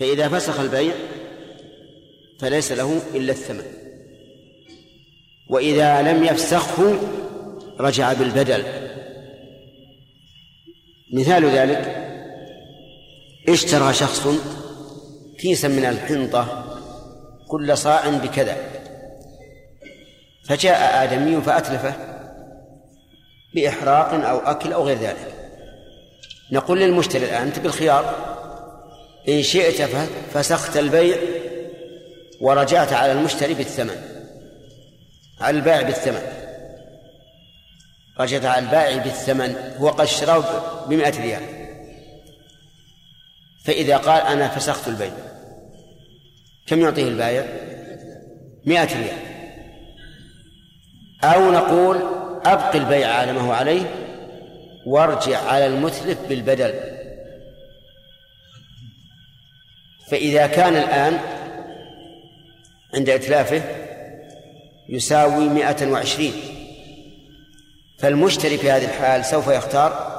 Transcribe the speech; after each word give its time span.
فإذا 0.00 0.28
فسخ 0.28 0.60
البيع 0.60 0.94
فليس 2.40 2.72
له 2.72 3.00
إلا 3.14 3.32
الثمن. 3.32 3.64
وإذا 5.50 6.02
لم 6.02 6.24
يفسخه 6.24 6.98
رجع 7.80 8.12
بالبدل. 8.12 8.64
مثال 11.14 11.44
ذلك 11.44 12.06
اشترى 13.48 13.92
شخص 13.92 14.28
كيسا 15.40 15.68
من 15.68 15.84
الحنطة 15.84 16.64
كل 17.48 17.76
صاع 17.76 18.08
بكذا. 18.08 18.56
فجاء 20.44 21.04
آدمي 21.04 21.40
فأتلفه 21.40 21.94
بإحراق 23.54 24.28
أو 24.28 24.38
أكل 24.38 24.72
أو 24.72 24.86
غير 24.86 24.98
ذلك. 24.98 25.34
نقول 26.52 26.80
للمشتري 26.80 27.24
الآن 27.24 27.46
أنت 27.46 27.58
بالخيار؟ 27.58 28.30
إن 29.28 29.42
شئت 29.42 29.82
فسخت 30.34 30.76
البيع 30.76 31.16
ورجعت 32.40 32.92
على 32.92 33.12
المشتري 33.12 33.54
بالثمن 33.54 33.96
على 35.40 35.58
البائع 35.58 35.82
بالثمن. 35.82 36.22
رجعت 38.20 38.44
على 38.44 38.64
البائع 38.64 38.96
بالثمن 38.96 39.74
هو 39.78 39.88
قد 39.88 40.00
اشتراه 40.00 40.44
بمئة 40.86 41.22
ريال. 41.22 41.42
فإذا 43.64 43.96
قال 43.96 44.22
أنا 44.22 44.48
فسخت 44.48 44.88
البيع 44.88 45.12
كم 46.66 46.80
يعطيه 46.80 47.08
البائع؟ 47.08 47.46
مئة 48.66 48.98
ريال. 49.00 49.18
أو 51.24 51.52
نقول 51.52 51.96
أبقي 52.44 52.78
البيع 52.78 53.08
على 53.08 53.32
ما 53.32 53.40
هو 53.40 53.52
عليه 53.52 53.82
وارجع 54.86 55.38
على 55.38 55.66
المتلف 55.66 56.18
بالبدل. 56.28 56.99
فإذا 60.10 60.46
كان 60.46 60.76
الآن 60.76 61.18
عند 62.94 63.10
إتلافه 63.10 63.62
يساوي 64.88 65.48
مائة 65.48 65.90
وعشرين. 65.90 66.32
فالمشتري 67.98 68.58
في 68.58 68.70
هذه 68.70 68.84
الحال 68.84 69.24
سوف 69.24 69.48
يختار 69.48 70.10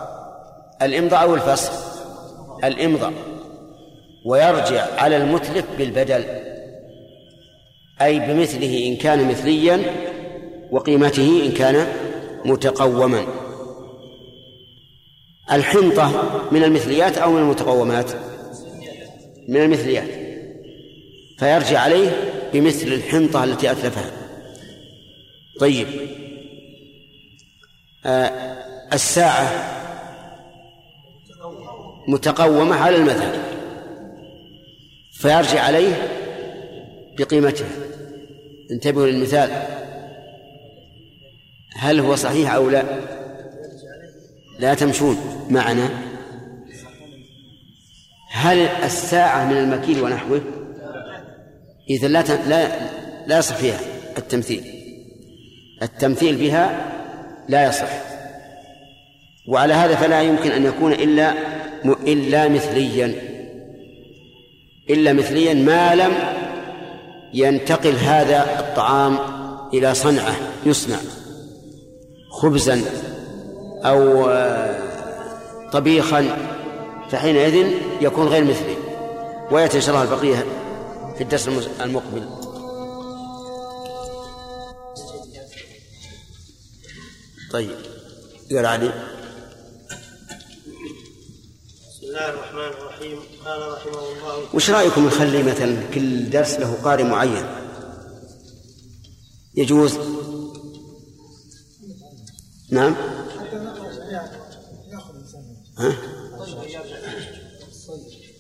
الإمضاء 0.82 1.22
أو 1.22 1.36
الفصل. 1.36 1.72
الإمضاء. 2.64 3.14
ويرجع 4.26 4.86
على 4.98 5.18
المتلف 5.18 5.66
بالبدل. 5.78 6.26
أي 8.02 8.20
بمثله 8.20 8.88
إن 8.88 8.96
كان 8.96 9.28
مثليا 9.28 9.82
وقيمته 10.72 11.46
إن 11.46 11.52
كان 11.52 11.88
متقوما. 12.46 13.26
الحنطة 15.52 16.12
من 16.52 16.64
المثليات 16.64 17.18
أو 17.18 17.32
من 17.32 17.42
المتقومات؟ 17.42 18.12
من 19.52 19.62
المثليات. 19.62 20.08
فيرجع 21.40 21.80
عليه 21.80 22.10
بمثل 22.54 22.88
الحنطة 22.88 23.44
التي 23.44 23.72
أتلفها. 23.72 24.12
طيب. 25.60 25.88
آه 28.06 28.32
الساعة 28.94 29.52
متقومة 32.08 32.76
على 32.76 32.96
المذهب. 32.96 33.42
فيرجع 35.14 35.62
عليه 35.62 36.08
بقيمتها 37.18 37.70
انتبهوا 38.72 39.08
للمثال. 39.08 39.50
هل 41.78 42.00
هو 42.00 42.16
صحيح 42.16 42.54
أو 42.54 42.70
لا؟ 42.70 42.84
لا 44.60 44.74
تمشون 44.74 45.48
معنا. 45.50 46.11
هل 48.42 48.58
الساعة 48.84 49.46
من 49.46 49.58
المكيل 49.58 50.02
ونحوه؟ 50.02 50.42
إذا 51.90 52.08
لا 52.08 52.24
لا 52.48 52.68
لا 53.28 53.38
يصح 53.38 53.56
فيها 53.56 53.80
التمثيل. 54.18 54.64
التمثيل 55.84 56.36
بها 56.36 56.92
لا 57.50 57.68
يصح. 57.68 57.90
وعلى 59.48 59.74
هذا 59.74 59.96
فلا 59.96 60.22
يمكن 60.22 60.52
أن 60.52 60.66
يكون 60.66 60.94
إلا 60.94 61.34
إلا 61.86 62.48
مثليا. 62.48 63.16
إلا 64.90 65.14
مثليا 65.14 65.54
ما 65.54 65.96
لم 65.96 66.12
ينتقل 67.34 67.96
هذا 67.96 68.60
الطعام 68.60 69.18
إلى 69.74 69.94
صنعة 69.94 70.36
يصنع. 70.66 70.98
خبزا 72.32 72.82
أو 73.86 74.30
طبيخا 75.72 76.51
فحينئذ 77.12 77.72
يكون 78.02 78.28
غير 78.28 78.44
مثلي. 78.44 78.78
ويتشرح 79.52 80.00
البقية 80.00 80.46
في 81.18 81.24
الدرس 81.24 81.48
المقبل. 81.82 82.30
طيب 87.52 87.76
يقول 88.52 88.66
علي 88.66 88.88
بسم 91.90 92.04
الله 92.04 92.30
الرحمن 92.30 92.60
الرحيم. 92.60 93.20
قال 93.46 93.74
رحمه 93.74 94.00
الله. 94.00 94.56
وش 94.56 94.70
رأيكم 94.70 95.08
نخلي 95.08 95.44
مثلا 95.44 95.84
كل 95.94 96.30
درس 96.30 96.54
له 96.60 96.78
قارئ 96.84 97.04
معين؟ 97.04 97.46
يجوز؟ 99.56 99.98
نعم. 102.70 102.96
ها؟ 105.78 105.96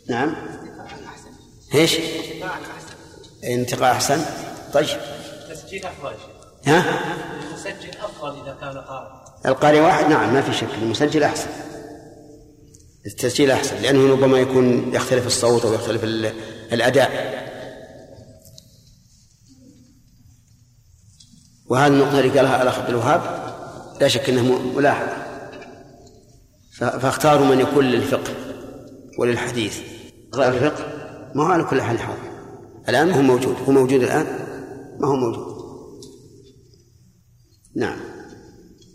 نعم. 0.07 0.35
إيش؟ 1.73 1.97
انتقاء 3.43 3.91
أحسن. 3.91 4.25
طيب. 4.73 4.87
تسجيل 5.49 5.85
أفضل. 5.85 6.13
ها؟ 6.65 6.83
المسجل 7.47 7.97
أفضل 7.99 8.41
إذا 8.41 8.57
كان 8.61 8.77
قارئ. 8.77 9.11
القارئ 9.45 9.79
واحد؟ 9.79 10.05
نعم 10.05 10.33
ما 10.33 10.41
في 10.41 10.53
شك. 10.53 10.67
المسجل 10.81 11.23
أحسن. 11.23 11.47
التسجيل 13.05 13.51
أحسن 13.51 13.81
لأنه 13.81 14.11
ربما 14.11 14.39
يكون 14.39 14.95
يختلف 14.95 15.27
الصوت 15.27 15.65
أو 15.65 15.73
يختلف 15.73 16.03
الأداء. 16.73 17.41
وهذه 21.67 21.87
النقطة 21.87 22.19
اللي 22.19 22.39
قالها 22.39 22.61
الأخ 22.61 22.79
عبد 22.79 22.89
الوهاب 22.89 23.53
لا 24.01 24.07
شك 24.07 24.29
إنها 24.29 24.59
ملاحظة. 24.59 25.20
فاختاروا 26.71 27.45
من 27.45 27.59
يكون 27.59 27.85
للفقه 27.85 28.35
وللحديث. 29.17 29.79
غير 30.35 30.53
الفقه؟ 30.53 30.85
ما 31.35 31.43
هو 31.43 31.47
على 31.47 31.63
كل 31.63 31.81
حال 31.81 31.99
حاضر. 31.99 32.31
الآن 32.89 33.07
ما 33.07 33.17
هو 33.17 33.21
موجود. 33.21 33.55
هو 33.55 33.71
موجود 33.71 34.03
الآن؟ 34.03 34.25
ما 34.99 35.07
هو 35.07 35.15
موجود؟ 35.15 35.51
نعم. 37.75 37.99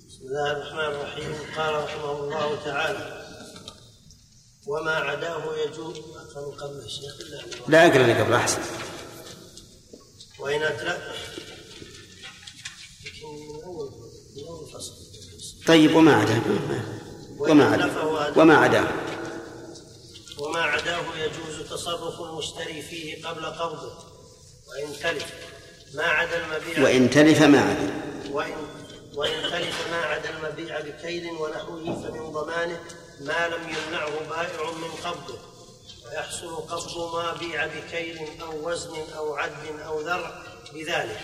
بسم 0.09 0.27
الله 0.27 0.53
الرحمن 0.53 0.95
الرحيم. 0.95 1.33
قال 1.57 1.85
رحمه 1.85 2.13
الله 2.13 2.65
تعالى 2.65 3.27
وما 4.67 4.91
عداه 4.91 5.45
يجوز 5.67 5.97
قبل 6.59 6.79
الشيخ. 6.85 7.15
لا. 7.69 7.87
أقرأ 7.87 8.03
لي 8.03 8.23
قبل 8.23 8.33
أحسن. 8.33 8.61
وإن 10.39 10.63
أتلف 10.63 10.99
من 14.37 15.67
طيب 15.67 15.97
وما 15.97 16.15
عداه؟ 16.15 16.41
وما 17.39 17.65
عداه 17.65 18.39
وما 18.39 18.57
عداه 18.57 18.89
وما 20.39 20.61
عداه 20.61 21.05
يجوز 21.17 21.71
تصرف 21.71 22.21
المشتري 22.21 22.83
فيه 22.83 23.27
قبل 23.27 23.47
قبضه. 23.47 23.93
وإن 24.69 24.93
تلف 25.03 25.33
ما 25.95 26.05
عدا 26.05 26.37
المبيع 26.37 26.83
وإن 26.83 27.11
تلف 27.11 27.43
ما 27.43 27.61
عدا. 27.61 27.91
وإن 28.31 28.57
وإن 29.15 29.43
تلف 29.43 29.91
ما 29.91 29.97
عدا 29.97 30.31
المبيع 30.31 30.81
بكيل 30.81 31.27
ونحوه 31.27 31.85
فمن 31.85 32.33
ضمانه 32.33 32.81
ما 33.21 33.49
لم 33.49 33.63
يمنعه 33.63 34.29
بائع 34.29 34.71
من 34.71 34.91
قبضه. 35.05 35.39
ويحصل 36.07 36.57
قبض 36.57 37.15
ما 37.15 37.33
بيع 37.33 37.67
بكيل 37.67 38.41
أو 38.43 38.71
وزن 38.71 38.95
أو 39.17 39.37
عد 39.37 39.81
أو 39.87 40.01
ذرع 40.01 40.43
بذلك. 40.75 41.21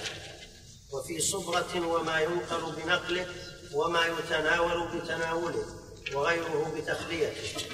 وفي 0.93 1.21
صبرة 1.21 1.87
وما 1.87 2.21
ينقل 2.21 2.73
بنقله 2.73 3.27
وما 3.75 4.01
يتناول 4.07 4.89
بتناوله. 4.89 5.82
وغيره 6.15 6.73
بتخليته 6.77 7.67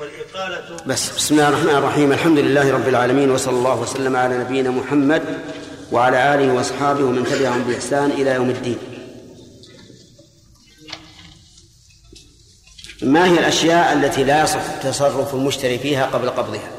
والإقالة 0.00 0.76
بس 0.86 1.10
بسم 1.10 1.34
الله 1.34 1.48
الرحمن 1.48 1.76
الرحيم. 1.76 2.12
الحمد 2.12 2.38
لله 2.38 2.72
رب 2.72 2.88
العالمين 2.88 3.30
وصلى 3.30 3.56
الله 3.58 3.80
وسلم 3.80 4.16
على 4.16 4.38
نبينا 4.38 4.70
محمد 4.70 5.22
وعلى 5.92 6.34
آله 6.34 6.52
وأصحابه 6.52 7.04
ومن 7.04 7.24
تبعهم 7.24 7.62
بإحسان 7.64 8.10
إلى 8.10 8.30
يوم 8.30 8.50
الدين. 8.50 8.78
ما 13.02 13.24
هي 13.26 13.38
الأشياء 13.38 13.92
التي 13.92 14.24
لا 14.24 14.42
يصح 14.42 14.82
تصرف 14.82 15.34
المشتري 15.34 15.78
فيها 15.78 16.06
قبل 16.06 16.30
قبضها؟ 16.30 16.72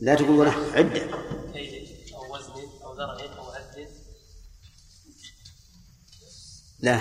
لا 0.00 0.14
تقول 0.14 0.46
نحو 0.46 0.60
عدة. 0.74 1.02
لا. 6.80 7.00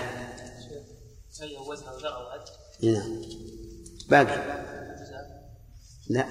عد 2.84 2.90
نعم. 2.90 3.22
باقي. 4.10 4.64
لا. 6.10 6.26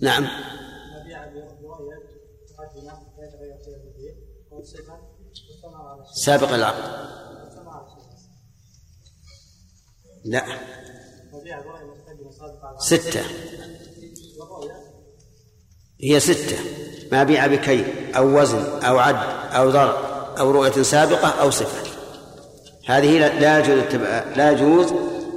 نعم. 0.00 0.28
سابق 6.14 6.52
العقد. 6.52 7.10
لا. 10.24 10.44
ستة. 12.78 13.22
هي 16.02 16.20
ستة. 16.20 16.56
ما 17.12 17.24
بيع 17.24 17.46
بكيل 17.46 18.14
أو 18.14 18.40
وزن 18.40 18.82
أو 18.82 18.98
عد 18.98 19.54
أو 19.54 19.70
ضرب 19.70 19.94
أو 20.38 20.50
رؤية 20.50 20.82
سابقة 20.82 21.28
أو 21.28 21.50
صفة 21.50 21.99
هذه 22.90 23.18
لا 23.38 23.58
يجوز 23.58 23.94
لا 24.36 24.50
يجوز 24.50 24.94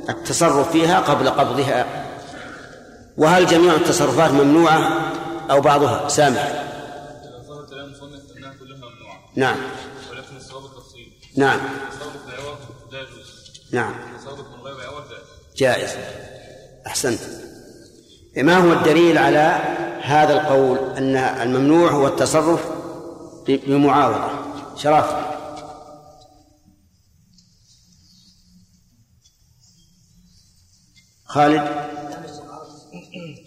التصرف 0.09 0.71
فيها 0.71 0.99
قبل 0.99 1.29
قبضها. 1.29 1.85
وهل 3.17 3.45
جميع 3.45 3.73
التصرفات 3.73 4.31
ممنوعة 4.31 5.11
أو 5.51 5.61
بعضها 5.61 6.07
سامح؟ 6.07 6.63
نعم. 9.35 9.57
ولكن 10.11 10.37
الصواب 10.37 10.63
التفصيل. 10.65 11.13
نعم. 11.35 11.59
تصرف 11.91 12.13
بعوض 12.27 12.57
لا 12.91 12.99
يجوز. 12.99 13.51
نعم. 13.71 13.93
تصرف 14.17 14.39
من 14.39 14.61
غير 14.63 14.75
عوض 14.87 15.03
جائز. 15.57 15.89
أحسنت. 16.87 17.19
ما 18.37 18.57
هو 18.57 18.73
الدليل 18.73 19.17
على 19.17 19.59
هذا 20.01 20.33
القول؟ 20.33 20.77
أن 20.97 21.15
الممنوع 21.15 21.91
هو 21.91 22.07
التصرف 22.07 22.65
بمعاوضة. 23.47 24.29
شرف 24.77 25.32
خالد؟ 31.33 31.67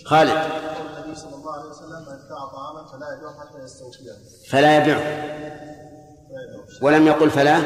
خالد. 0.04 0.30
النبي 0.30 1.14
صلى 1.14 1.34
الله 1.34 1.52
عليه 1.52 1.70
وسلم 1.70 2.00
من 2.00 2.18
طعاما 2.28 2.86
فلا 2.92 3.16
يبيعه 3.16 3.40
حتى 3.40 3.64
يستوفيه 3.64 4.12
فلا 4.50 4.76
يبيعه 4.76 5.02
ولم 6.82 7.06
يقل 7.06 7.30
فلا 7.30 7.62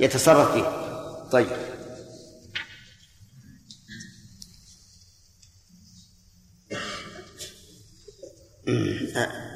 يتصرف 0.00 0.52
فيه. 0.52 0.68
طيب. 1.30 1.48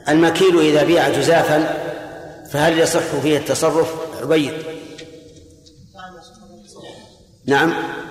المكيل 0.09 0.61
إذا 0.61 0.85
بيع 0.85 1.09
جزافا 1.09 1.83
فهل 2.47 2.79
يصح 2.79 3.21
فيه 3.23 3.39
التصرف؟ 3.39 4.17
عبيد. 4.23 4.53
نعم 7.47 8.03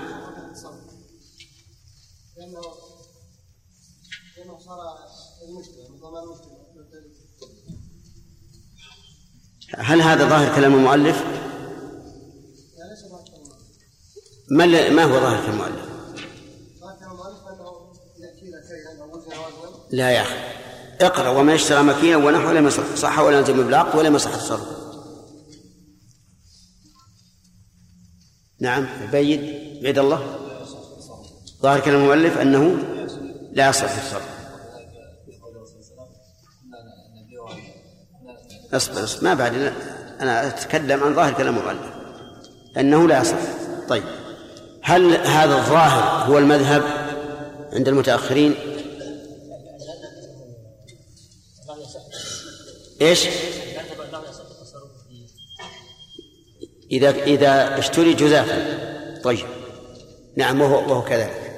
لأنه 2.38 2.62
لأنه 4.38 4.60
صار 4.60 4.80
المشكلة 5.48 5.90
من 5.90 6.00
ضمان 6.00 6.24
المشكلة 6.24 6.62
هل 9.78 10.02
هذا 10.02 10.30
ظاهر 10.30 10.56
كلام 10.56 10.74
المؤلف؟ 10.74 11.24
ما 14.50 14.90
ما 14.90 15.04
هو 15.04 15.20
ظاهر 15.20 15.42
كلام 15.46 15.54
المؤلف؟ 15.54 15.92
لا 19.92 20.12
يا 20.12 20.22
أخي. 20.22 20.36
اقرأ 21.02 21.30
وما 21.30 21.54
يشترى 21.54 21.84
مكينا 21.84 22.18
ونحو 22.18 22.52
لم 22.52 22.68
يصح 22.68 22.96
صح 22.96 23.20
ولا 23.20 23.40
يلزم 23.40 23.64
بالعقد 23.64 24.00
ولا 24.00 24.10
يصح 24.10 24.34
التصرف. 24.34 24.68
نعم 28.60 28.88
بيد 29.12 29.42
بيد 29.82 30.00
الله. 30.00 30.38
ظاهر 31.62 31.80
كلام 31.80 32.02
المؤلف 32.02 32.38
أنه 32.38 32.78
لا 33.54 33.70
يصح 33.70 33.92
التصرف. 33.92 34.41
اصبر 38.74 39.04
اصبر 39.04 39.24
ما 39.24 39.34
بعد 39.34 39.56
لا. 39.56 39.74
أنا 40.22 40.48
أتكلم 40.48 41.04
عن 41.04 41.16
ظاهر 41.16 41.34
كلام 41.34 41.58
المؤلف 41.58 41.92
أنه 42.78 43.08
لا 43.08 43.22
يصح 43.22 43.38
طيب 43.90 44.04
هل 44.82 45.28
هذا 45.28 45.56
الظاهر 45.56 46.32
هو 46.32 46.38
المذهب 46.38 46.84
عند 47.74 47.88
المتأخرين 47.88 48.56
إيش؟ 53.02 53.28
إذا 56.92 57.10
إذا 57.10 57.80
اشتري 57.80 58.14
جزافا 58.14 58.78
طيب 59.24 59.46
نعم 60.36 60.62
وهو 60.62 60.76
وهو 60.76 61.02
كذلك 61.02 61.52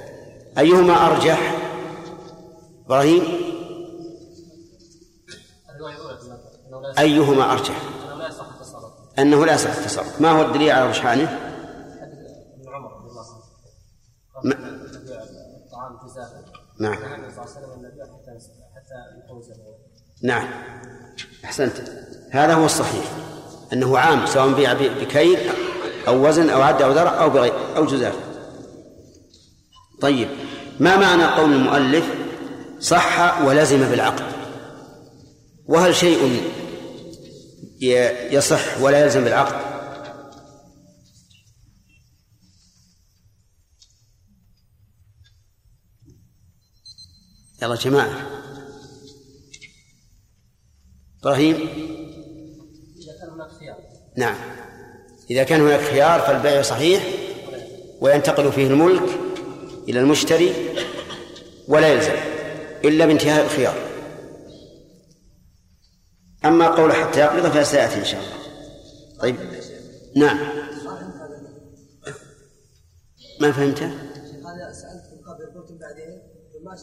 أيهما 0.58 1.06
أرجح؟ 1.06 1.54
إبراهيم 2.86 3.43
أيهما 6.98 7.52
أرجح؟ 7.52 7.80
أنه 9.18 9.46
لا 9.46 9.54
يصح 9.54 9.70
التصرف. 9.70 10.20
ما 10.20 10.30
هو 10.30 10.42
الدليل 10.42 10.70
على 10.70 10.88
رجحانه؟ 10.88 11.38
نعم. 16.80 16.98
نعم. 20.22 20.48
أحسنت. 21.44 21.72
هذا 22.30 22.54
هو 22.54 22.64
الصحيح. 22.64 23.04
أنه 23.72 23.98
عام 23.98 24.26
سواء 24.26 24.54
بيع 24.54 24.72
بكيل 24.72 25.38
أو 26.08 26.28
وزن 26.28 26.50
أو 26.50 26.62
عد 26.62 26.82
أو 26.82 26.92
ذرع 26.92 27.22
أو 27.22 27.30
بغير 27.30 27.76
أو 27.76 27.86
جزاف. 27.86 28.16
طيب. 30.00 30.28
ما 30.80 30.96
معنى 30.96 31.24
قول 31.24 31.52
المؤلف 31.52 32.04
صح 32.80 33.42
ولزم 33.42 33.90
بالعقد؟ 33.90 34.24
وهل 35.66 35.94
شيء 35.94 36.40
يصح 38.30 38.80
ولا 38.80 39.04
يلزم 39.04 39.24
بالعقد. 39.24 39.74
يلا 47.62 47.74
جماعة. 47.74 48.30
إبراهيم. 51.20 51.54
إذا 52.98 53.18
كان 53.20 53.30
هناك 53.30 53.50
خيار. 53.60 53.76
نعم. 54.16 54.36
إذا 55.30 55.44
كان 55.44 55.60
هناك 55.60 55.80
خيار 55.80 56.20
فالبيع 56.20 56.62
صحيح 56.62 57.04
وينتقل 58.00 58.52
فيه 58.52 58.66
الملك 58.66 59.18
إلى 59.88 60.00
المشتري 60.00 60.52
ولا 61.68 61.88
يلزم 61.88 62.16
إلا 62.84 63.06
بانتهاء 63.06 63.44
الخيار. 63.44 63.93
أما 66.44 66.66
قول 66.68 66.92
حتى 66.92 67.20
يقبض 67.20 67.46
فسيأتي 67.48 67.94
إن 67.98 68.04
شاء 68.04 68.20
الله. 68.20 68.34
طيب. 69.20 69.36
نعم. 70.16 70.38
ما 73.40 73.52
فهمته؟ 73.52 73.86
هذا 73.86 74.72
سالتكم 74.72 75.30
قبل 75.30 75.60
قلتم 75.60 75.78
بعدين 75.78 76.22
ما 76.64 76.76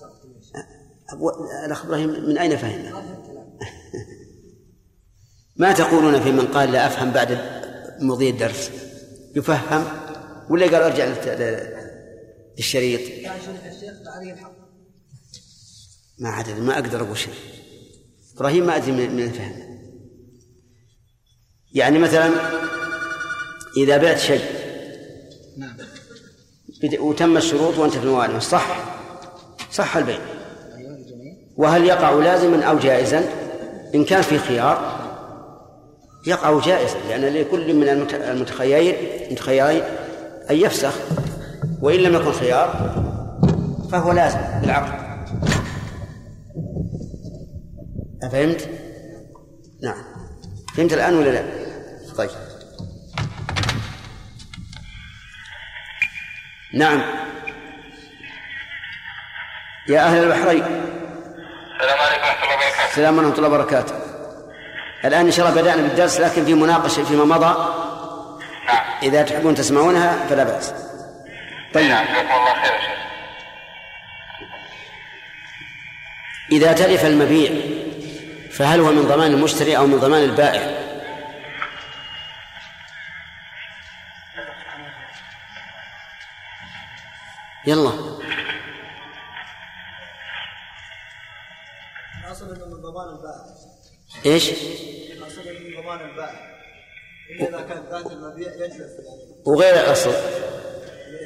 أبو- 1.11 1.65
الأخ 1.65 1.85
إبراهيم 1.85 2.09
من 2.09 2.37
أين 2.37 2.57
فهمه؟ 2.57 2.89
ما 2.91 3.01
فهمت 3.01 3.27
كلام 3.27 3.57
ما 5.55 5.73
تقولون 5.73 6.21
في 6.21 6.31
من 6.31 6.47
قال 6.47 6.71
لا 6.71 6.87
أفهم 6.87 7.11
بعد 7.11 7.37
مضي 7.99 8.29
الدرس؟ 8.29 8.71
يفهم؟ 9.35 9.85
ولا 10.49 10.65
قال 10.65 10.83
ل- 11.25 11.81
للشريط؟ 12.57 13.01
الحق. 14.33 14.51
ما 16.19 16.29
عدد 16.29 16.59
ما 16.59 16.73
أقدر 16.73 17.01
أقول 17.01 17.17
شيء. 17.17 17.33
إبراهيم 18.41 18.65
ما 18.65 18.75
أدري 18.75 18.91
من 18.91 19.15
من 19.15 19.23
الفهم. 19.23 19.53
يعني 21.73 21.99
مثلا 21.99 22.29
إذا 23.77 23.97
بعت 23.97 24.17
شيء 24.17 24.41
نعم. 25.57 25.73
وتم 26.99 27.37
الشروط 27.37 27.77
وأنت 27.77 27.93
في 27.93 28.03
الموانع 28.03 28.39
صح؟ 28.39 28.65
صح 29.71 29.97
البيع 29.97 30.17
جميل. 30.77 31.37
وهل 31.57 31.85
يقع 31.85 32.11
لازما 32.11 32.63
أو 32.63 32.79
جائزا؟ 32.79 33.23
إن 33.95 34.05
كان 34.05 34.21
في 34.21 34.37
خيار 34.39 35.01
يقع 36.27 36.59
جائزا 36.59 36.97
لأن 37.09 37.21
لكل 37.33 37.73
من 37.73 37.89
المت- 37.89 38.13
المتخيرين 38.13 38.95
المتخيرين 39.27 39.83
أن 40.49 40.55
يفسخ 40.55 40.93
وإن 41.81 41.99
لم 41.99 42.15
يكن 42.15 42.31
خيار 42.31 42.95
فهو 43.91 44.11
لازم 44.11 44.39
بالعقد 44.61 45.00
أفهمت؟ 48.23 48.69
نعم. 49.83 50.03
فهمت 50.77 50.93
الآن 50.93 51.13
ولا 51.13 51.29
لا؟ 51.29 51.43
طيب. 52.17 52.29
نعم. 56.73 57.01
يا 59.89 59.99
أهل 59.99 60.23
البحرين. 60.23 60.63
السلام 61.79 61.99
عليكم 61.99 62.25
ورحمة 62.25 62.43
الله 62.43 62.55
وبركاته. 62.55 62.89
السلام 62.89 63.17
ورحمة 63.17 63.37
الله 63.37 63.47
وبركاته. 63.47 63.95
الآن 65.05 65.25
إن 65.25 65.31
شاء 65.31 65.49
الله 65.49 65.61
بدأنا 65.61 65.81
بالدرس 65.81 66.19
لكن 66.19 66.45
في 66.45 66.53
مناقشة 66.53 67.03
فيما 67.03 67.25
مضى. 67.25 67.55
نعم. 68.67 68.85
إذا 69.03 69.23
تحبون 69.23 69.55
تسمعونها 69.55 70.27
فلا 70.27 70.43
بأس. 70.43 70.73
طيب. 71.73 71.89
نعم 71.89 72.05
جزاكم 72.05 72.33
الله 72.33 72.53
خير 72.61 72.73
يا 72.73 72.79
شيخ. 72.79 72.99
إذا 76.51 76.73
تلف 76.73 77.05
المبيع 77.05 77.51
فهل 78.61 78.79
هو 78.79 78.91
من 78.91 79.07
ضمان 79.07 79.31
المشتري 79.31 79.77
أو 79.77 79.87
من 79.87 79.99
ضمان 79.99 80.23
البائع؟ 80.23 80.61
يلا. 87.67 87.91
الأصل 92.19 92.55
إنه 92.55 92.65
من 92.65 92.81
ضمان 92.81 93.09
البائع. 93.09 93.45
إيش؟ 94.25 94.49
الأصل 94.49 95.41
إنه 95.41 95.59
من 95.59 95.83
ضمان 95.83 96.09
البائع. 96.09 96.51
إلا 97.29 97.49
إذا 97.49 97.67
كان 97.67 97.83
ذات 97.91 98.11
المبيع 98.11 98.47
يتلف 98.47 98.79
يعني. 98.79 99.41
وغير 99.45 99.73
الأصل. 99.73 100.13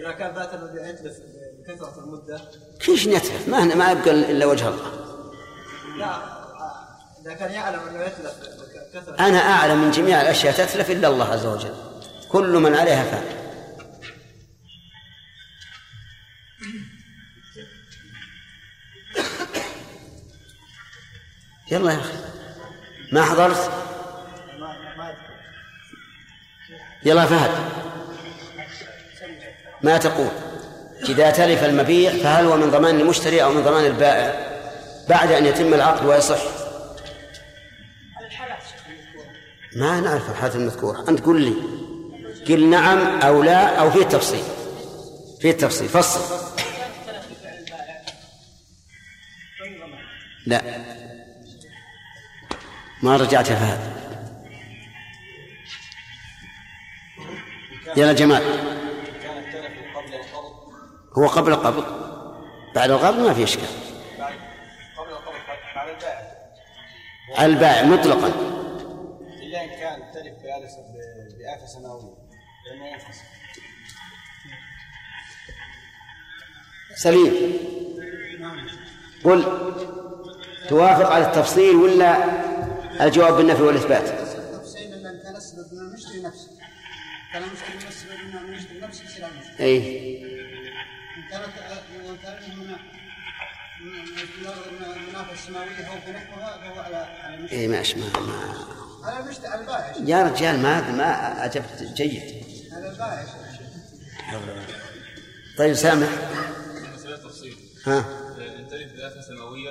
إذا 0.02 0.12
كان 0.12 0.36
ذات 0.36 0.54
المبيع 0.54 0.90
يتلف 0.90 1.18
بكثره 1.60 2.00
المدة. 2.00 2.42
كيف 2.80 3.08
نتلف 3.08 3.48
ما 3.48 3.76
ما 3.76 3.92
يبقى 3.92 4.12
إلا 4.12 4.46
وجه 4.46 4.68
الله. 4.68 4.92
لا. 5.98 6.45
كان 7.34 7.52
يعلم 7.52 7.80
أنه 7.80 8.04
يتلف 8.04 8.34
بكثره 8.94 9.28
أنا 9.28 9.38
أعلم 9.38 9.82
من 9.82 9.92
جميع 9.92 10.22
الأشياء 10.22 10.54
تتلف 10.54 10.92
إلا 10.92 11.08
الله 11.08 11.32
عز 11.32 11.46
وجل. 11.46 11.74
كل 12.30 12.50
من 12.50 12.76
عليها 12.76 13.04
فان. 13.04 13.24
يلا 21.72 21.92
يا 21.92 22.00
أخي. 22.00 22.14
ما 23.12 23.24
حضرت؟ 23.24 23.72
يلا 27.04 27.26
فهد. 27.26 27.52
ما 29.82 29.98
تقول؟ 29.98 30.30
إذا 31.10 31.32
تلف 31.32 31.64
المبيع 31.64 32.12
فهل 32.12 32.46
هو 32.46 32.58
من 32.58 32.72
ضمان 32.72 33.00
المشتري 33.00 33.44
أو 33.44 33.52
من 33.52 33.64
ضمان 33.64 33.86
البائع؟ 33.86 34.56
بعد 35.10 35.32
أن 35.32 35.46
يتم 35.46 35.74
العقد 35.74 36.06
ويصح. 36.06 36.65
ما 39.76 40.00
نعرف 40.00 40.30
الحالات 40.30 40.56
المذكورة. 40.56 41.10
أنت 41.10 41.26
قل 41.26 41.42
لي. 41.42 41.54
قل 42.48 42.70
نعم 42.70 43.22
أو 43.22 43.44
لا 43.44 43.80
أو 43.80 43.92
فيه 43.92 44.04
تفصيل. 44.04 44.44
فيه 45.42 45.52
تفصيل. 45.52 45.90
فصل. 45.90 46.46
لا. 50.48 50.62
ما 53.04 53.18
رجعت 53.18 53.50
يا 53.50 53.56
فهد. 53.56 53.96
يلا 57.98 58.14
جمال 58.14 58.44
هو 61.18 61.28
قبل 61.28 61.52
القبض 61.52 61.86
بعد 62.76 62.92
القبض 62.92 63.20
ما 63.20 63.34
في 63.34 63.44
إشكال. 63.44 63.68
قبل 64.98 65.10
القبض 65.10 65.36
على 65.76 65.92
البائع 65.92 66.32
على 67.38 67.54
البائع 67.54 67.84
مطلقا. 67.84 68.55
ان 69.66 69.80
كان 69.80 70.02
التلف 70.02 70.34
بآلة 70.44 70.70
بآفة 71.38 71.66
سنوية 71.66 72.14
لأنه 72.66 72.88
ينفصل 72.88 73.26
سليم. 76.96 77.34
قل. 79.24 79.44
توافق 80.70 81.10
على 81.12 81.26
التفصيل 81.26 81.76
ولا 81.76 82.26
الجواب 83.06 83.34
بالنفي 83.38 83.62
والإثبات؟ 83.62 84.10
التفصيل 84.10 84.94
الا 84.94 85.10
ان 85.10 85.20
كان 85.24 85.36
السبب 85.36 85.74
من 85.74 85.80
المشتري 85.80 86.22
نفسه 86.22 86.50
كان 87.34 87.44
المشتري 87.44 87.76
من 87.82 87.88
السبب 87.88 88.12
من 88.34 88.38
المشتري 88.38 88.80
نفسه 88.80 89.06
يصير 89.06 89.28
اي 89.60 89.78
إن 91.18 91.30
كانت 91.32 91.46
إن 92.10 92.18
كانت 92.24 92.50
من 92.50 92.68
من 94.80 94.94
المنافع 94.98 95.32
السماويه 95.32 95.88
أو 95.88 95.96
بنحوها 96.08 96.58
فهو 96.58 96.80
على 96.80 96.96
على 96.96 97.52
اي 97.52 97.68
ماشي 97.68 97.96
ما, 98.00 98.06
ما 99.06 100.10
يا 100.10 100.24
رجال 100.24 100.60
ما 100.60 100.92
ما 100.92 101.46
أجبت 101.46 101.84
جيد. 101.96 102.22
البائع 102.78 103.26
طيب 105.58 105.74
سامح. 105.74 106.08
ها. 107.86 108.06
بآفة 108.98 109.22
سماوية. 109.28 109.70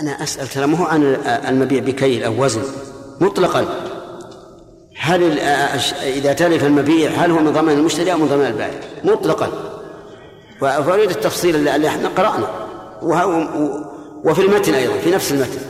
أنا 0.00 0.10
أسأل 0.22 0.48
ترى 0.48 0.66
مو 0.66 0.84
عن 0.84 1.02
المبيع 1.48 1.80
بكيل 1.82 2.24
أو 2.24 2.44
وزن؟ 2.44 2.62
مطلقا. 3.20 3.66
هل 4.98 5.22
ال- 5.22 5.38
إذا 6.02 6.32
تلف 6.32 6.64
المبيع 6.64 7.10
هل 7.10 7.30
هو 7.30 7.38
من 7.38 7.52
ضمان 7.52 7.78
المشتري 7.78 8.12
أو 8.12 8.18
من 8.18 8.28
ضمان 8.28 8.46
البائع؟ 8.52 8.80
مطلقا. 9.04 9.48
و- 10.62 10.82
فاريد 10.82 11.10
التفصيل 11.10 11.68
اللي 11.68 11.88
إحنا 11.88 12.08
و- 13.26 14.30
وفي 14.30 14.42
المتن 14.42 14.74
أيضا 14.74 14.98
في 14.98 15.10
نفس 15.10 15.32
المتن. 15.32 15.60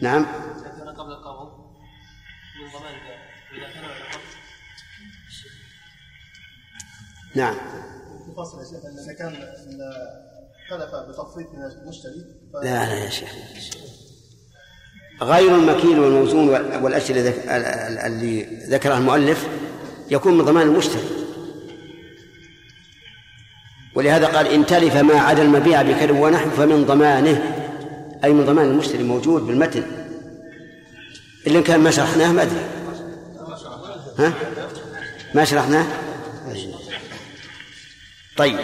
نعم. 0.00 0.26
نعم. 7.36 7.54
فصل 8.36 8.58
يا 8.58 8.64
شيخ 8.64 8.84
إذا 9.04 9.12
كان 9.12 9.32
تلف 10.70 10.94
بتفريط 11.08 11.46
من 11.54 11.62
المشتري 11.82 12.24
ف- 12.52 12.56
لا 12.64 12.86
لا 12.86 13.04
يا 13.04 13.10
شيخ. 13.10 13.28
غير 15.22 15.54
المكيل 15.56 15.98
والموزون 16.00 16.48
وال- 16.48 16.84
والاشياء 16.84 17.18
اللي 17.18 17.30
ذك- 17.30 17.44
ال- 17.48 17.50
ال- 17.64 17.98
اللي 17.98 18.42
ذكرها 18.66 18.98
المؤلف 18.98 19.46
يكون 20.10 20.38
من 20.38 20.44
ضمان 20.44 20.66
المشتري. 20.68 21.02
ولهذا 23.94 24.26
قال 24.26 24.46
إن 24.46 24.66
تلف 24.66 24.96
ما 24.96 25.14
عدا 25.20 25.42
المبيع 25.42 25.82
بكل 25.82 26.10
ونحو 26.10 26.50
فمن 26.50 26.84
ضمانه 26.84 27.54
أي 28.24 28.32
من 28.32 28.44
ضمان 28.46 28.66
المشتري 28.70 29.02
موجود 29.02 29.42
بالمتن. 29.42 29.82
الا 31.46 31.58
ان 31.58 31.62
كان 31.64 31.80
ما 31.80 31.90
شرحناه 31.90 32.32
ما 32.32 32.42
أدري. 32.42 32.60
ها؟ 34.18 34.32
ما 35.34 35.44
شرحناه؟ 35.44 35.86
طيب. 38.36 38.58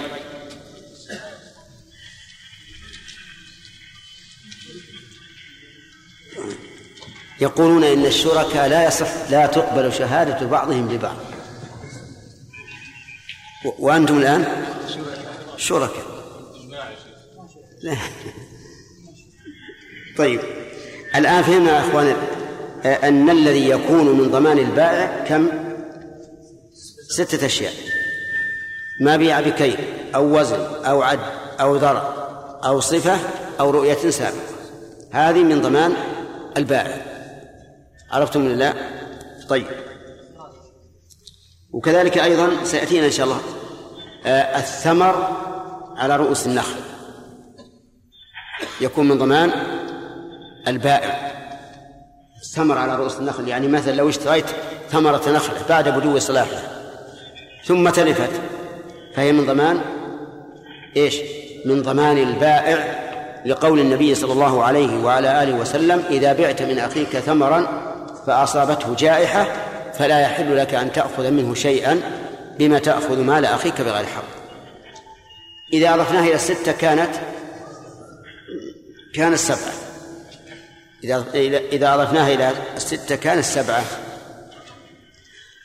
يقولون 7.40 7.84
إن 7.84 8.06
الشركاء 8.06 8.68
لا 8.68 8.86
يصح 8.86 9.30
لا 9.30 9.46
تقبل 9.46 9.92
شهادة 9.92 10.46
بعضهم 10.46 10.92
لبعض. 10.92 11.16
و- 13.64 13.72
وأنتم 13.86 14.18
الآن؟ 14.18 14.66
شركاء. 15.56 16.06
لا. 17.82 17.96
طيب. 20.18 20.40
الآن 21.14 21.42
فهمنا 21.42 21.72
يا 21.72 21.80
إخوان 21.88 22.16
آه، 22.84 23.08
أن 23.08 23.30
الذي 23.30 23.68
يكون 23.68 24.18
من 24.18 24.30
ضمان 24.30 24.58
البائع 24.58 25.24
كم؟ 25.28 25.48
ستة 27.08 27.46
أشياء. 27.46 27.72
ما 29.02 29.16
بيع 29.16 29.40
بكيل 29.40 29.76
أو 30.14 30.38
وزن 30.38 30.60
أو 30.84 31.02
عد 31.02 31.18
أو 31.60 31.76
ذرع 31.76 32.14
أو 32.64 32.80
صفة 32.80 33.18
أو 33.60 33.70
رؤية 33.70 34.10
سابقة. 34.10 34.52
هذه 35.10 35.42
من 35.42 35.62
ضمان 35.62 35.92
البائع. 36.56 36.96
عرفتم 38.10 38.46
ولا 38.46 38.54
لا؟ 38.54 38.74
طيب. 39.48 39.66
وكذلك 41.72 42.18
أيضا 42.18 42.64
سيأتينا 42.64 43.06
إن 43.06 43.10
شاء 43.10 43.26
الله 43.26 43.40
آه، 44.26 44.58
الثمر 44.58 45.28
على 45.96 46.16
رؤوس 46.16 46.46
النخل. 46.46 46.80
يكون 48.80 49.08
من 49.08 49.18
ضمان 49.18 49.52
البائع. 50.68 51.32
الثمر 52.42 52.78
على 52.78 52.96
رؤوس 52.96 53.16
النخل 53.18 53.48
يعني 53.48 53.68
مثلا 53.68 53.92
لو 53.92 54.08
اشتريت 54.08 54.46
ثمرة 54.90 55.30
نخلة 55.30 55.66
بعد 55.68 55.88
بدو 55.88 56.18
صلاحها 56.18 56.62
ثم 57.64 57.88
تلفت 57.88 58.30
فهي 59.16 59.32
من 59.32 59.46
ضمان 59.46 59.80
إيش؟ 60.96 61.16
من 61.64 61.82
ضمان 61.82 62.18
البائع 62.18 63.02
لقول 63.46 63.80
النبي 63.80 64.14
صلى 64.14 64.32
الله 64.32 64.64
عليه 64.64 65.04
وعلى 65.04 65.42
آله 65.42 65.54
وسلم 65.54 66.04
إذا 66.10 66.32
بعت 66.32 66.62
من 66.62 66.78
أخيك 66.78 67.18
ثمرا 67.18 67.66
فأصابته 68.26 68.94
جائحة 68.94 69.46
فلا 69.98 70.20
يحل 70.20 70.56
لك 70.56 70.74
أن 70.74 70.92
تأخذ 70.92 71.30
منه 71.30 71.54
شيئا 71.54 72.00
بما 72.58 72.78
تأخذ 72.78 73.20
مال 73.20 73.44
أخيك 73.44 73.80
بغير 73.80 74.06
حق 74.06 74.42
إذا 75.72 75.94
أضفناها 75.94 76.24
إلى 76.24 76.34
الستة 76.34 76.72
كانت 76.72 77.10
كانت 79.14 79.38
سبعة. 79.38 79.72
إذا 81.04 81.24
إذا 81.72 81.94
أضفناها 81.94 82.34
إلى 82.34 82.52
الستة 82.76 83.16
كانت 83.16 83.44
سبعة. 83.44 83.84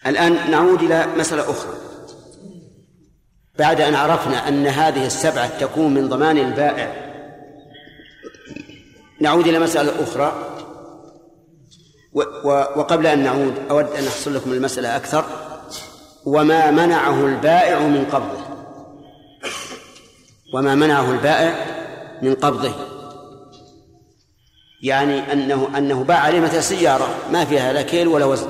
الآن 0.08 0.52
نعود 0.52 0.84
إلى 0.84 1.08
مسألة 1.18 1.52
أخرى. 1.52 1.87
بعد 3.60 3.82
أن 3.82 3.96
عرفنا 3.96 4.48
أن 4.48 4.68
هذه 4.68 5.06
السبعة 5.06 5.60
تكون 5.60 5.94
من 5.94 6.10
ضمان 6.10 6.38
البائع. 6.38 6.94
نعود 9.22 9.48
إلى 9.48 9.60
مسألة 9.60 10.04
أخرى. 10.04 10.34
وقبل 12.76 13.08
أن 13.08 13.24
نعود 13.24 13.54
أود 13.70 13.86
أن 13.86 14.08
أحصل 14.08 14.36
لكم 14.36 14.54
المسألة 14.54 14.96
أكثر. 14.96 15.26
وما 16.26 16.72
منعه 16.72 17.26
البائع 17.26 17.80
من 17.80 18.06
قبضه. 18.06 18.44
وما 20.54 20.76
منعه 20.76 21.12
البائع 21.12 21.66
من 22.22 22.36
قبضه. 22.36 22.74
يعني 24.84 25.34
أنه 25.34 25.78
أنه 25.78 26.04
باع 26.04 26.18
عليه 26.18 26.40
مثل 26.40 26.64
سيارة 26.64 27.08
ما 27.32 27.46
فيها 27.46 27.74
لا 27.74 27.82
كيل 27.82 28.08
ولا 28.08 28.26
وزن. 28.26 28.48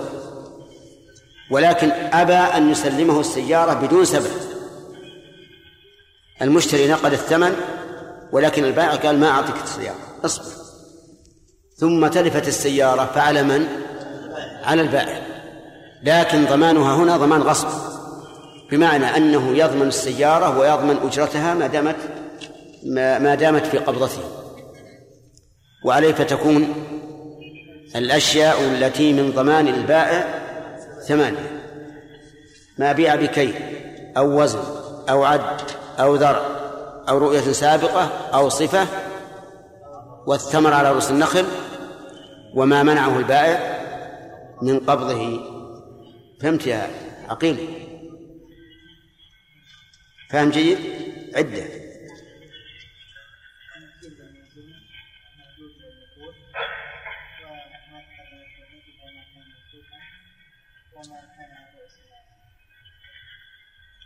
ولكن 1.51 1.91
أبى 1.91 2.33
أن 2.33 2.69
يسلمه 2.71 3.19
السيارة 3.19 3.73
بدون 3.73 4.05
سبب. 4.05 4.56
المشتري 6.41 6.87
نقل 6.87 7.13
الثمن 7.13 7.55
ولكن 8.31 8.63
البائع 8.63 8.95
قال 8.95 9.19
ما 9.19 9.29
أعطيك 9.29 9.55
السيارة 9.63 9.97
اصبر. 10.25 10.45
ثم 11.77 12.07
تلفت 12.07 12.47
السيارة 12.47 13.05
فعلى 13.15 13.43
من؟ 13.43 13.67
على 14.63 14.81
البائع. 14.81 15.21
لكن 16.03 16.45
ضمانها 16.45 16.95
هنا 16.95 17.17
ضمان 17.17 17.41
غصب 17.41 17.67
بمعنى 18.71 19.17
أنه 19.17 19.57
يضمن 19.57 19.87
السيارة 19.87 20.59
ويضمن 20.59 20.97
أجرتها 20.97 21.53
ما 21.53 21.67
دامت 21.67 21.95
ما 23.21 23.35
دامت 23.35 23.65
في 23.65 23.77
قبضته. 23.77 24.23
وعليه 25.85 26.13
فتكون 26.13 26.73
الأشياء 27.95 28.61
التي 28.61 29.13
من 29.13 29.31
ضمان 29.31 29.67
البائع 29.67 30.43
ثمانية. 31.07 31.61
ما 32.77 32.91
بيع 32.91 33.15
بكيل 33.15 33.53
أو 34.17 34.41
وزن 34.41 34.59
أو 35.09 35.23
عد 35.23 35.61
أو 35.99 36.15
ذرع 36.15 36.41
أو 37.09 37.17
رؤية 37.17 37.51
سابقة 37.51 38.03
أو 38.33 38.49
صفة 38.49 38.87
والثمر 40.27 40.73
على 40.73 40.91
رؤوس 40.91 41.11
النخل 41.11 41.45
وما 42.53 42.83
منعه 42.83 43.19
البائع 43.19 43.77
من 44.61 44.79
قبضه. 44.79 45.39
فهمت 46.41 46.67
يا 46.67 46.89
عقيل؟ 47.29 47.57
فهم 50.29 50.49
جيد؟ 50.49 50.77
عدة. 51.35 51.87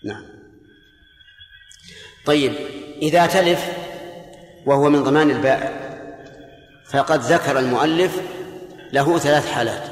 نعم. 0.03 0.30
طيب 2.25 2.53
إذا 3.01 3.25
تلف 3.25 3.71
وهو 4.65 4.89
من 4.89 5.03
ضمان 5.03 5.31
البائع 5.31 5.81
فقد 6.85 7.19
ذكر 7.19 7.59
المؤلف 7.59 8.21
له 8.93 9.17
ثلاث 9.17 9.51
حالات. 9.51 9.83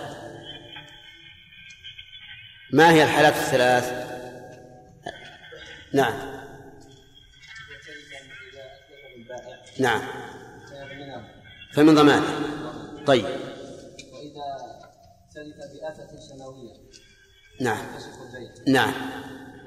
ما 2.74 2.92
هي 2.92 3.04
الحالات 3.04 3.34
الثلاث؟ 3.34 4.10
نعم. 5.94 6.14
نعم. 9.80 10.02
فمن 11.74 11.96
ضمانه 11.96 12.26
طيب. 13.06 13.26
وإذا 13.26 14.70
بآفة 15.74 16.10
نعم. 17.62 17.86
نعم. 18.68 18.94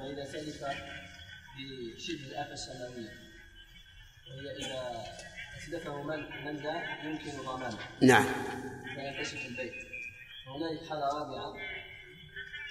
وإذا 0.00 0.25
بشبه 1.97 2.26
الآفة 2.26 2.52
السماوية 2.52 3.12
وهي 4.31 4.57
إذا 4.57 5.04
أسلفه 5.59 6.02
من؟ 6.02 6.45
من 6.45 6.57
لا 6.57 7.04
يمكن 7.04 7.31
ضمانه 7.45 7.78
نعم. 8.02 8.25
فينكشف 8.95 9.47
البيت. 9.47 9.75
وهنالك 10.47 10.88
حالة 10.88 11.07
رابعة 11.19 11.49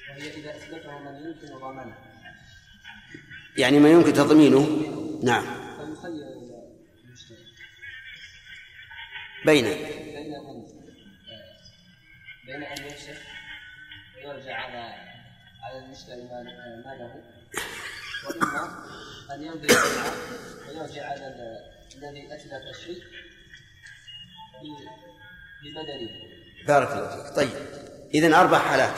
وهي 0.09 0.29
إذا 0.33 0.57
أسلفه 0.57 0.99
من؟ 0.99 1.25
يمكن 1.25 1.59
ضمانه 1.59 1.95
يعني 3.57 3.79
ما 3.79 3.89
يمكن 3.89 4.13
تضمينه؟ 4.13 4.59
نعم. 5.23 5.43
فيخير 5.43 6.27
المشتري 7.05 7.37
بين. 9.45 9.63
بين 9.65 10.35
أن 10.35 10.65
بين 12.45 12.63
أن 12.63 12.85
يفسخ 12.85 13.17
ويرجع 14.17 14.55
على 14.55 15.11
على 15.63 15.85
المشتري 15.85 16.15
مال- 16.23 16.83
ماله. 16.85 17.23
وإما 18.25 18.85
أن 19.33 19.43
يمضي 19.43 19.61
البيعة 19.61 20.13
ويرجع 20.69 21.05
على 21.05 21.27
ال- 21.27 21.71
الذي 21.97 22.33
أتلف 22.35 22.75
الشيء 22.77 23.03
ب- 24.63 25.01
ببدله 25.63 26.31
بارك 26.67 26.91
الله 26.91 27.23
فيك. 27.23 27.35
طيب 27.35 27.49
إذن 28.13 28.33
أربع 28.33 28.59
حالات. 28.59 28.93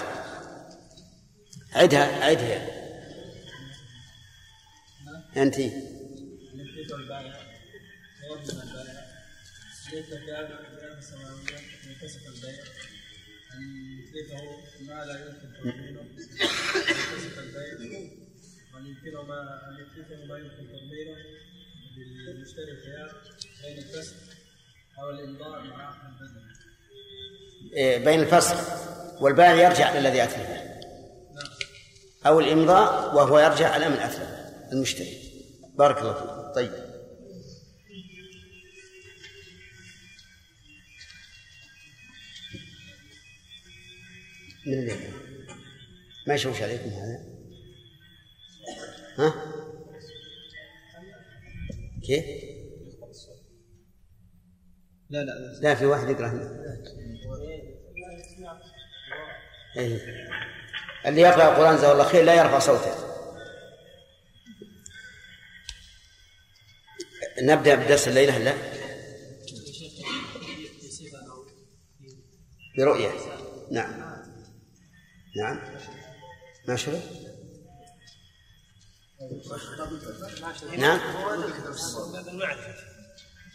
عدها 1.76 2.26
عدها. 2.26 2.84
أنت. 5.38 5.60
ينكسف 11.88 12.28
البيع 12.28 12.64
أن 13.54 14.88
ما 14.88 15.06
لا 15.06 15.26
يمكن 15.26 15.70
البيع 17.40 18.23
وأن 18.74 18.86
يمكنه 18.86 19.22
ما 19.22 19.70
أن 19.70 19.74
يتلفه 19.74 20.26
ما 20.26 20.38
يمكن 20.38 20.68
تضمينه 20.68 21.16
للمشتري 21.98 22.72
الخيار 22.72 23.22
بين 23.64 23.78
الكسب 23.78 24.16
أو 25.00 25.10
الإمضاء 25.10 25.64
مع 25.64 25.96
البدل 26.08 26.54
إيه، 27.74 28.06
بين 28.06 28.20
الفصل 28.20 28.56
والبائع 29.22 29.54
يرجع 29.54 29.98
للذي 29.98 30.24
أتلفه 30.24 30.64
أو 32.26 32.40
الإمضاء 32.40 33.16
وهو 33.16 33.40
يرجع 33.40 33.70
على 33.70 33.90
من 33.90 33.96
أتلفه 33.96 34.72
المشتري. 34.72 35.18
بارك 35.76 35.98
الله 35.98 36.14
فيك. 36.14 36.56
طيب. 36.56 36.94
من 44.66 44.74
اللي 44.74 44.92
يقرأ؟ 44.92 45.24
ما 46.28 46.34
يشوش 46.34 46.62
عليكم 46.62 46.90
هذا؟ 46.90 47.33
ها؟ 49.18 49.34
كيف؟ 52.06 52.26
لا 55.10 55.24
لا. 55.24 55.60
لا 55.62 55.76
في 55.76 55.86
واحد 55.86 56.10
يقرأ 56.10 56.28
هنا. 56.28 56.74
أي. 59.78 60.02
اللي 61.06 61.22
يقرأ 61.22 61.52
القرآن 61.52 61.76
جزاه 61.76 61.92
الله 61.92 62.04
خير 62.04 62.24
لا 62.24 62.34
يرفع 62.34 62.60
صوته. 62.60 62.96
نبدأ 67.42 67.76
بدرس 67.76 68.08
الليلة 68.08 68.38
لا 68.38 68.54
برؤية. 72.78 73.12
نعم. 73.72 73.94
نعم. 75.38 75.60
ما 76.68 76.76
شرب 76.76 77.23
نعم. 80.78 81.00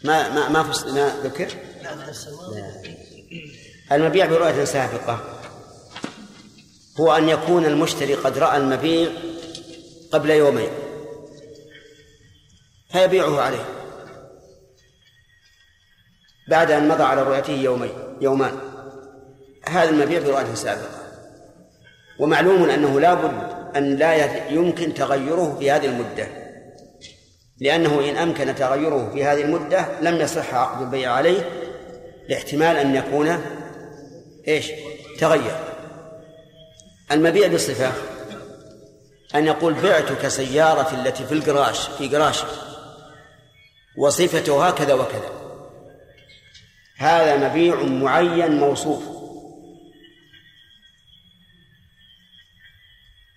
ما 0.03 0.29
ما 0.29 0.49
ما 0.49 0.63
فص- 0.63 0.85
ما 0.87 1.19
ذكر؟ 1.23 1.47
لا. 2.53 3.95
المبيع 3.95 4.25
برؤية 4.25 4.65
سابقة. 4.65 5.39
هو 6.99 7.11
أن 7.17 7.29
يكون 7.29 7.65
المشتري 7.65 8.15
قد 8.15 8.37
رأى 8.37 8.57
المبيع 8.57 9.09
قبل 10.11 10.29
يومين. 10.29 10.69
فيبيعه 12.91 13.41
عليه. 13.41 13.65
بعد 16.49 16.71
أن 16.71 16.87
مضى 16.87 17.03
على 17.03 17.23
رؤيته 17.23 17.53
يومين 17.53 17.93
يومان. 18.21 18.59
هذا 19.67 19.89
المبيع 19.89 20.19
برؤية 20.19 20.53
سابقة. 20.55 20.99
ومعلوم 22.19 22.69
أنه 22.69 22.99
لا 22.99 23.13
بد 23.13 23.58
أن 23.75 23.95
لا 23.95 24.49
يمكن 24.51 24.93
تغيره 24.93 25.55
في 25.59 25.71
هذه 25.71 25.85
المدة. 25.85 26.27
لأنه 27.61 28.09
إن 28.09 28.17
أمكن 28.17 28.55
تغيره 28.55 29.09
في 29.13 29.25
هذه 29.25 29.41
المدة 29.41 29.85
لم 30.01 30.15
يصح 30.15 30.53
عقد 30.53 30.81
البيع 30.81 31.11
عليه 31.11 31.49
لاحتمال 32.29 32.77
أن 32.77 32.95
يكون 32.95 33.41
إيش؟ 34.47 34.71
تغير. 35.19 35.55
المبيع 37.11 37.47
بالصفة 37.47 37.91
أن 39.35 39.47
يقول 39.47 39.73
بعتك 39.73 40.27
سيارة 40.27 41.01
التي 41.01 41.25
في 41.25 41.31
الجراج 41.31 41.75
في 41.75 42.07
جراج. 42.07 42.43
وصفته 43.97 44.67
هكذا 44.67 44.93
وكذا. 44.93 45.29
هذا 46.97 47.49
مبيع 47.49 47.83
معين 47.83 48.51
موصوف. 48.59 49.03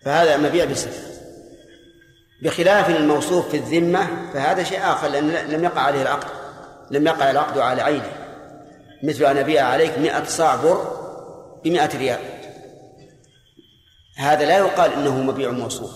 فهذا 0.05 0.37
مبيع 0.37 0.65
بصفة 0.65 1.13
بخلاف 2.43 2.91
الموصوف 2.91 3.49
في 3.49 3.57
الذمة 3.57 4.33
فهذا 4.35 4.63
شيء 4.63 4.79
آخر 4.79 5.09
لأن 5.09 5.31
لم 5.31 5.65
يقع 5.65 5.81
عليه 5.81 6.03
العقد. 6.03 6.29
لم 6.91 7.07
يقع 7.07 7.31
العقد 7.31 7.59
على 7.59 7.83
عينه. 7.83 8.13
مثل 9.03 9.25
أن 9.25 9.37
أبيع 9.37 9.67
عليك 9.67 9.99
مئة 9.99 10.25
صاع 10.25 10.57
بر 10.57 11.03
بمئة 11.65 11.99
ريال. 11.99 12.19
هذا 14.17 14.45
لا 14.45 14.59
يقال 14.59 14.93
إنه 14.93 15.23
مبيع 15.23 15.51
موصوف. 15.51 15.91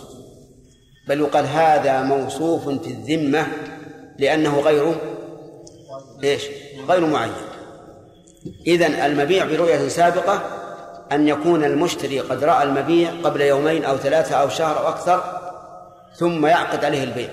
بل 1.09 1.21
يقال 1.21 1.47
هذا 1.47 2.03
موصوف 2.03 2.69
في 2.69 2.91
الذمة 2.91 3.47
لأنه 4.19 4.61
غير 4.61 4.95
إيش؟ 6.25 6.43
غير 6.89 7.07
معين. 7.07 7.33
إذا 8.67 9.07
المبيع 9.07 9.45
برؤية 9.45 9.89
سابقة 9.89 10.56
أن 11.13 11.29
يكون 11.29 11.65
المشتري 11.65 12.21
قد 12.21 12.45
رأى 12.45 12.63
المبيع 12.63 13.11
قبل 13.25 13.41
يومين 13.41 13.85
أو 13.85 13.97
ثلاثة 13.97 14.35
أو 14.35 14.49
شهر 14.49 14.79
أو 14.79 14.89
أكثر 14.89 15.41
ثم 16.17 16.47
يعقد 16.47 16.85
عليه 16.85 17.05
البيع 17.05 17.29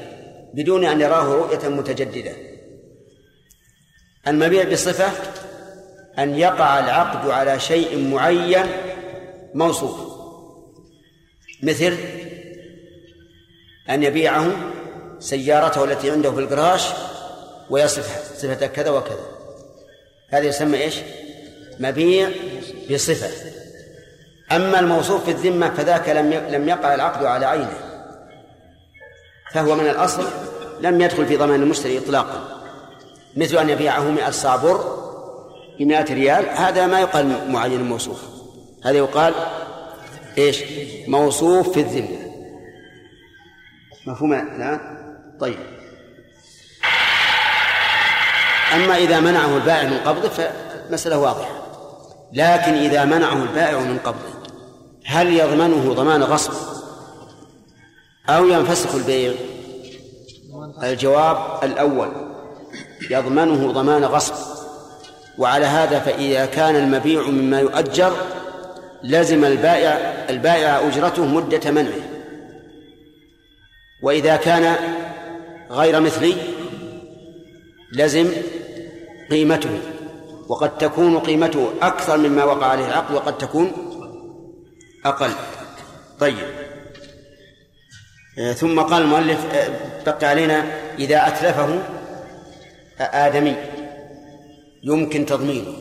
بدون 0.54 0.86
أن 0.86 1.02
يراه 1.02 1.34
رؤية 1.34 1.70
متجددة. 1.70 2.32
المبيع 4.28 4.72
بصفة 4.72 5.12
أن 6.20 6.36
يقع 6.36 6.80
العقد 6.80 7.30
على 7.30 7.60
شيء 7.60 8.08
معين 8.08 8.66
موصوف. 9.54 10.14
مثل 11.64 11.98
أن 13.90 14.04
يبيعه 14.04 14.52
سيارته 15.20 15.84
التي 15.84 16.12
عنده 16.12 16.32
في 16.32 16.40
الجراج 16.40 16.82
ويصف 17.70 18.38
صفة 18.38 18.68
كذا 18.68 18.90
وكذا. 18.90 19.26
هذا 20.30 20.46
يسمى 20.46 20.82
إيش؟ 20.82 20.96
مبيع 21.80 22.30
بصفة. 22.92 23.53
أما 24.56 24.80
الموصوف 24.80 25.26
في 25.26 25.32
الذمة 25.32 25.70
فذاك 25.70 26.10
لم 26.10 26.34
لم 26.34 26.70
يقع 26.70 26.94
العقد 26.94 27.26
على 27.26 27.46
عينه. 27.46 27.74
فهو 29.54 29.76
من 29.76 29.86
الأصل 29.86 30.24
لم 30.82 31.02
يدخل 31.02 31.26
في 31.26 31.38
ضمان 31.38 31.62
المشتري 31.62 31.98
إطلاقا. 31.98 32.64
مثل 33.38 33.58
أن 33.58 33.70
يبيعه 33.70 34.04
مئة 34.04 34.30
صاع 34.30 34.56
بر 34.56 35.04
بمئة 35.80 36.14
ريال 36.14 36.50
هذا 36.50 36.88
ما 36.88 37.00
يقال 37.00 37.52
معين 37.52 37.84
موصوف. 37.84 38.22
هذا 38.86 38.98
يقال 38.98 39.34
إيش؟ 40.38 40.64
موصوف 41.08 41.70
في 41.70 41.80
الذمة. 41.80 42.20
مفهوم؟ 44.08 44.34
الآن؟ 44.34 44.80
طيب. 45.40 45.60
أما 48.76 48.98
إذا 48.98 49.20
منعه 49.20 49.58
البائع 49.58 49.90
من 49.90 49.98
قبضه 49.98 50.30
فمسألة 50.30 51.18
واضحة. 51.18 51.64
لكن 52.34 52.74
إذا 52.74 53.06
منعه 53.06 53.44
البائع 53.44 53.80
من 53.80 53.98
قبضه 53.98 54.33
هل 55.06 55.34
يضمنه 55.34 55.94
ضمان 55.94 56.24
غصب 56.24 56.54
أو 58.30 58.48
ينفسخ 58.48 58.96
البيع؟ 58.96 59.34
الجواب 60.84 61.38
الأول 61.64 62.10
يضمنه 63.10 63.72
ضمان 63.72 64.06
غصب. 64.06 64.34
وعلى 65.38 65.66
هذا 65.66 66.00
فإذا 66.00 66.46
كان 66.46 66.76
المبيع 66.76 67.22
مما 67.22 67.60
يؤجر 67.60 68.14
لزم 69.04 69.46
البائع 69.46 69.92
البائع 70.30 70.88
أجرته 70.88 71.26
مدة 71.26 71.72
منعه. 71.72 72.04
وإذا 74.04 74.36
كان 74.36 74.76
غير 75.72 76.00
مثلي 76.00 76.36
لزم 77.94 78.32
قيمته. 79.32 79.80
وقد 80.50 80.78
تكون 80.78 81.20
قيمته 81.20 81.70
أكثر 81.82 82.18
مما 82.18 82.44
وقع 82.44 82.66
عليه 82.66 82.88
العقد 82.88 83.16
وقد 83.16 83.38
تكون 83.38 83.72
أقل. 85.06 85.32
طيب. 86.20 86.48
آه، 88.40 88.54
ثم 88.54 88.80
قال 88.80 89.02
المؤلف 89.02 89.46
آه، 89.54 89.70
بقي 90.06 90.28
علينا 90.28 90.66
إذا 91.00 91.28
أتلفه 91.28 91.84
آدمي. 93.00 93.56
يمكن 94.84 95.26
تضمينه. 95.26 95.74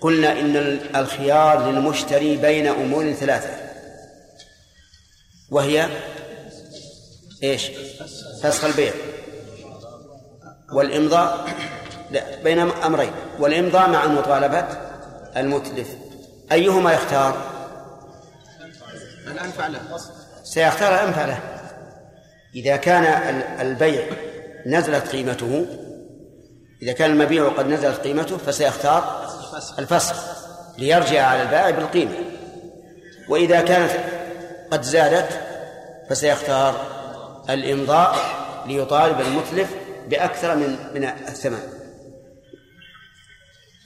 قلنا 0.00 0.40
إن 0.40 0.56
الخيار 0.96 1.70
للمشتري 1.70 2.36
بين 2.36 2.66
أمور 2.66 3.12
ثلاثة. 3.12 3.50
وهي 5.50 5.88
إيش؟ 7.42 7.66
فسخ 8.42 8.64
البيع. 8.64 8.92
والإمضاء 10.72 11.48
لا 12.10 12.42
بين 12.42 12.58
أمرين. 12.58 13.12
والإمضاء 13.38 13.90
مع 13.90 14.06
مطالبة 14.06 14.66
المتلف. 15.36 15.88
أيهما 16.52 16.92
يختار؟ 16.92 17.57
الأنفع 19.30 19.66
له 19.66 19.80
سيختار 20.44 20.94
الأنفع 20.94 21.24
له 21.24 21.38
إذا 22.54 22.76
كان 22.76 23.04
البيع 23.60 24.06
نزلت 24.66 25.08
قيمته 25.08 25.66
إذا 26.82 26.92
كان 26.92 27.10
المبيع 27.10 27.48
قد 27.48 27.66
نزلت 27.66 28.00
قيمته 28.00 28.36
فسيختار 28.36 29.28
الفسخ 29.78 30.16
ليرجع 30.78 31.26
على 31.26 31.42
البائع 31.42 31.70
بالقيمة. 31.70 32.14
وإذا 33.28 33.60
كانت 33.60 33.92
قد 34.70 34.82
زادت 34.82 35.40
فسيختار 36.10 36.86
الإمضاء 37.50 38.16
ليطالب 38.66 39.20
المتلف 39.20 39.68
بأكثر 40.08 40.54
من 40.54 40.76
من 40.94 41.04
الثمن. 41.04 41.60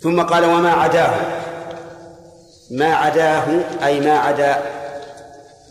ثم 0.01 0.23
قال 0.23 0.45
وما 0.45 0.73
عداه؟ 0.73 1.15
ما 2.71 2.95
عداه 2.95 3.45
أي 3.85 4.01
ما 4.01 4.19
عدا 4.19 4.63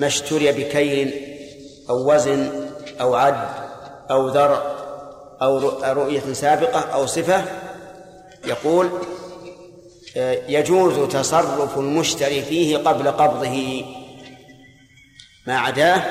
ما 0.02 0.08
اشتري 0.08 0.52
بكيل 0.52 1.14
أو 1.90 2.14
وزن 2.14 2.70
أو 3.02 3.16
عد 3.16 3.50
أو 4.12 4.28
ذر 4.28 4.76
أو 5.42 5.58
رؤية 5.94 6.34
سابقة 6.34 6.80
أو 6.80 7.06
صفة 7.06 7.46
يقول 8.46 8.90
آه، 10.18 10.42
يجوز 10.48 11.12
تصرف 11.12 11.78
المشتري 11.78 12.42
فيه 12.42 12.78
قبل 12.78 13.12
قبضه. 13.12 13.86
ما 15.48 15.60
عداه 15.60 16.04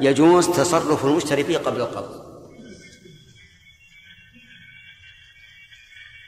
يجوز 0.00 0.48
تصرف 0.48 1.04
المشتري 1.04 1.44
فيه 1.44 1.58
قبل 1.58 1.80
القبض. 1.80 2.22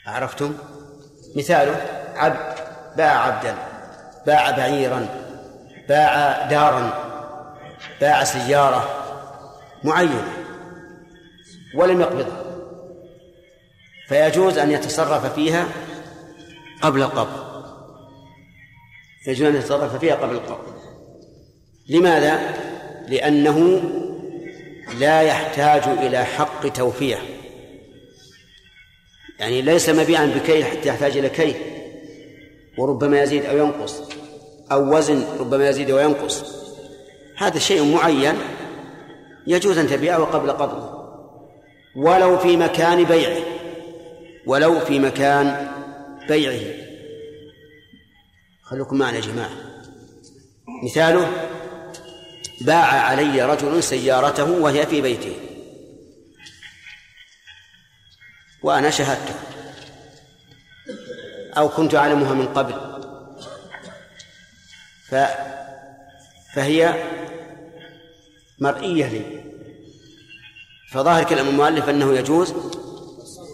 عرفتم؟ 0.06 0.54
مثاله 1.36 1.86
عبد 2.16 2.58
باع 2.96 3.18
عبدا 3.18 3.56
باع 4.26 4.50
بعيرا. 4.50 5.23
باع 5.88 6.46
دارا 6.50 7.04
باع 8.00 8.24
سيارة 8.24 9.04
معينة 9.84 10.32
ولم 11.74 12.00
يقبضها 12.00 12.44
فيجوز 14.08 14.58
أن 14.58 14.70
يتصرف 14.70 15.34
فيها 15.34 15.66
قبل 16.82 17.02
القبض. 17.02 17.44
يجوز 19.26 19.48
أن 19.48 19.56
يتصرف 19.56 19.96
فيها 19.96 20.14
قبل 20.14 20.34
القبض. 20.34 20.74
لماذا؟ 21.88 22.54
لأنه 23.08 23.82
لا 24.98 25.22
يحتاج 25.22 25.82
إلى 25.82 26.24
حق 26.24 26.68
توفية. 26.68 27.18
يعني 29.38 29.62
ليس 29.62 29.88
مبيعا 29.88 30.26
بكيل 30.26 30.64
حتى 30.64 30.88
يحتاج 30.88 31.16
إلى 31.16 31.28
كيل 31.28 31.56
وربما 32.78 33.22
يزيد 33.22 33.44
أو 33.44 33.56
ينقص. 33.56 34.02
أو 34.72 34.96
وزن 34.96 35.24
ربما 35.40 35.68
يزيد 35.68 35.90
وينقص. 35.90 36.44
هذا 37.36 37.58
شيء 37.58 37.94
معين 37.94 38.34
يجوز 39.46 39.78
أن 39.78 39.88
تبيعه 39.88 40.24
قبل 40.24 40.50
قبضه. 40.50 41.04
ولو 41.96 42.38
في 42.38 42.56
مكان 42.56 43.04
بيعه. 43.04 43.42
ولو 44.46 44.80
في 44.80 44.98
مكان 44.98 45.68
بيعه. 46.28 46.74
خلوكم 48.62 48.98
معنا 48.98 49.16
يا 49.16 49.20
جماعة. 49.20 49.50
مثاله 50.84 51.30
باع 52.60 52.84
علي 52.84 53.42
رجل 53.42 53.82
سيارته 53.82 54.50
وهي 54.50 54.86
في 54.86 55.00
بيته. 55.00 55.36
وأنا 58.62 58.90
شهدته 58.90 59.34
أو 61.58 61.68
كنت 61.68 61.94
أعلمها 61.94 62.34
من 62.34 62.46
قبل. 62.46 62.93
ف 65.08 65.14
فهي 66.54 67.04
مرئية 68.58 69.06
لي. 69.06 69.44
فظاهر 70.92 71.24
كلام 71.24 71.48
المؤلف 71.48 71.88
أنه 71.88 72.12
يجوز 72.12 72.54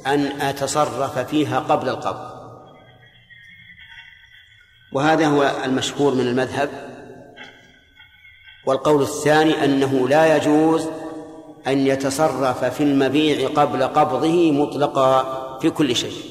أن 0.07 0.41
أتصرف 0.41 1.19
فيها 1.19 1.59
قبل 1.59 1.89
القبض 1.89 2.31
وهذا 4.93 5.27
هو 5.27 5.53
المشهور 5.65 6.15
من 6.15 6.21
المذهب. 6.21 6.91
والقول 8.67 9.03
الثاني 9.03 9.65
أنه 9.65 10.09
لا 10.09 10.37
يجوز 10.37 10.89
أن 11.67 11.87
يتصرف 11.87 12.65
في 12.65 12.83
المبيع 12.83 13.49
قبل 13.49 13.83
قبضه 13.83 14.53
مطلقا 14.53 15.59
في 15.59 15.71
كل 15.71 15.97
شيء. 15.97 16.23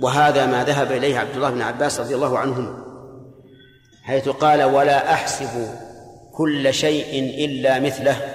وهذا 0.00 0.46
ما 0.46 0.64
ذهب 0.64 0.92
إليه 0.92 1.18
عبد 1.18 1.34
الله 1.34 1.50
بن 1.50 1.62
عباس 1.62 2.00
رضي 2.00 2.14
الله 2.14 2.38
عنهما. 2.38 2.91
حيث 4.02 4.28
قال 4.28 4.62
ولا 4.62 5.12
أحسب 5.12 5.74
كل 6.32 6.74
شيء 6.74 7.34
إلا 7.44 7.80
مثله 7.80 8.34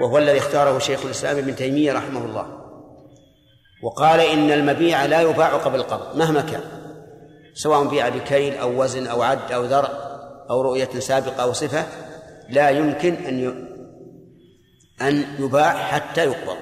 وهو 0.00 0.18
الذي 0.18 0.38
اختاره 0.38 0.78
شيخ 0.78 1.04
الإسلام 1.04 1.38
ابن 1.38 1.56
تيمية 1.56 1.92
رحمه 1.92 2.24
الله. 2.24 2.60
وقال 3.82 4.20
إن 4.20 4.52
المبيع 4.52 5.04
لا 5.04 5.20
يباع 5.20 5.56
قبل 5.56 5.78
القبض 5.78 6.16
مهما 6.16 6.40
كان 6.40 6.60
سواء 7.54 7.88
بيع 7.88 8.08
بكيل 8.08 8.56
أو 8.56 8.82
وزن 8.82 9.06
أو 9.06 9.22
عد 9.22 9.52
أو 9.52 9.64
ذرع 9.64 9.90
أو 10.50 10.60
رؤية 10.60 11.00
سابقة 11.00 11.42
أو 11.42 11.52
صفة 11.52 11.86
لا 12.48 12.70
يمكن 12.70 13.14
أن 13.14 13.66
أن 15.00 15.24
يباع 15.38 15.76
حتى 15.76 16.24
يقبض. 16.24 16.56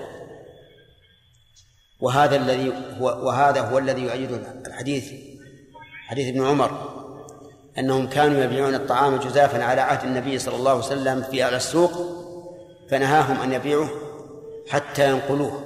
وهذا 2.00 2.36
الذي 2.36 2.72
هو 3.00 3.06
وهذا 3.06 3.60
هو 3.60 3.78
الذي 3.78 4.02
يؤيد 4.02 4.30
الحديث 4.66 5.12
حديث 6.06 6.28
ابن 6.28 6.46
عمر. 6.46 6.97
أنهم 7.78 8.08
كانوا 8.08 8.44
يبيعون 8.44 8.74
الطعام 8.74 9.16
جزافا 9.16 9.64
على 9.64 9.80
عهد 9.80 10.06
النبي 10.06 10.38
صلى 10.38 10.56
الله 10.56 10.70
عليه 10.70 10.80
وسلم 10.80 11.22
في 11.22 11.42
على 11.42 11.56
السوق 11.56 11.92
فنهاهم 12.90 13.40
أن 13.40 13.52
يبيعوه 13.52 13.90
حتى 14.68 15.10
ينقلوه 15.10 15.64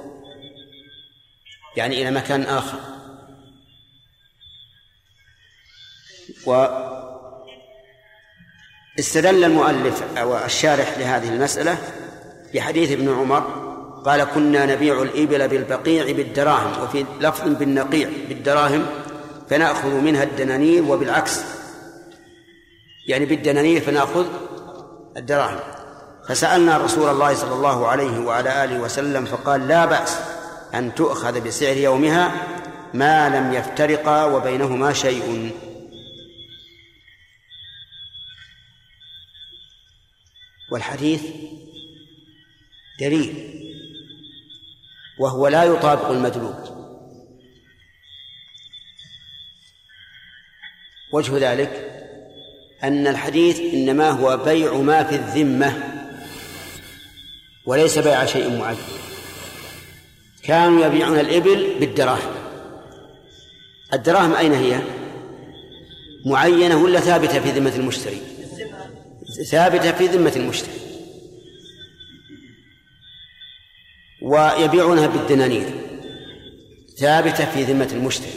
يعني 1.76 2.02
إلى 2.02 2.10
مكان 2.10 2.42
آخر. 2.42 2.78
و 6.46 6.66
استدل 8.98 9.44
المؤلف 9.44 10.02
أو 10.18 10.44
الشارح 10.44 10.98
لهذه 10.98 11.28
المسألة 11.28 11.78
بحديث 12.54 12.92
ابن 12.92 13.14
عمر 13.14 13.40
قال 14.04 14.24
كنا 14.24 14.66
نبيع 14.66 15.02
الإبل 15.02 15.48
بالبقيع 15.48 16.12
بالدراهم 16.12 16.82
وفي 16.82 17.04
لفظ 17.20 17.48
بالنقيع 17.48 18.08
بالدراهم 18.28 18.86
فنأخذ 19.50 19.94
منها 19.94 20.22
الدنانير 20.22 20.82
وبالعكس 20.82 21.40
يعني 23.06 23.24
بالدنانير 23.24 23.80
فنأخذ 23.80 24.26
الدراهم. 25.16 25.60
فسألنا 26.28 26.76
رسول 26.76 27.10
الله 27.10 27.34
صلى 27.34 27.54
الله 27.54 27.86
عليه 27.86 28.18
وعلى 28.18 28.64
آله 28.64 28.80
وسلم 28.80 29.24
فقال 29.24 29.68
لا 29.68 29.84
بأس 29.84 30.20
أن 30.74 30.94
تؤخذ 30.94 31.40
بسعر 31.40 31.76
يومها 31.76 32.46
ما 32.94 33.28
لم 33.28 33.52
يفترقا 33.52 34.24
وبينهما 34.24 34.92
شيء. 34.92 35.50
والحديث 40.72 41.22
دليل 43.00 43.58
وهو 45.18 45.48
لا 45.48 45.64
يطابق 45.64 46.08
المدلول. 46.10 46.54
وجه 51.12 51.52
ذلك 51.52 51.91
أن 52.84 53.06
الحديث 53.06 53.60
إنما 53.60 54.10
هو 54.10 54.36
بيع 54.36 54.74
ما 54.74 55.04
في 55.04 55.14
الذمة 55.14 55.92
وليس 57.66 57.98
بيع 57.98 58.24
شيء 58.24 58.58
معين. 58.58 58.78
كانوا 60.42 60.86
يبيعون 60.86 61.18
الإبل 61.18 61.74
بالدراهم. 61.80 62.34
الدراهم 63.94 64.34
أين 64.34 64.52
هي؟ 64.52 64.80
معينة 66.26 66.82
ولا 66.82 67.00
ثابتة 67.00 67.40
في 67.40 67.50
ذمة 67.50 67.76
المشتري؟ 67.76 68.18
ثابتة 69.50 69.92
في 69.92 70.06
ذمة 70.06 70.32
المشتري. 70.36 70.72
ويبيعونها 74.22 75.06
بالدنانير. 75.06 75.66
ثابتة 76.98 77.44
في 77.44 77.62
ذمة 77.62 77.88
المشتري. 77.92 78.32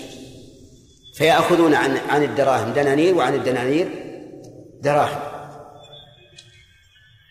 فيأخذون 1.18 1.74
عن 1.74 1.98
عن 2.10 2.24
الدراهم 2.24 2.74
دنانير 2.74 3.16
وعن 3.16 3.34
الدنانير 3.34 4.05
دراهم 4.86 5.20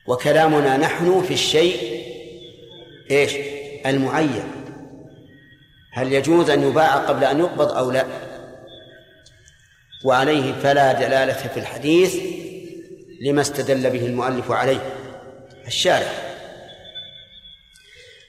وكلامنا 0.06 0.76
نحن 0.76 1.22
في 1.22 1.34
الشيء 1.34 2.04
إيش؟ 3.10 3.32
المعين 3.86 4.44
هل 5.92 6.12
يجوز 6.12 6.50
أن 6.50 6.62
يباع 6.62 6.96
قبل 6.96 7.24
أن 7.24 7.38
يقبض 7.38 7.72
أو 7.72 7.90
لا؟ 7.90 8.06
وعليه 10.04 10.52
فلا 10.52 10.92
دلالة 10.92 11.32
في 11.32 11.60
الحديث 11.60 12.16
لما 13.20 13.40
استدل 13.40 13.90
به 13.90 14.06
المؤلف 14.06 14.50
عليه 14.50 14.80
الشارع 15.66 16.12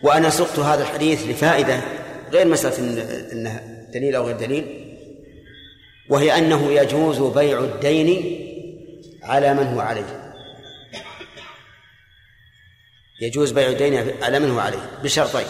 وأنا 0.02 0.30
سقت 0.30 0.60
هذا 0.60 0.82
الحديث 0.82 1.28
لفائدة 1.28 1.82
غير 2.32 2.48
مسألة 2.48 2.78
أنه 3.32 3.86
دليل 3.94 4.16
أو 4.16 4.26
غير 4.26 4.38
دليل 4.38 4.96
وهي 6.10 6.38
أنه 6.38 6.72
يجوز 6.72 7.22
بيع 7.22 7.60
الدين 7.60 8.45
على 9.26 9.54
من 9.54 9.74
هو 9.74 9.80
عليه. 9.80 10.34
يجوز 13.22 13.52
بيع 13.52 13.68
الدين 13.68 14.24
على 14.24 14.40
من 14.40 14.52
هو 14.52 14.60
عليه 14.60 14.90
بشرطين. 15.04 15.46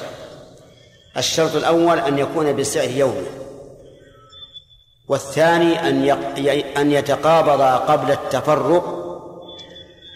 الشرط 1.18 1.56
الأول 1.56 2.00
أن 2.00 2.20
يكون 2.20 2.56
بسعر 2.56 2.90
يومه 2.90 3.26
والثاني 5.08 5.90
أن 5.90 6.10
أن 6.78 6.92
يتقابضا 6.92 7.76
قبل 7.76 8.12
التفرق 8.12 9.06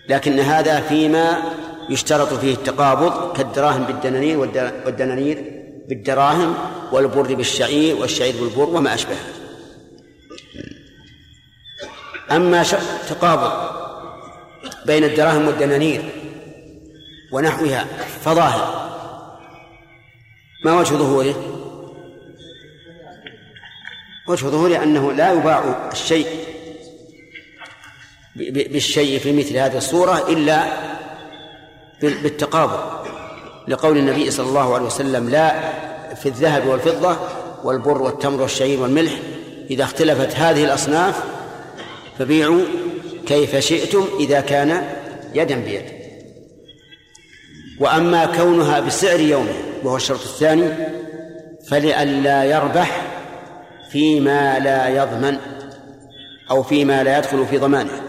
لكن 0.10 0.40
هذا 0.40 0.82
فيما 0.82 1.38
يشترط 1.90 2.34
فيه 2.34 2.54
التقابض 2.54 3.38
كالدراهم 3.38 3.84
بالدنانير 3.84 4.40
والدنانير 4.86 5.44
بالدراهم 5.88 6.54
والبر 6.92 7.36
بالشعير 7.36 7.96
والشعير 7.96 8.36
بالبر 8.40 8.70
وما 8.70 8.94
أشبه 8.94 9.16
أما 12.32 12.64
تقابض 13.10 13.80
بين 14.86 15.04
الدراهم 15.04 15.48
والدنانير 15.48 16.02
ونحوها 17.32 17.86
فظاهر 18.22 18.90
ما 20.66 20.80
وجه 20.80 20.96
ظهوره؟ 20.96 21.36
وجه 24.28 24.46
ظهوره 24.46 24.84
أنه 24.84 25.14
لا 25.14 25.34
يباع 25.34 25.90
الشيء 25.92 26.28
بالشيء 28.36 29.20
في 29.20 29.32
مثل 29.32 29.58
هذه 29.58 29.78
الصورة 29.78 30.30
إلا 30.30 30.64
بالتقابض 32.02 32.80
لقول 33.68 33.98
النبي 33.98 34.32
صلى 34.32 34.50
الله 34.50 34.76
عليه 34.76 34.86
وسلم 34.86 35.30
لا 35.30 35.74
في 36.16 36.26
الذهب 36.30 36.68
والفضة 36.68 37.18
والبر 37.64 38.02
والتمر 38.02 38.42
والشعير 38.42 38.80
والملح 38.80 39.14
إذا 39.72 39.84
اختلفت 39.84 40.36
هذه 40.36 40.66
الأصناف 40.66 41.24
فبيعوا 42.20 42.62
كيف 43.28 43.56
شئتم 43.56 44.06
إذا 44.20 44.42
كان 44.42 44.84
يدا 45.36 45.56
بيد. 45.56 45.84
وأما 47.80 48.26
كونها 48.26 48.80
بسعر 48.80 49.20
يومه 49.20 49.54
وهو 49.84 49.96
الشرط 49.96 50.22
الثاني 50.22 50.70
فلئلا 51.70 52.44
يربح 52.44 53.02
فيما 53.92 54.60
لا 54.60 54.88
يضمن 54.88 55.38
أو 56.52 56.64
فيما 56.64 57.04
لا 57.04 57.18
يدخل 57.18 57.46
في 57.46 57.58
ضمانه. 57.58 58.02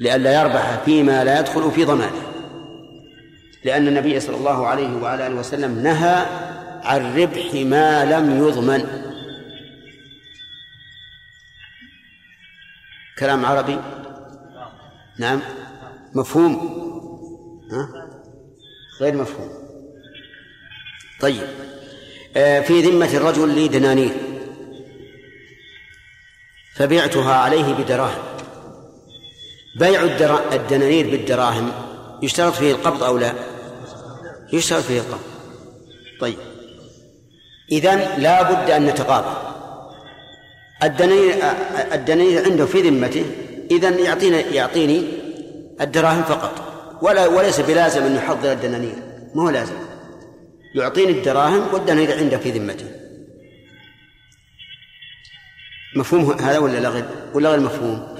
لئلا 0.00 0.40
يربح 0.40 0.78
فيما 0.84 1.24
لا 1.24 1.40
يدخل 1.40 1.70
في 1.70 1.84
ضمانه. 1.84 2.22
لأن 3.64 3.88
النبي 3.88 4.20
صلى 4.20 4.36
الله 4.36 4.66
عليه 4.66 5.02
وعلى 5.02 5.26
آله 5.26 5.34
وسلم 5.34 5.82
نهى 5.82 6.26
عن 6.82 7.18
ربح 7.18 7.54
ما 7.54 8.04
لم 8.04 8.48
يضمن. 8.48 9.11
كلام 13.18 13.46
عربي؟ 13.46 13.78
نعم. 15.18 15.40
مفهوم؟ 16.14 16.54
ها؟ 17.72 17.88
غير 19.00 19.14
مفهوم. 19.14 19.50
طيب. 21.20 21.46
آه، 22.36 22.60
في 22.60 22.80
ذمة 22.80 23.16
الرجل 23.16 23.48
لي 23.48 23.68
دنانير. 23.68 24.12
فبعتها 26.74 27.34
عليه 27.34 27.74
بدراهم. 27.74 28.22
بيع 29.78 30.02
الدنانير 30.52 31.10
بالدراهم. 31.10 31.72
يشترط 32.22 32.52
فيه 32.52 32.72
القبض 32.72 33.02
أو 33.02 33.18
لا؟ 33.18 33.32
يشترط 34.52 34.82
فيه 34.82 35.00
القبض. 35.00 35.22
طيب. 36.20 36.38
إذن 37.72 37.98
لا 38.18 38.42
بد 38.42 38.70
أن 38.70 38.86
نتقابل 38.86 39.51
الدنانير 40.82 41.34
الدنانير 41.92 42.44
عنده 42.44 42.66
في 42.66 42.80
ذمته 42.80 43.24
إذن 43.70 43.98
يعطينا 43.98 44.40
يعطيني 44.40 45.04
الدراهم 45.80 46.22
فقط. 46.22 46.72
ولا 47.02 47.26
وليس 47.26 47.60
بلازم 47.60 48.02
أن 48.02 48.16
يحضر 48.16 48.52
الدنانير 48.52 48.94
ما 49.34 49.42
هو 49.42 49.50
لازم. 49.50 49.74
يعطيني 50.74 51.12
الدراهم 51.12 51.74
والدنانير 51.74 52.18
عنده 52.18 52.38
في 52.38 52.50
ذمته. 52.50 52.86
مفهوم 55.96 56.32
هذا 56.32 56.58
ولا 56.58 56.78
لا 56.78 56.88
غير؟ 56.88 57.08
ولا 57.34 57.50
غير 57.50 57.60
مفهوم؟ 57.60 58.16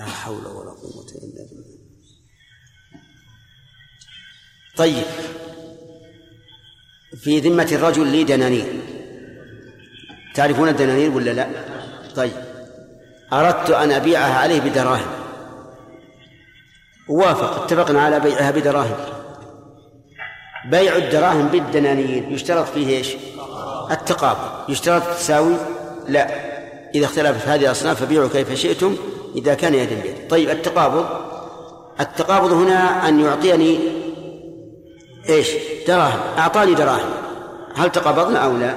لا 0.00 0.06
حول 0.06 0.46
ولا 0.46 0.70
قوة 0.70 1.06
إلا 1.06 1.46
بالله. 1.50 1.78
طيب. 4.76 5.04
في 7.16 7.40
ذمة 7.40 7.68
الرجل 7.72 8.06
لي 8.06 8.24
دنانير 8.24 8.66
تعرفون 10.34 10.68
الدنانير 10.68 11.10
ولا 11.10 11.30
لا؟ 11.30 11.46
طيب. 12.16 12.32
أردت 13.32 13.70
أن 13.70 13.92
أبيعها 13.92 14.38
عليه 14.38 14.60
بدراهم. 14.60 15.06
وافق. 17.08 17.62
اتفقنا 17.62 18.02
على 18.02 18.20
بيعها 18.20 18.50
بدراهم. 18.50 18.96
بيع 20.70 20.96
الدراهم 20.96 21.48
بالدنانير 21.48 22.28
يشترط 22.28 22.68
فيه 22.68 22.96
إيش؟ 22.96 23.16
التقابل 23.90 24.72
يشترط 24.72 25.02
تساوي؟ 25.02 25.56
لا. 26.08 26.28
إذا 26.94 27.04
اختلفت 27.04 27.48
هذه 27.48 27.64
الأصناف 27.64 28.04
فبيعوا 28.04 28.28
كيف 28.28 28.54
شئتم 28.54 28.96
إذا 29.36 29.54
كان 29.54 29.74
يدا 29.74 30.02
بيد. 30.02 30.28
طيب 30.30 30.50
التقابض. 30.50 31.06
التقابض 32.00 32.52
هنا 32.52 33.08
أن 33.08 33.20
يعطيني 33.20 33.78
إيش؟ 35.28 35.50
دراهم. 35.88 36.20
أعطاني 36.38 36.74
دراهم. 36.74 37.10
هل 37.76 37.92
تقابضنا 37.92 38.38
أو 38.38 38.56
لا؟ 38.56 38.74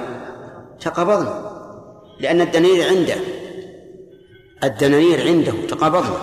تقابضنا. 0.80 1.47
لأن 2.20 2.40
الدنانير 2.40 2.88
عنده. 2.88 3.16
الدنانير 4.64 5.28
عنده 5.28 5.52
تقابضنا 5.68 6.16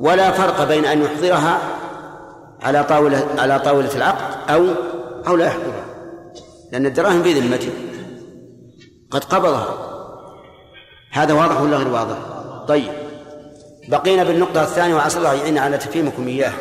ولا 0.00 0.30
فرق 0.30 0.68
بين 0.68 0.84
أن 0.84 1.02
يحضرها 1.02 1.58
على 2.62 2.84
طاولة 2.84 3.28
على 3.38 3.58
طاولة 3.58 3.96
العقد 3.96 4.50
أو 4.50 4.66
أو 5.26 5.36
لا 5.36 5.46
يحضرها. 5.46 5.84
لأن 6.72 6.86
الدراهم 6.86 7.22
في 7.22 7.32
ذمته 7.32 7.70
قد 9.10 9.24
قبضها. 9.24 9.86
هذا 11.10 11.34
واضح 11.34 11.60
ولا 11.60 11.76
غير 11.76 11.88
واضح؟ 11.88 12.16
طيب. 12.68 12.92
بقينا 13.88 14.24
بالنقطة 14.24 14.62
الثانية 14.62 14.94
وعسى 14.94 15.18
الله 15.18 15.34
يعين 15.34 15.58
على 15.58 15.78
تفهيمكم 15.78 16.28
إياه 16.28 16.52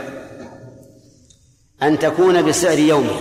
أن 1.84 2.00
تكون 2.00 2.41
بسعر 2.41 2.80
يومها 2.80 3.19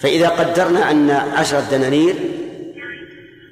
فإذا 0.00 0.28
قدرنا 0.28 0.90
أن 0.90 1.10
عشرة 1.10 1.60
دنانير 1.70 2.14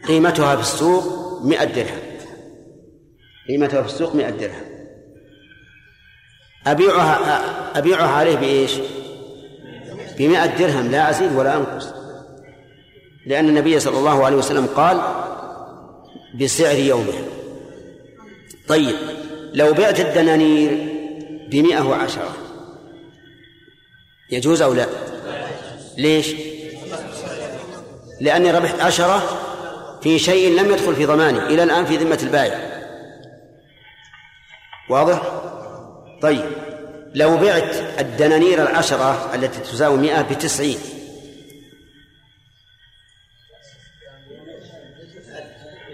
قيمتها 0.09 0.57
في 0.57 0.63
السوق 0.63 1.05
مئة 1.43 1.65
درهم. 1.65 2.01
قيمتها 3.49 3.83
في 3.83 3.89
السوق 3.89 4.15
مئة 4.15 4.31
درهم. 4.31 4.65
أبيعها 6.67 7.79
أبيعها 7.79 8.09
عليه 8.09 8.37
بإيش؟ 8.37 8.73
بمئة 10.19 10.47
درهم 10.47 10.91
لا 10.91 11.11
أزيد 11.11 11.33
ولا 11.33 11.57
أنقص. 11.57 11.89
لأن 13.27 13.49
النبي 13.49 13.81
صلى 13.81 13.99
الله 13.99 14.25
عليه 14.25 14.37
وسلم 14.37 14.67
قال 14.67 15.01
بسعر 16.41 16.77
يومه. 16.77 17.25
طيب 18.69 18.97
لو 19.55 19.73
بعت 19.73 20.01
الدنانير 20.01 20.89
بمئة 21.51 21.83
وعشرة 21.89 22.37
يجوز 24.31 24.63
أو 24.63 24.75
لا؟ 24.75 24.87
ليش؟ 25.99 26.35
لأني 28.21 28.51
ربحت 28.51 28.81
عشرة 28.81 29.40
في 30.03 30.19
شيء 30.19 30.61
لم 30.61 30.73
يدخل 30.73 30.97
في 30.97 31.07
ضماني 31.07 31.39
إلى 31.39 31.63
الآن 31.63 31.85
في 31.85 31.97
ذمة 31.97 32.19
البائع. 32.23 32.59
واضح؟ 34.91 35.23
طيب. 36.23 36.45
لو 37.15 37.37
بعت 37.37 37.77
الدنانير 37.99 38.63
العشرة 38.63 39.35
التي 39.35 39.61
تساوي 39.61 39.99
مئة 39.99 40.23
بتسعين. 40.23 40.79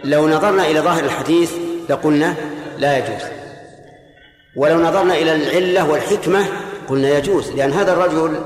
لو 0.04 0.28
نظرنا 0.28 0.66
إلى 0.66 0.80
ظاهر 0.80 1.04
الحديث 1.04 1.52
لقلنا 1.88 2.34
لا 2.78 2.98
يجوز. 2.98 3.22
ولو 4.56 4.80
نظرنا 4.80 5.14
إلى 5.14 5.34
العلة 5.34 5.90
والحكمة 5.90 6.46
قلنا 6.88 7.18
يجوز 7.18 7.50
لأن 7.50 7.72
هذا 7.72 7.92
الرجل 7.92 8.40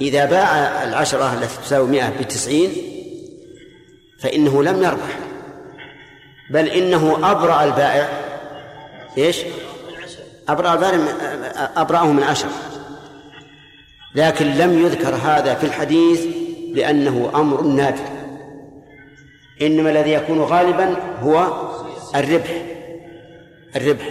إذا 0.00 0.24
باع 0.24 0.84
العشرة 0.84 1.34
التي 1.34 1.62
تساوي 1.64 1.88
مئة 1.88 2.08
بتسعين 2.20 2.91
فإنه 4.22 4.62
لم 4.62 4.82
يربح. 4.82 5.18
بل 6.50 6.68
إنه 6.68 7.30
أبرأ 7.30 7.64
البائع. 7.64 8.08
إيش؟ 9.18 9.38
أبرأ 10.48 10.74
البائع 10.74 10.98
أبرأه 11.76 12.12
من 12.12 12.22
عشرة 12.22 12.50
لكن 14.14 14.46
لم 14.46 14.86
يذكر 14.86 15.14
هذا 15.14 15.54
في 15.54 15.66
الحديث 15.66 16.26
لأنه 16.74 17.32
أمر 17.34 17.62
نادر. 17.62 18.04
إنما 19.62 19.90
الذي 19.90 20.12
يكون 20.12 20.40
غالبا 20.40 20.96
هو 21.22 21.46
الربح. 22.14 22.62
الربح. 23.76 24.08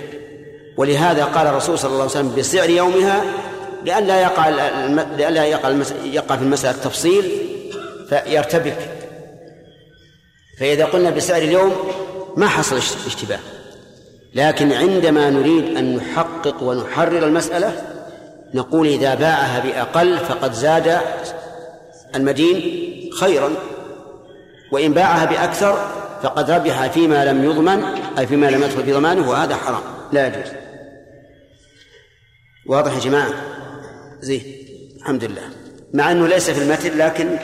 ولهذا 0.78 1.26
قال 1.26 1.48
الرسول 1.48 1.80
صلى 1.80 1.90
الله 1.90 2.02
عليه 2.02 2.12
وسلم 2.12 2.36
بسعر 2.36 2.70
يومها 2.70 3.24
لئلا 3.86 4.22
يقع 4.22 4.50
لئلا 5.18 5.46
يقع 5.46 5.70
يقع 6.04 6.36
في 6.36 6.44
المسألة 6.44 6.78
تفصيل 6.78 7.32
فيرتبك. 8.10 9.01
فإذا 10.62 10.86
قلنا 10.86 11.10
بسعر 11.10 11.42
اليوم 11.42 11.74
ما 12.38 12.48
حصل 12.48 12.78
اشتباه. 13.08 13.40
لكن 14.34 14.72
عندما 14.72 15.30
نريد 15.30 15.78
أن 15.78 15.96
نحقق 15.96 16.64
ونحرر 16.64 17.28
المسألة 17.28 17.82
نقول 18.54 18.88
إذا 18.88 19.16
باعها 19.16 19.60
بأقل 19.60 20.18
فقد 20.18 20.54
زاد 20.54 20.98
المدين 22.16 22.62
خيرا 23.20 23.50
وإن 24.72 24.94
باعها 24.94 25.26
بأكثر 25.26 25.88
فقد 26.24 26.52
ربح 26.52 26.88
فيما 26.88 27.26
لم 27.26 27.44
يضمن 27.44 27.84
أي 28.18 28.28
فيما 28.28 28.46
لم 28.46 28.64
يدخل 28.64 28.84
في 28.84 28.94
ضمانه 28.94 29.30
وهذا 29.30 29.56
حرام 29.56 29.84
لا 30.12 30.28
يجوز. 30.28 30.52
واضح 32.68 32.94
يا 32.94 33.00
جماعة؟ 33.00 33.34
زين 34.20 34.44
الحمد 34.98 35.24
لله. 35.24 35.50
مع 35.94 36.12
أنه 36.12 36.28
ليس 36.28 36.50
في 36.50 36.64
المتن 36.64 36.98
لكن 36.98 37.38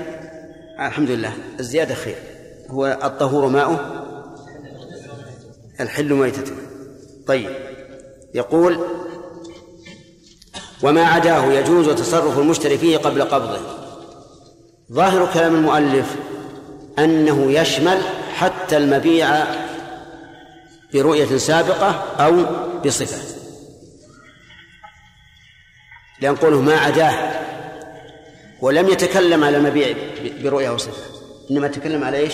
الحمد 0.79 1.11
لله 1.11 1.31
الزيادة 1.59 1.95
خير. 1.95 2.36
هو 2.69 2.99
الطهور 3.03 3.47
ماؤه؟ 3.47 4.03
الحل 5.79 6.13
ميتته. 6.13 6.55
طيب. 7.27 7.49
يقول 8.33 8.79
وما 10.83 11.03
عداه 11.03 11.45
يجوز 11.45 11.89
تصرف 11.89 12.39
المشتري 12.39 12.77
فيه 12.77 12.97
قبل 12.97 13.21
قبضه. 13.21 13.59
ظاهر 14.91 15.33
كلام 15.33 15.55
المؤلف 15.55 16.15
أنه 16.99 17.51
يشمل 17.51 18.01
حتى 18.33 18.77
المبيع 18.77 19.43
برؤية 20.93 21.37
سابقة 21.37 21.89
أو 22.19 22.45
بصفة. 22.85 23.37
لأن 26.21 26.35
قوله 26.35 26.61
ما 26.61 26.77
عداه 26.77 27.37
ولم 28.61 28.87
يتكلم 28.87 29.43
على 29.43 29.57
المبيع 29.57 29.95
برؤية 30.43 30.69
وصفة 30.69 31.17
إنما 31.51 31.67
تكلم 31.67 32.03
على 32.03 32.17
إيش؟ 32.17 32.33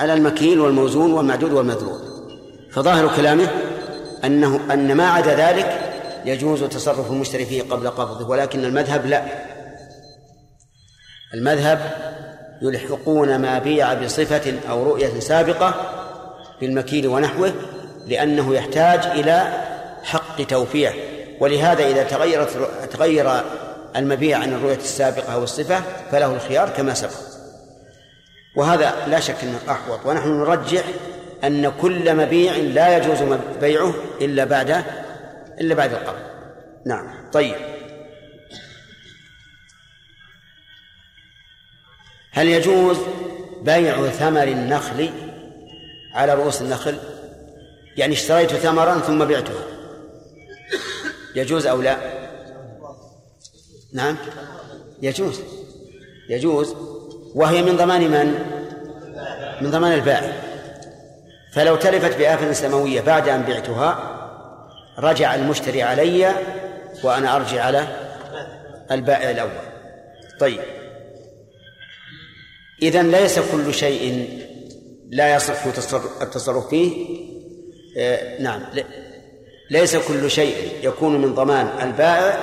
على 0.00 0.12
المكيل 0.14 0.60
والموزون 0.60 1.12
والمعدود 1.12 1.52
والمذلول 1.52 1.98
فظاهر 2.72 3.16
كلامه 3.16 3.48
أنه 4.24 4.60
أن 4.72 4.94
ما 4.94 5.08
عدا 5.08 5.34
ذلك 5.34 5.80
يجوز 6.24 6.64
تصرف 6.64 7.10
المشتري 7.10 7.44
فيه 7.46 7.62
قبل 7.62 7.90
قبضه 7.90 8.28
ولكن 8.28 8.64
المذهب 8.64 9.06
لا. 9.06 9.24
المذهب 11.34 11.80
يلحقون 12.62 13.36
ما 13.36 13.58
بيع 13.58 13.94
بصفة 13.94 14.54
أو 14.70 14.82
رؤية 14.82 15.20
سابقة 15.20 15.74
بالمكيل 16.60 17.06
ونحوه 17.06 17.52
لأنه 18.06 18.54
يحتاج 18.54 19.06
إلى 19.06 19.52
حق 20.02 20.42
توفيع. 20.42 20.92
ولهذا 21.40 21.86
إذا 21.86 22.02
تغيرت 22.02 22.70
تغير 22.90 23.42
المبيع 23.96 24.38
عن 24.38 24.52
الرؤية 24.52 24.76
السابقة 24.76 25.34
أو 25.34 25.42
الصفة 25.42 25.82
فله 26.12 26.34
الخيار 26.34 26.68
كما 26.68 26.94
سبق. 26.94 27.29
وهذا 28.56 29.06
لا 29.06 29.20
شك 29.20 29.36
أنه 29.42 29.58
أحوط. 29.68 30.06
ونحن 30.06 30.28
نرجح 30.28 30.84
أن 31.44 31.72
كل 31.80 32.16
مبيع 32.16 32.56
لا 32.56 32.96
يجوز 32.96 33.18
بيعه 33.60 33.94
إلا 34.20 34.44
بعد 34.44 34.84
إلا 35.60 35.74
بعد 35.74 35.92
القبض. 35.92 36.22
نعم. 36.86 37.30
طيب. 37.32 37.56
هل 42.30 42.48
يجوز 42.48 42.98
بيع 43.62 44.06
ثمر 44.06 44.42
النخل 44.42 45.10
على 46.14 46.34
رؤوس 46.34 46.62
النخل؟ 46.62 46.98
يعني 47.96 48.14
اشتريت 48.14 48.52
ثمرا 48.52 48.98
ثم 48.98 49.24
بعته 49.24 49.54
يجوز 51.34 51.66
أو 51.66 51.82
لا؟ 51.82 51.96
نعم. 53.92 54.16
يجوز. 55.02 55.40
يجوز. 56.28 56.89
وهي 57.34 57.62
من 57.62 57.76
ضمان 57.76 58.10
من؟ 58.10 58.34
من 59.60 59.70
ضمان 59.70 59.92
البائع. 59.92 60.32
فلو 61.52 61.76
تلفت 61.76 62.18
بآفة 62.18 62.52
سماوية 62.52 63.00
بعد 63.00 63.28
أن 63.28 63.42
بعتها 63.42 64.16
رجع 64.98 65.34
المشتري 65.34 65.82
علي 65.82 66.34
وأنا 67.04 67.36
أرجع 67.36 67.64
على 67.64 67.86
البائع 68.90 69.30
الأول. 69.30 69.50
طيب. 70.40 70.60
إذا 72.82 73.02
ليس 73.02 73.38
كل 73.38 73.74
شيء 73.74 74.28
لا 75.10 75.34
يصح 75.34 75.66
التصرف 76.22 76.68
فيه. 76.68 77.20
آه 77.98 78.42
نعم. 78.42 78.62
ليس 79.70 79.96
كل 79.96 80.30
شيء 80.30 80.72
يكون 80.82 81.22
من 81.22 81.34
ضمان 81.34 81.68
البائع 81.82 82.38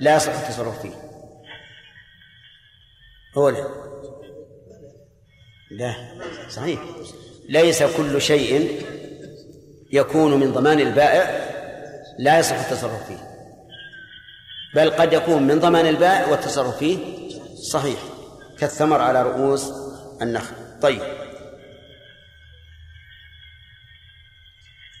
لا 0.00 0.16
يصح 0.16 0.32
التصرف 0.32 0.82
فيه. 0.82 1.09
هو 3.38 3.48
لا 3.48 3.66
لا 5.70 5.94
صحيح. 6.50 6.80
ليس 7.48 7.82
كل 7.82 8.20
شيء 8.20 8.82
يكون 9.92 10.40
من 10.40 10.52
ضمان 10.52 10.80
البائع 10.80 11.50
لا 12.18 12.38
يصح 12.38 12.58
التصرف 12.58 13.06
فيه. 13.06 13.30
بل 14.74 14.90
قد 14.90 15.12
يكون 15.12 15.42
من 15.42 15.60
ضمان 15.60 15.86
البائع 15.86 16.26
والتصرف 16.26 16.76
فيه. 16.76 17.28
صحيح. 17.56 18.00
كالثمر 18.58 19.00
على 19.00 19.22
رؤوس 19.22 19.72
النخل. 20.22 20.54
طيب. 20.82 21.02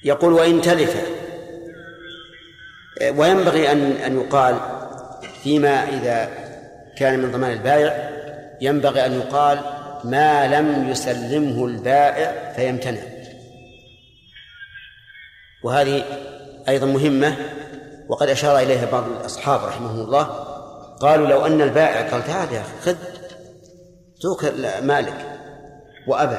يقول 0.04 0.32
وإن 0.32 0.60
تلف. 0.60 1.20
وينبغي 3.02 3.72
أن 3.72 3.92
أن 3.92 4.20
يقال 4.20 4.60
فيما 5.42 5.88
إذا 5.88 6.30
كان 6.96 7.18
من 7.18 7.32
ضمان 7.32 7.52
البائع 7.52 8.19
ينبغي 8.60 9.06
أن 9.06 9.12
يقال 9.12 9.60
ما 10.04 10.46
لم 10.46 10.88
يسلمه 10.88 11.66
البائع 11.66 12.52
فيمتنع. 12.56 13.00
وهذه 15.64 16.04
أيضا 16.68 16.86
مهمة 16.86 17.36
وقد 18.08 18.28
أشار 18.28 18.58
إليها 18.58 18.90
بعض 18.90 19.04
الأصحاب 19.08 19.64
رحمهم 19.64 20.00
الله 20.00 20.22
قالوا 21.00 21.26
لو 21.26 21.46
أن 21.46 21.60
البائع 21.60 22.10
قال 22.10 22.26
تعال 22.26 22.52
يا 22.52 22.60
أخي 22.60 22.80
خذ 22.82 22.96
توك 24.20 24.44
مالك 24.82 25.38
وأبى. 26.06 26.38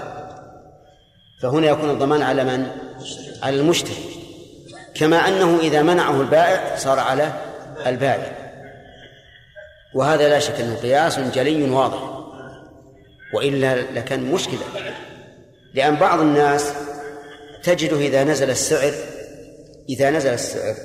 فهنا 1.41 1.67
يكون 1.67 1.89
الضمان 1.89 2.21
على 2.21 2.43
من؟ 2.43 2.71
على 3.43 3.55
المشتري 3.55 4.05
كما 4.95 5.17
أنه 5.17 5.59
إذا 5.59 5.81
منعه 5.81 6.21
البائع 6.21 6.75
صار 6.75 6.99
على 6.99 7.33
البائع. 7.87 8.50
وهذا 9.93 10.29
لا 10.29 10.39
شك 10.39 10.59
أنه 10.59 10.75
قياس 10.75 11.19
جلي 11.19 11.69
واضح 11.69 12.21
وإلا 13.33 13.75
لكان 13.75 14.31
مشكلة 14.31 14.63
لأن 15.73 15.95
بعض 15.95 16.19
الناس 16.19 16.73
تجده 17.63 17.97
إذا 17.97 18.23
نزل 18.23 18.49
السعر 18.49 18.93
إذا 19.89 20.09
نزل 20.09 20.33
السعر 20.33 20.75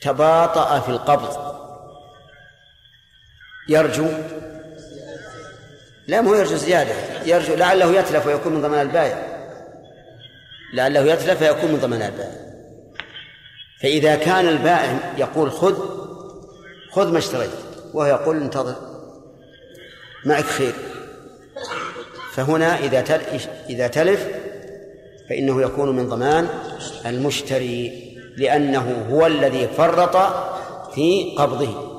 تباطأ 0.00 0.80
في 0.80 0.88
القبض. 0.88 1.52
يرجو 3.68 4.06
لا 6.08 6.20
مو 6.20 6.34
يرجو 6.34 6.56
زيادة 6.56 6.94
يرجو 7.26 7.54
لعله 7.54 7.98
يتلف 7.98 8.26
ويكون 8.26 8.52
من 8.52 8.62
ضمان 8.62 8.80
البائع 8.80 9.22
لعله 10.74 11.00
يتلف 11.00 11.44
فيكون 11.44 11.72
من 11.72 11.78
ضمان 11.78 12.02
البائع. 12.02 12.32
فإذا 13.82 14.16
كان 14.16 14.48
البائع 14.48 14.98
يقول 15.18 15.50
خذ 15.50 16.01
خذ 16.92 17.12
ما 17.12 17.18
اشتريت. 17.18 17.50
وهو 17.94 18.06
يقول 18.06 18.36
انتظر. 18.36 18.74
معك 20.24 20.44
خير. 20.44 20.72
فهنا 22.32 22.78
إذا 22.78 23.20
إذا 23.70 23.86
تلف 23.86 24.28
فإنه 25.28 25.62
يكون 25.62 25.96
من 25.96 26.08
ضمان 26.08 26.48
المشتري 27.06 28.12
لأنه 28.36 29.06
هو 29.10 29.26
الذي 29.26 29.68
فرط 29.68 30.16
في 30.94 31.34
قبضه. 31.38 31.92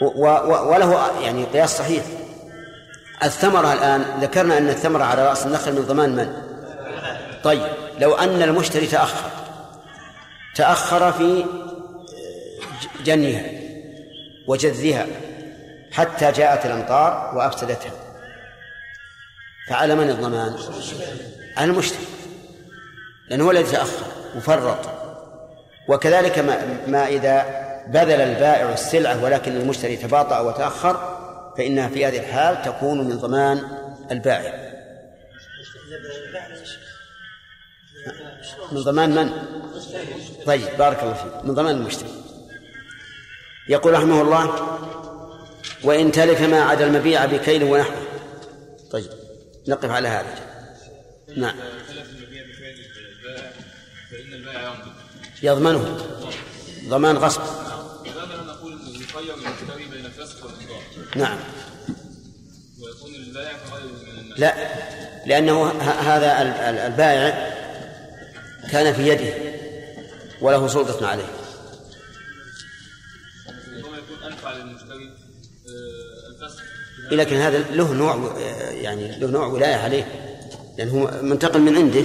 وله 0.00 1.20
يعني 1.22 1.44
قياس 1.44 1.78
صحيح. 1.78 2.04
الثمرة 3.22 3.72
الآن 3.72 4.04
ذكرنا 4.20 4.58
أن 4.58 4.68
الثمرة 4.68 5.04
على 5.04 5.28
رأس 5.28 5.46
النخل 5.46 5.72
من 5.72 5.82
ضمان 5.82 6.16
من؟ 6.16 6.32
طيب 7.44 7.66
لو 7.98 8.14
أن 8.14 8.42
المشتري 8.42 8.86
تأخر. 8.86 9.30
تأخر 10.56 11.12
في 11.12 11.44
جنيها 13.04 13.44
وجذها 14.46 15.06
حتى 15.92 16.32
جاءت 16.32 16.66
الأمطار 16.66 17.32
وأفسدتها 17.36 17.92
فعلى 19.68 19.94
من 19.94 20.10
الضمان؟ 20.10 20.56
على 21.56 21.70
المشتري 21.70 22.06
لأنه 23.28 23.44
هو 23.44 23.50
الذي 23.50 23.72
تأخر 23.72 24.06
وفرط 24.36 24.78
وكذلك 25.88 26.38
ما, 26.38 26.58
ما 26.86 27.06
إذا 27.06 27.46
بذل 27.88 28.20
البائع 28.20 28.72
السلعة 28.72 29.24
ولكن 29.24 29.56
المشتري 29.56 29.96
تباطأ 29.96 30.40
وتأخر 30.40 31.20
فإنها 31.58 31.88
في 31.88 32.06
هذه 32.06 32.18
الحال 32.18 32.62
تكون 32.62 33.08
من 33.08 33.18
ضمان 33.18 33.62
البائع 34.10 34.70
من 38.72 38.80
ضمان 38.80 39.14
من؟ 39.14 39.30
طيب 40.46 40.68
بارك 40.78 41.02
الله 41.02 41.14
فيك 41.14 41.44
من 41.44 41.54
ضمان 41.54 41.76
المشتري 41.76 42.08
يقول 43.68 43.92
رحمه 43.92 44.22
الله 44.22 44.78
وإن 45.84 46.12
تلف 46.12 46.40
ما 46.40 46.60
عدا 46.60 46.86
المبيع 46.86 47.26
بكيل 47.26 47.64
ونحوه. 47.64 48.02
طيب 48.90 49.10
نقف 49.68 49.90
على 49.90 50.08
هذا. 50.08 50.34
نعم. 51.36 51.56
يضمنه. 55.42 56.06
ضمان 56.88 57.16
غصب. 57.16 57.42
نعم. 61.16 61.38
لا 64.36 64.54
لأنه 65.26 65.70
هذا 65.82 66.42
البائع 66.86 67.56
كان 68.70 68.94
في 68.94 69.08
يده 69.08 69.34
وله 70.40 70.68
سلطة 70.68 71.06
عليه. 71.06 71.39
لكن 77.12 77.36
هذا 77.36 77.58
له 77.58 77.92
نوع 77.92 78.36
يعني 78.72 79.18
له 79.18 79.30
نوع 79.30 79.46
ولاية 79.46 79.74
عليه 79.74 80.06
لأنه 80.78 81.10
منتقل 81.22 81.60
من 81.60 81.76
عنده 81.76 82.04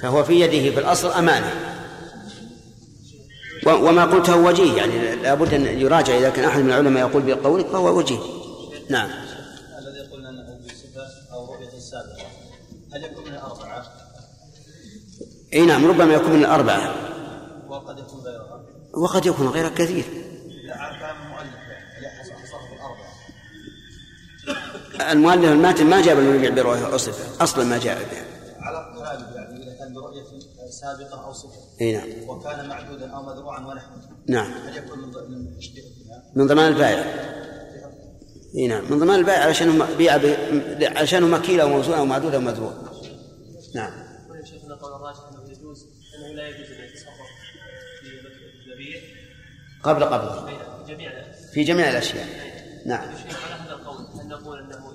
فهو 0.00 0.24
في 0.24 0.40
يده 0.40 0.74
في 0.74 0.80
الأصل 0.80 1.10
أمانة. 1.10 1.72
وما 3.66 4.04
قلته 4.04 4.36
وجيه 4.36 4.76
يعني 4.76 5.16
لابد 5.16 5.54
أن 5.54 5.66
يراجع 5.80 6.16
إذا 6.16 6.30
كان 6.30 6.44
أحد 6.44 6.60
من 6.60 6.68
العلماء 6.68 7.08
يقول 7.08 7.22
بقولك 7.22 7.66
فهو 7.66 7.98
وجيه. 7.98 8.18
نعم. 8.88 9.10
الذي 9.78 10.00
قلنا 10.12 10.30
أنه 10.30 10.58
بصفة 10.64 11.06
أو 11.32 11.54
رؤية 11.54 11.78
سابقة 11.78 12.26
هل 12.94 13.04
يكون 13.04 13.24
من 13.24 13.34
الأربعة؟ 13.34 13.86
إي 15.54 15.66
نعم 15.66 15.86
ربما 15.86 16.14
يكون 16.14 16.32
من 16.32 16.40
الأربعة. 16.40 16.94
وقد 17.68 17.98
يكون 17.98 18.20
غيرها. 18.20 18.62
وقد 18.94 19.26
يكون 19.26 19.48
غيره 19.48 19.68
كثير. 19.68 20.04
المؤلف 25.10 25.52
الماتن 25.52 25.86
ما 25.86 26.02
جاب 26.02 26.18
المبيع 26.18 26.50
برؤية 26.50 26.96
صفة 26.96 27.44
أصلا 27.44 27.64
ما 27.64 27.78
جاء 27.78 27.98
بها. 27.98 28.32
على 28.60 28.92
يعني 29.34 29.62
إذا 29.62 29.78
كان 29.78 29.94
برؤية 29.94 30.22
سابقة 30.70 31.24
أو 31.24 31.32
صفة 31.32 31.60
إي 31.80 31.92
نعم. 31.92 32.28
وكان 32.28 32.68
معدودا 32.68 33.10
أو 33.10 33.22
مذروعا 33.22 33.66
ونحوه 33.66 33.96
نعم. 34.28 34.52
هل 34.52 34.76
يكون 34.76 34.98
من 34.98 35.08
من 35.30 35.46
من 36.34 36.46
ضمان 36.46 36.72
البائع 36.72 37.04
إي 38.56 38.66
نعم. 38.66 38.92
من 38.92 38.98
ضمان 38.98 39.18
البائع 39.18 39.44
علشان 39.44 39.86
بيع 39.98 40.16
ب... 40.16 40.36
علشان 40.82 41.30
مكيل 41.30 41.60
أو 41.60 41.68
موزون 41.68 41.94
أو 41.94 42.04
معدود 42.04 42.34
أو 42.34 42.40
مذروع. 42.40 42.72
نعم. 43.74 43.92
شيخنا 44.44 44.74
قول 44.74 44.92
الراجح 44.94 45.20
أنه 45.30 45.50
يجوز 45.50 45.86
أنه 46.18 46.34
لا 46.34 46.48
يجوز 46.48 46.66
ان 46.66 46.84
يتصرف 46.84 47.28
في 48.02 48.66
المبيع 48.66 49.00
قبل 49.82 50.04
قبل. 50.04 50.48
في 50.86 50.94
جميع 50.94 51.12
في 51.52 51.64
جميع 51.64 51.90
الأشياء. 51.90 52.26
نعم. 52.86 53.08
على 53.08 53.54
هذا 53.64 53.72
القول 53.72 54.06
هل 54.20 54.28
نقول 54.28 54.58
أنه 54.58 54.91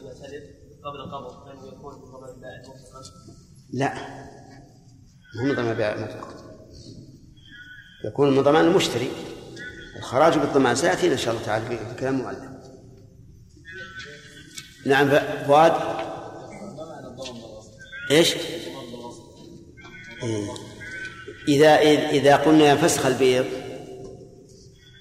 قبل 0.88 1.00
القبض 1.00 1.46
فانه 1.46 1.68
يكون 1.68 1.96
من 1.96 2.12
ضمان 2.12 2.30
البائع 2.30 2.60
مطلقا؟ 2.60 3.02
لا 3.74 3.94
مو 5.36 5.44
من 5.44 5.56
ضمان 5.56 5.72
البائع 5.72 6.06
مطلقا 6.06 6.34
يكون 8.06 8.36
من 8.36 8.44
ضمان 8.44 8.66
المشتري 8.66 9.12
الخراج 9.98 10.38
بالضمان 10.38 10.76
سيأتينا 10.76 11.14
إن 11.14 11.18
شاء 11.18 11.34
الله 11.34 11.46
تعالى 11.46 11.66
في 11.66 11.96
كلام 12.00 12.16
المؤلف 12.16 12.50
نعم 14.86 15.10
فؤاد 15.48 15.74
إيش؟ 18.12 18.36
إيه. 20.24 20.48
إذا 21.48 21.76
إذا 22.10 22.36
قلنا 22.36 22.70
ينفسخ 22.70 23.06
البيع 23.06 23.44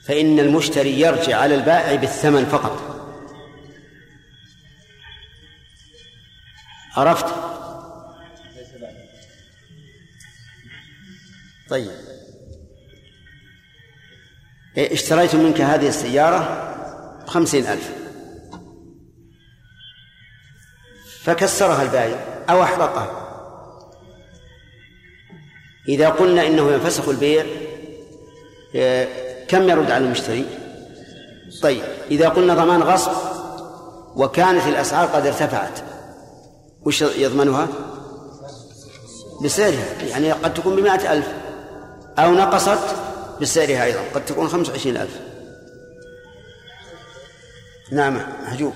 فإن 0.04 0.38
المشتري 0.38 1.00
يرجع 1.00 1.36
على 1.36 1.54
البائع 1.54 1.94
بالثمن 1.94 2.44
فقط 2.44 2.85
عرفت؟ 6.96 7.26
طيب. 11.68 11.90
إيه، 14.76 14.92
اشتريت 14.92 15.34
منك 15.34 15.60
هذه 15.60 15.88
السيارة 15.88 16.72
بخمسين 17.26 17.66
ألف. 17.66 17.90
فكسرها 21.22 21.82
البائع 21.82 22.44
أو 22.50 22.62
أحرقها. 22.62 23.22
إذا 25.88 26.08
قلنا 26.08 26.46
إنه 26.46 26.72
ينفسخ 26.72 27.08
البيع 27.08 27.46
إيه، 28.74 29.46
كم 29.46 29.68
يرد 29.68 29.90
على 29.90 30.04
المشتري؟ 30.04 30.46
طيب. 31.62 31.84
إذا 32.10 32.28
قلنا 32.28 32.54
ضمان 32.54 32.82
غصب 32.82 33.12
وكانت 34.16 34.66
الأسعار 34.66 35.06
قد 35.06 35.26
ارتفعت 35.26 35.95
وش 36.86 37.02
يضمنها؟ 37.02 37.68
بسعرها 39.44 40.02
يعني 40.02 40.32
قد 40.32 40.54
تكون 40.54 40.76
بمائة 40.76 41.12
ألف. 41.12 41.28
أو 42.18 42.34
نقصت 42.34 42.96
بسعرها 43.40 43.84
أيضا 43.84 44.00
قد 44.14 44.24
تكون 44.24 44.48
خمسة 44.48 44.72
وعشرين 44.72 44.96
ألف. 44.96 45.20
نعم 47.92 48.20
البيع 48.52 48.72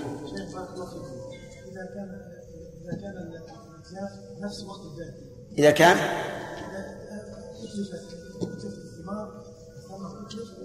إذا 5.59 5.71
كان؟ 5.71 5.97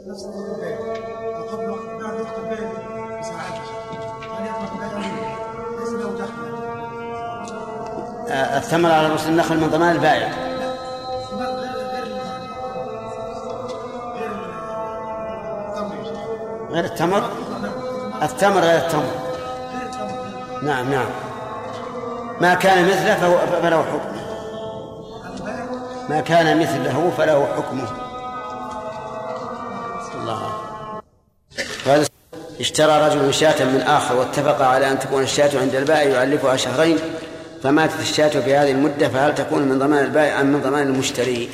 نفس 0.08 0.24
وقت 0.24 0.50
البيع 0.50 0.78
أو 1.38 1.44
قبل 1.44 1.70
وقت 1.70 2.02
وقت 2.22 2.40
البيع 2.40 2.85
الثمر 8.30 8.92
على 8.92 9.08
رؤوس 9.08 9.26
النخل 9.26 9.58
من 9.58 9.70
ضمان 9.70 9.96
البائع. 9.96 10.30
غير 16.72 16.86
التمر؟ 16.86 17.24
التمر 18.24 18.62
غير 18.62 18.78
التمر. 18.78 19.12
نعم 20.64 20.92
نعم. 20.92 21.10
ما 22.42 22.54
كان 22.54 22.88
مثله 22.88 23.16
فهو 23.16 23.38
فله 23.62 23.84
حكمه. 23.84 24.26
ما 26.10 26.22
كان 26.22 26.60
مثله 26.60 27.12
فله 27.18 27.48
حكمه. 27.58 27.88
الله. 30.16 30.66
اشترى 32.60 33.08
رجل 33.08 33.34
شاة 33.34 33.66
من 33.66 33.82
آخر 33.82 34.16
واتفق 34.16 34.62
على 34.62 34.92
أن 34.92 35.00
تكون 35.00 35.24
الشاة 35.24 35.60
عند 35.60 35.76
البائع 35.76 36.10
يعلفها 36.10 36.58
شهرين 36.58 37.00
فماتت 37.66 38.00
الشاة 38.00 38.30
في 38.30 38.56
هذه 38.56 38.72
المدة 38.72 39.10
فهل 39.10 39.36
تكون 39.36 39.62
من 39.62 39.80
ضمان 39.80 40.06
البائع 40.06 40.42
أم 40.42 40.46
من 40.46 40.62
ضمان 40.62 40.88
المشتري؟ 40.88 41.50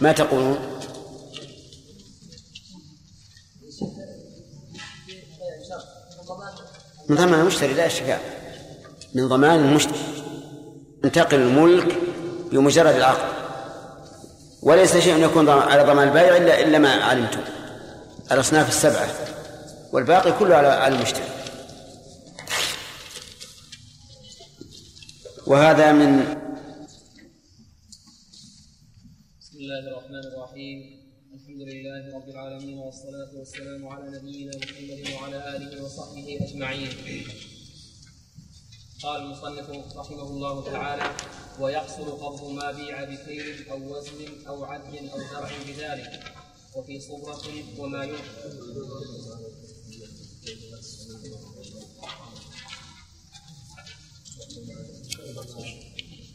ما 0.00 0.12
تقولون؟ 0.12 0.58
من 7.08 7.16
ضمان 7.16 7.40
المشتري 7.40 7.74
لا 7.74 7.86
اشتكاء 7.86 8.20
من 9.14 9.28
ضمان 9.28 9.64
المشتري 9.64 9.98
ينتقل 11.04 11.36
الملك 11.36 11.98
بمجرد 12.52 12.94
العقد 12.94 13.28
وليس 14.62 14.96
شيء 14.96 15.24
يكون 15.24 15.48
على 15.48 15.82
ضمان 15.82 16.08
البائع 16.08 16.36
الا 16.36 16.60
إلا 16.60 16.78
ما 16.78 16.92
علمتم 16.94 17.40
الأصناف 18.32 18.68
السبعة 18.68 19.08
والباقي 19.92 20.32
كله 20.32 20.56
على 20.56 20.96
المشتري 20.96 21.35
وهذا 25.46 25.92
من 25.92 26.12
بسم 29.40 29.58
الله 29.58 29.82
الرحمن 29.88 30.24
الرحيم. 30.34 30.78
الحمد 31.34 31.60
لله 31.70 32.16
رب 32.16 32.28
العالمين 32.28 32.78
والصلاة 32.78 33.30
والسلام 33.38 33.88
على 33.88 34.18
نبينا 34.18 34.52
محمد 34.56 35.00
وعلى 35.14 35.56
آله 35.56 35.84
وصحبه 35.84 36.38
أجمعين. 36.40 36.90
قال 39.02 39.22
المصنف 39.22 39.70
رحمه 39.96 40.22
الله 40.22 40.64
تعالى 40.64 41.16
ويحصل 41.60 42.10
قبض 42.10 42.50
ما 42.50 42.72
بيع 42.72 43.04
بكيل 43.04 43.68
أو 43.70 43.78
وزن 43.98 44.46
أو 44.48 44.64
عد 44.64 44.94
أو 45.12 45.18
زرع 45.30 45.50
بذلك 45.68 46.22
وفي 46.76 47.00
صبرة 47.00 47.46
وما 47.78 48.04
ينفق 48.04 48.42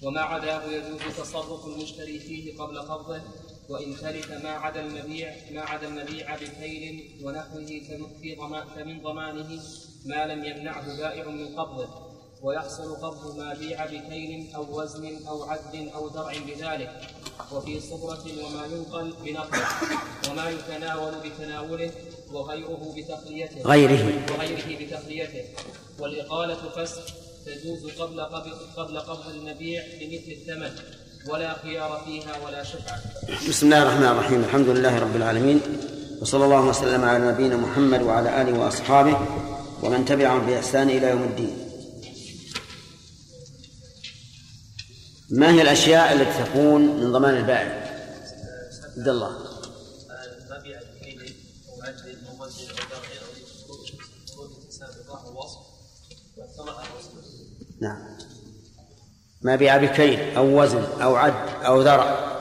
وما 0.03 0.21
عداه 0.21 0.63
يجوز 0.65 0.99
تصرف 1.17 1.65
المشتري 1.65 2.19
فيه 2.19 2.57
قبل 2.57 2.79
قبضه 2.79 3.21
وإن 3.69 3.95
تلف 3.95 4.31
ما 4.31 4.49
عدا 4.49 4.81
المبيع 4.81 5.35
ما 5.51 5.61
عدا 5.61 5.87
المبيع 5.87 6.35
بكيل 6.35 7.19
ونحوه 7.23 7.81
فمن 8.75 9.01
ضمانه 9.01 9.59
ما 10.05 10.25
لم 10.25 10.45
يمنعه 10.45 10.97
بائع 10.97 11.27
من 11.27 11.55
قبضه 11.59 12.11
ويحصل 12.41 12.95
قبض 12.95 13.37
ما 13.37 13.53
بيع 13.53 13.85
بكيل 13.85 14.55
أو 14.55 14.81
وزن 14.81 15.27
أو 15.27 15.43
عد 15.43 15.75
أو 15.95 16.09
درع 16.09 16.33
بذلك 16.47 17.01
وفي 17.51 17.79
صبرة 17.79 18.23
وما 18.45 18.65
ينقل 18.65 19.13
بنقله 19.25 19.67
وما 20.29 20.49
يتناول 20.49 21.13
بتناوله 21.29 21.91
وغيره 22.31 22.93
بتقليته 22.97 23.61
غيره. 23.61 24.23
وغيره 24.31 24.85
بتقليته 24.85 25.43
والإقالة 25.99 26.69
فسخ 26.69 27.13
تجوز 27.45 27.91
قبل 27.99 28.21
قبض 28.21 28.53
قبل 28.77 28.99
قبض 28.99 29.27
المبيع 29.27 29.83
بمثل 29.99 30.31
الثمن 30.31 30.71
ولا 31.29 31.53
خيار 31.63 32.01
فيها 32.05 32.45
ولا 32.45 32.63
شفعة. 32.63 32.99
بسم 33.49 33.65
الله 33.65 33.83
الرحمن 33.83 34.05
الرحيم. 34.05 34.43
الحمد 34.43 34.67
لله 34.67 34.99
رب 34.99 35.15
العالمين 35.15 35.61
وصلى 36.21 36.45
الله 36.45 36.65
وسلم 36.65 37.03
على 37.03 37.31
نبينا 37.31 37.57
محمد 37.57 38.01
وعلى 38.01 38.41
آله 38.41 38.59
وأصحابه 38.59 39.17
ومن 39.83 40.05
تبعهم 40.05 40.45
بإحسان 40.45 40.89
إلى 40.89 41.07
يوم 41.09 41.23
الدين. 41.23 41.57
ما 45.29 45.53
هي 45.53 45.61
الأشياء 45.61 46.13
التي 46.13 46.43
تكون 46.43 46.81
من 46.81 47.11
ضمان 47.11 47.37
البائع؟ 47.37 47.81
عبد 48.97 49.07
الله 49.07 49.31
مبيع 50.51 50.79
بكيل 50.79 51.35
أو 51.69 51.81
عد 51.81 51.95
أو 52.27 52.45
وزن 52.45 52.69
أو 52.69 52.75
درع 52.91 53.11
أو 53.69 53.85
شروط 53.85 54.51
سابقة 54.69 55.27
أو 55.27 55.39
وصف 55.39 55.59
والثمر 56.37 56.71
أو 56.71 56.97
وصف 56.97 57.11
نعم. 57.81 57.97
ما 59.41 59.55
بيع 59.55 59.77
بكيل 59.77 60.35
أو 60.37 60.61
وزن 60.61 60.83
أو 61.01 61.15
عد 61.15 61.33
أو 61.65 61.81
ذرع 61.81 62.31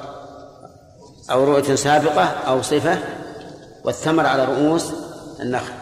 أو 1.31 1.45
رؤية 1.45 1.75
سابقة 1.75 2.25
أو 2.25 2.63
صفة 2.63 2.99
والثمر 3.85 4.27
على 4.27 4.45
رؤوس 4.45 4.93
النخل. 5.41 5.73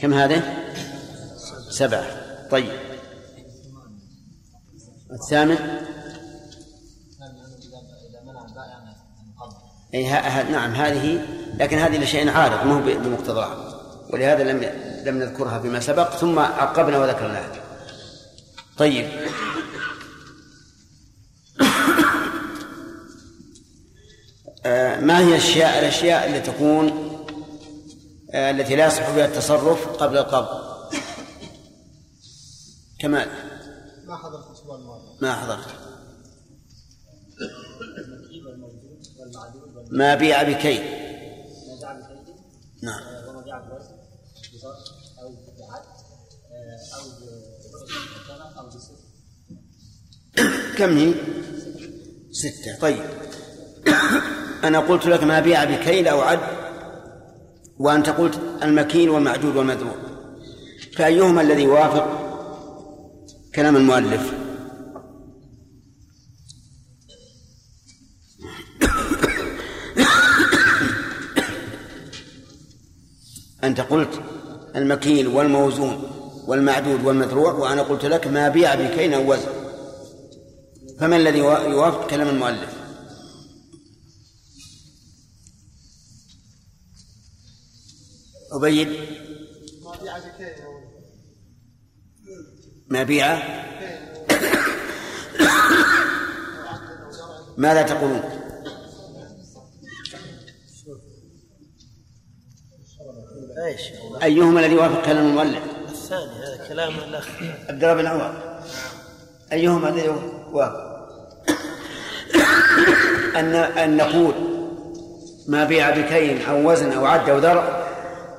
كم 0.00 0.14
هذه؟ 0.14 0.42
سبعة. 1.70 2.04
طيب. 2.50 2.72
الثامن؟ 5.12 5.56
أي 9.94 10.06
ها 10.06 10.42
نعم 10.42 10.74
هذه 10.74 11.26
لكن 11.58 11.78
هذه 11.78 11.98
لشيء 11.98 12.30
عارض 12.30 12.66
ما 12.66 12.74
هو 12.74 12.80
بمقتضاها. 12.80 13.56
ولهذا 14.12 14.52
لم 14.52 14.64
لم 15.04 15.18
نذكرها 15.18 15.58
فيما 15.58 15.80
سبق 15.80 16.10
ثم 16.10 16.38
عقبنا 16.38 16.98
وذكرناها. 16.98 17.61
طيب. 18.76 19.06
آه، 24.66 25.00
ما 25.00 25.18
هي 25.18 25.28
الاشياء 25.28 25.78
الأشياء 25.78 26.28
التي 26.28 26.52
تكون 26.52 27.12
آه، 28.30 28.50
التي 28.50 28.76
لا 28.76 28.86
يصح 28.86 29.10
بها 29.10 29.26
التصرف 29.26 29.88
قبل 29.88 30.18
القبض؟ 30.18 30.72
كمال. 32.98 33.28
ما 34.06 34.16
حضرت 34.16 34.44
الماضي. 34.74 35.18
ما 35.20 35.32
حضرت. 35.32 35.66
ما 39.90 40.14
بيع 40.14 40.42
بكيل. 40.42 41.02
نعم. 42.82 43.00
وما 43.28 43.42
جعل 43.46 43.62
بوزن 43.62 44.02
أو 45.22 45.34
بعد 45.58 45.82
أو 46.94 47.08
بثمن 47.08 47.42
أو 48.14 48.21
كم 50.78 50.96
هي؟ 50.96 51.14
ستة. 52.30 52.78
طيب. 52.80 53.04
أنا 54.64 54.78
قلت 54.78 55.06
لك 55.06 55.24
ما 55.24 55.40
بيع 55.40 55.64
بكيل 55.64 56.08
أو 56.08 56.20
عد 56.20 56.40
وأنت 57.78 58.10
قلت 58.10 58.40
المكيل 58.62 59.10
والمعدود 59.10 59.56
والمدروع 59.56 59.94
فأيهما 60.96 61.42
الذي 61.42 61.62
يوافق 61.62 62.18
كلام 63.54 63.76
المؤلف؟ 63.76 64.32
أنت 73.64 73.80
قلت 73.80 74.20
المكيل 74.76 75.28
والموزون 75.28 76.02
والمعدود 76.46 77.04
والمذروع 77.04 77.52
وأنا 77.52 77.82
قلت 77.82 78.04
لك 78.04 78.26
ما 78.26 78.48
بيع 78.48 78.74
بكيل 78.74 79.14
أو 79.14 79.32
وزن. 79.32 79.61
فما 81.00 81.16
الذي 81.16 81.38
يوافق 81.38 82.10
كلام 82.10 82.28
المؤلف؟ 82.28 82.82
أبين 88.52 88.96
ما 92.88 93.02
بيع 93.02 93.36
ماذا 97.56 97.82
تقولون؟ 97.82 98.22
أيهما 104.22 104.60
الذي 104.60 104.74
يوافق 104.74 105.04
كلام 105.04 105.26
المؤلف؟ 105.26 105.62
الثاني 105.88 106.32
هذا 106.32 106.68
كلام 106.68 106.98
الأخ. 106.98 107.28
عبد 107.42 107.84
الله 107.84 107.94
بن 107.94 108.06
عمر. 108.06 108.62
أيهما 109.52 109.88
الذي 109.88 110.04
يوافق؟ 110.04 110.41
أن 113.36 113.54
أن 113.54 113.96
نقول 113.96 114.34
ما 115.48 115.64
بيع 115.64 115.90
بكيل 115.90 116.42
أو 116.42 116.70
وزن 116.70 116.92
أو 116.92 117.06
عد 117.06 117.28
أو 117.28 117.38
ذرع 117.38 117.82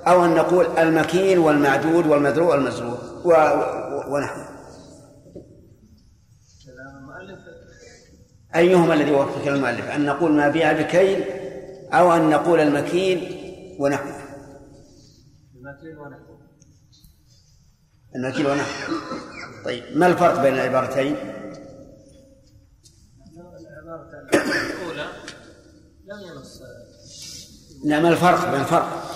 أو 0.08 0.26
أن 0.26 0.36
نقول 0.36 0.66
المكيل 0.78 1.40
والمعدود 1.40 2.08
والمذروع 2.08 2.56
والمزروع 2.56 2.98
و... 3.26 3.30
و... 3.30 4.16
ونحن. 4.16 4.54
أيهما 8.56 8.94
الذي 8.94 9.12
كلام 9.44 9.56
المؤلف؟ 9.56 9.90
أن 9.90 10.06
نقول 10.06 10.32
ما 10.32 10.50
بيع 10.50 10.74
بكيل 10.74 11.24
أو 11.94 12.14
أن 12.14 12.30
نقول 12.30 12.60
المكيل 12.60 13.38
ونحوه 13.80 14.14
المكيل 15.56 15.98
ونحوه 15.98 16.40
المكيل 18.16 18.48
ونحوه 18.48 18.98
طيب 19.66 19.84
ما 19.96 20.08
الفرق 20.08 20.42
بين 20.42 20.54
العبارتين؟ 20.54 21.16
العبارة 23.94 24.30
الأولى 24.74 25.08
لم 26.06 26.20
ينص. 26.20 26.62
لا 27.84 28.00
ما 28.00 28.10
الفرق؟ 28.10 28.52
بين 28.52 28.62
الفرق؟ 28.62 29.14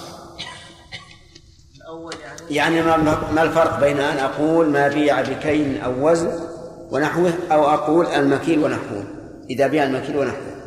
الأول 1.75 2.13
يعني 2.21 2.55
يعني 2.55 2.81
ما 2.81 3.31
ما 3.31 3.43
الفرق 3.43 3.79
بين 3.79 3.99
أن 3.99 4.17
أقول 4.17 4.69
ما 4.69 4.87
بيع 4.87 5.21
بكيل 5.21 5.81
أو 5.81 6.09
وزن 6.09 6.39
ونحوه 6.91 7.33
أو 7.51 7.65
أقول 7.65 8.05
المكيل 8.05 8.59
ونحوه؟ 8.59 9.03
إذا 9.49 9.67
بيع 9.67 9.83
المكيل 9.83 10.17
ونحوه. 10.17 10.57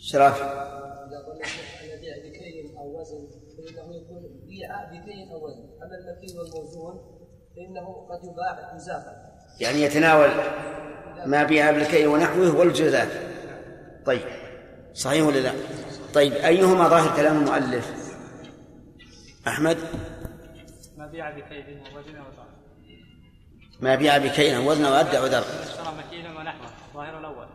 شرافي 0.00 0.42
إذا 0.42 1.18
قلنا 1.18 1.46
أن 1.82 1.98
يبيع 1.98 2.16
بكيل 2.18 2.76
أو 2.76 3.00
وزن 3.00 3.28
فإنه 3.56 3.96
يكون 3.96 4.22
بيع 4.46 4.84
بكيل 4.84 5.28
أو 5.32 5.46
وزن. 5.46 5.68
أما 5.82 5.98
المكيل 5.98 6.38
والموزون 6.38 7.13
فإنه 7.56 8.06
قد 8.10 8.24
يباع 8.24 8.74
جزافا 8.76 9.34
يعني 9.60 9.82
يتناول 9.82 10.30
ما 11.26 11.44
بيع 11.44 11.70
بالكيل 11.70 12.06
ونحوه 12.06 12.56
والجزاء. 12.56 13.34
طيب 14.06 14.22
صحيح 14.94 15.26
ولا 15.26 15.38
لا؟ 15.38 15.52
طيب 16.14 16.32
أيهما 16.32 16.88
ظاهر 16.88 17.16
كلام 17.16 17.36
المؤلف؟ 17.36 17.92
أحمد؟ 19.48 19.78
ما 20.98 21.06
بيع 21.06 21.30
بكيد 21.30 21.64
ووزن 21.68 22.20
وضرب. 22.20 22.54
ما 23.80 23.94
بيع 23.94 24.18
بكيل 24.18 24.58
وزن 24.58 24.84
وأدى 24.84 25.18
وذر 25.18 25.44
اشترى 25.62 25.94
مكيلا 25.98 26.38
ونحوه 26.38 26.70
ظاهر 26.94 27.18
الأول. 27.18 27.46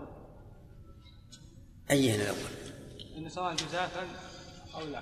أي 1.92 2.12
هنا 2.12 2.24
الأول؟ 2.24 2.38
انه 3.18 3.30
سواء 3.30 3.54
جزافا 3.54 4.02
أو 4.76 4.86
لا. 4.86 5.02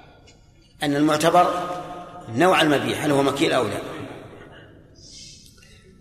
أن 0.83 0.95
المعتبر 0.95 1.69
نوع 2.29 2.61
المبيع 2.61 2.97
هل 2.97 3.11
هو 3.11 3.23
مكيل 3.23 3.53
أو 3.53 3.63
لا؟ 3.63 3.79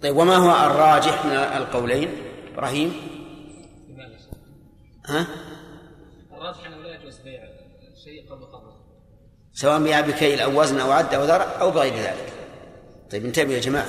طيب 0.06 0.16
وما 0.16 0.36
هو 0.36 0.70
الراجح 0.70 1.24
من 1.24 1.32
القولين؟ 1.32 2.10
إبراهيم؟ 2.52 2.94
لماذا؟ 3.88 4.18
ها؟ 5.06 5.26
الراجح 6.32 6.66
أنه 6.66 6.76
لا 6.76 6.94
يجوز 6.94 7.18
بيع 7.18 7.40
شيء 8.04 8.30
قبل 8.30 8.44
قبضه 8.44 8.76
سواء 9.52 9.82
بيع 9.82 10.00
بكيل 10.00 10.40
أو 10.40 10.60
وزن 10.60 10.80
أو 10.80 10.92
عد 10.92 11.14
أو 11.14 11.24
ذرع 11.24 11.60
أو 11.60 11.70
بغير 11.70 11.94
ذلك. 11.94 12.32
طيب 13.10 13.24
انتبهوا 13.24 13.54
يا 13.54 13.60
جماعة. 13.60 13.86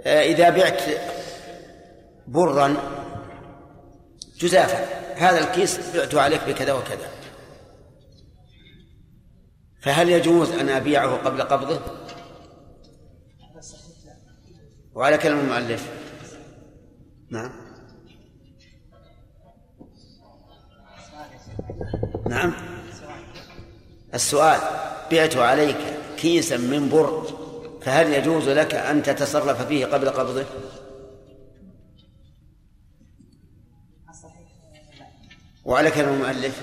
آه، 0.00 0.22
إذا 0.22 0.50
بعت 0.50 0.82
برا 2.26 2.76
جزافا. 4.38 4.84
هذا 5.16 5.38
الكيس 5.38 5.96
بعته 5.96 6.20
عليك 6.20 6.40
بكذا 6.48 6.72
وكذا. 6.72 7.08
فهل 9.82 10.10
يجوز 10.10 10.50
أن 10.50 10.68
أبيعه 10.68 11.16
قبل 11.16 11.42
قبضه؟ 11.42 11.80
وعلى 14.94 15.18
كلام 15.18 15.38
المؤلف. 15.38 15.90
نعم. 17.30 17.50
نعم. 22.26 22.52
السؤال 24.14 24.60
بعت 25.12 25.36
عليك 25.36 25.76
كيسا 26.16 26.56
من 26.56 26.88
بر 26.88 27.26
فهل 27.82 28.12
يجوز 28.12 28.48
لك 28.48 28.74
أن 28.74 29.02
تتصرف 29.02 29.66
فيه 29.66 29.86
قبل 29.86 30.10
قبضه؟ 30.10 30.44
وعلى 35.64 35.90
كلام 35.90 36.14
المؤلف. 36.14 36.62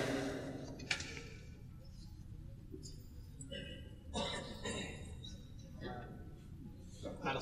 على 7.26 7.40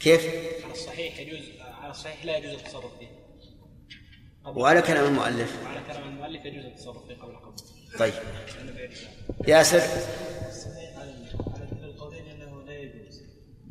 كيف؟ 0.00 0.26
على 0.64 0.72
الصحيح 0.72 1.20
يجوز 1.20 1.40
على 1.82 1.90
الصحيح 1.90 2.24
لا 2.24 2.36
يجوز 2.36 2.50
التصرف 2.52 2.98
فيه. 2.98 3.08
وعلى 4.46 4.82
كلام 4.82 5.04
المؤلف. 5.04 5.56
وعلى 5.64 5.80
كلام 5.88 6.08
المؤلف 6.08 6.44
يجوز 6.44 6.64
التصرف 6.64 7.06
فيه 7.06 7.14
قبل 7.14 7.36
قبل. 7.36 7.54
طيب. 7.98 8.14
ياسر؟ 9.48 9.82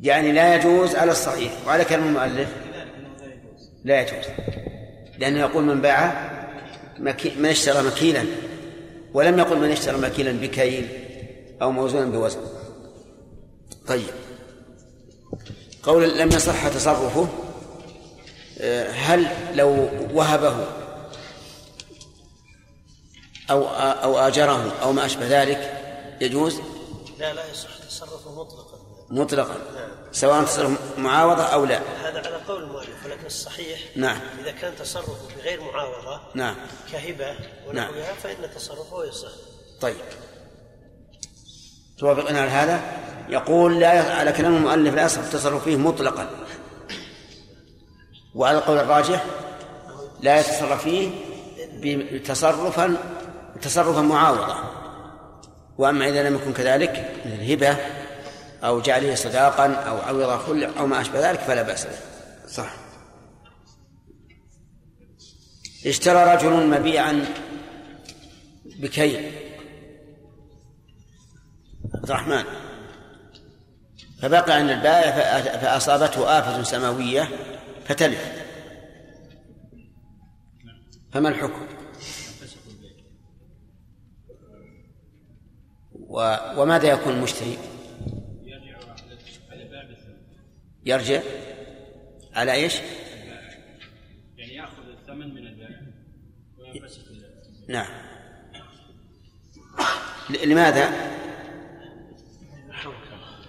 يعني 0.00 0.32
لا 0.32 0.54
يجوز 0.54 0.94
على 0.94 1.12
الصحيح. 1.12 1.52
وعلى 1.66 1.84
كلام 1.84 2.08
المؤلف؟ 2.08 2.48
لا 2.64 3.30
يجوز 3.32 3.70
لا 3.84 4.00
يجوز. 4.00 4.24
لأنه 5.18 5.40
يقول 5.40 5.64
من 5.64 5.80
باع 5.80 6.30
مكي... 6.98 7.30
من 7.30 7.46
اشترى 7.46 7.82
مكيلا. 7.82 8.24
ولم 9.12 9.38
يقل 9.38 9.58
من 9.58 9.70
اشترى 9.70 9.98
مكيلا 9.98 10.32
بكيل 10.32 10.88
أو 11.62 11.72
موزونا 11.72 12.10
بوزن. 12.10 12.40
طيب. 13.86 14.10
قول 15.82 16.18
لم 16.18 16.28
يصح 16.28 16.68
تصرفه 16.68 17.28
آه، 18.60 18.90
هل 18.90 19.26
لو 19.54 19.88
وهبه 20.12 20.66
أو 23.50 23.68
أو 23.68 24.18
آجره 24.18 24.72
أو 24.82 24.92
ما 24.92 25.06
أشبه 25.06 25.42
ذلك 25.42 25.80
يجوز؟ 26.20 26.60
لا 27.18 27.32
لا 27.32 27.50
يصح 27.50 27.78
تصرفه 27.88 28.34
مطلقا. 28.34 28.78
مطلقا. 29.10 29.56
سواء 30.12 30.44
تصرف 30.44 30.98
معاوضة 30.98 31.42
أو 31.42 31.64
لا. 31.64 31.80
هذا 32.02 32.18
على 32.18 32.36
قول 32.48 32.62
المؤلف 32.62 33.04
ولكن 33.04 33.26
الصحيح 33.26 33.80
نعم. 33.96 34.20
إذا 34.42 34.50
كان 34.50 34.76
تصرفه 34.76 35.36
بغير 35.36 35.60
معاوضة 35.60 36.20
نعم. 36.34 36.56
كهبة 36.92 37.36
ونحوها 37.66 38.14
فإن 38.14 38.50
تصرفه 38.54 39.04
يصح. 39.04 39.32
طيب. 39.80 39.96
توافقنا 42.00 42.40
على 42.40 42.50
هذا؟ 42.50 42.80
يقول 43.28 43.80
لا 43.80 44.14
على 44.14 44.32
كلام 44.32 44.56
المؤلف 44.56 44.94
لا 44.94 45.04
يصح 45.04 45.18
التصرف 45.18 45.64
فيه 45.64 45.76
مطلقا. 45.76 46.30
وعلى 48.34 48.58
القول 48.58 48.78
الراجح 48.78 49.24
لا 50.20 50.40
يتصرف 50.40 50.82
فيه 50.82 51.10
تصرفا 52.18 52.96
تصرفا 53.62 54.00
معاوضة. 54.00 54.56
وأما 55.78 56.08
إذا 56.08 56.28
لم 56.28 56.34
يكن 56.34 56.52
كذلك 56.52 57.14
من 57.24 57.32
الهبة 57.32 57.76
أو 58.64 58.80
جعله 58.80 59.14
صداقا 59.14 59.72
أو 59.74 59.96
عوض 59.96 60.38
خلع 60.38 60.70
أو 60.78 60.86
ما 60.86 61.00
أشبه 61.00 61.30
ذلك 61.30 61.40
فلا 61.40 61.62
بأس 61.62 61.84
به. 61.84 61.98
صح. 62.48 62.72
اشترى 65.86 66.34
رجل 66.34 66.66
مبيعا 66.66 67.24
بكيل. 68.64 69.49
عبد 71.94 72.04
الرحمن 72.10 72.44
فبقى 74.22 74.52
عند 74.56 74.70
البائع 74.70 75.10
فأ- 75.12 75.58
فأصابته 75.58 76.38
آفة 76.38 76.62
سماوية 76.62 77.28
فتلف 77.84 78.32
فما 81.12 81.28
الحكم؟ 81.28 81.66
و... 85.94 86.36
وماذا 86.56 86.88
يكون 86.88 87.12
المشتري؟ 87.12 87.58
يرجع 90.84 91.20
على 92.34 92.52
إيش؟ 92.52 92.74
يعني 94.36 94.54
يأخذ 94.54 94.82
الثمن 94.88 95.34
من 95.34 95.46
البائع 95.46 95.80
نعم 97.68 97.86
لماذا؟ 100.44 101.10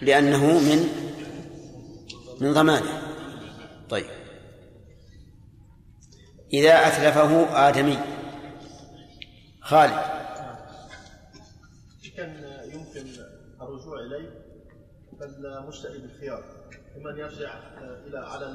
لأنه 0.01 0.45
من 0.59 0.87
من 2.41 2.53
ضمانه. 2.53 3.01
طيب. 3.89 4.05
إذا 6.53 6.73
أتلفه 6.87 7.43
آدمي. 7.69 7.97
خالد. 9.61 10.11
كان 12.17 12.43
يمكن 12.73 13.09
الرجوع 13.61 13.99
إليه 13.99 14.29
فالمشتري 15.19 15.97
بالخيار 15.97 16.43
إما 16.97 17.09
أن 17.11 17.17
يرجع 17.17 17.53
إلى 18.07 18.17
على 18.19 18.45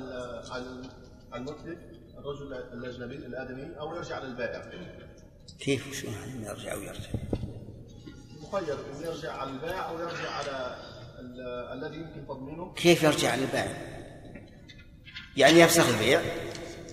على 0.51 0.63
ال- 0.67 0.91
على 1.33 1.41
المتلف 1.41 1.79
الرجل 2.19 2.53
الأجنبي 2.53 3.17
الآدمي 3.17 3.79
أو 3.81 3.97
يرجع 3.97 4.19
للبائع 4.23 4.71
كيف 5.59 5.95
شو 5.95 6.07
يعني 6.07 6.47
يرجع 6.47 6.75
ويرجع؟ 6.75 7.09
مخير 8.43 8.77
يرجع 9.05 9.33
على 9.33 9.51
البائع 9.51 9.89
أو 9.91 9.99
يرجع 9.99 10.31
على 10.31 10.77
الذي 11.73 11.97
يمكن 11.97 12.27
تضمينه؟ 12.29 12.75
كيف 12.75 13.03
يرجع 13.03 13.35
للبائع 13.35 13.97
يعني 15.37 15.61
يفسخ 15.61 15.89
البيع؟ 15.89 16.23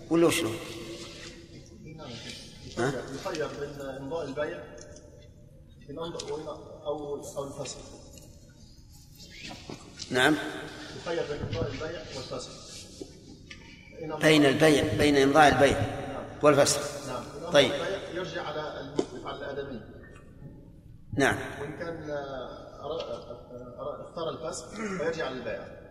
ولا 0.10 0.30
ها؟ 2.78 2.94
يخير 3.16 3.48
بين 3.60 3.82
إمضاء 3.82 4.26
البيع 4.26 4.64
أو 6.86 7.16
أو 7.38 7.44
الفسخ. 7.44 7.78
نعم. 10.12 10.36
يخير 10.98 11.24
بين 11.30 11.40
إمضاء 11.40 11.72
البيع 11.72 12.02
والفسخ. 12.16 12.52
بين 14.22 14.46
البيع 14.46 14.98
بين 14.98 15.18
إمضاء 15.18 15.54
البيع 15.54 15.82
والفسخ. 16.44 17.08
نعم. 17.08 17.24
طيب. 17.52 17.72
يرجع 18.14 18.42
على 18.42 18.94
على 19.26 19.38
الآدمي. 19.38 19.82
نعم. 21.14 21.38
وإن 21.62 21.78
كان 21.78 22.10
اختار 22.84 24.30
الفسخ 24.30 24.70
فيرجع 24.76 25.30
للبائع 25.30 25.84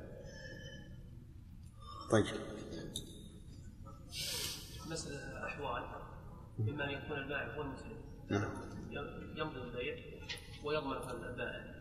طيب. 2.11 2.27
مسألة 4.91 5.47
أحوال. 5.47 5.83
إما 6.61 6.85
أن 6.85 6.91
يكون 6.91 7.19
البائع 7.19 7.55
هو 7.55 7.63
المسلم. 7.63 7.97
نعم. 8.29 8.51
يمضي 9.37 9.61
البيع 9.61 9.97
ويضمن 10.65 10.97
البائع. 11.25 11.73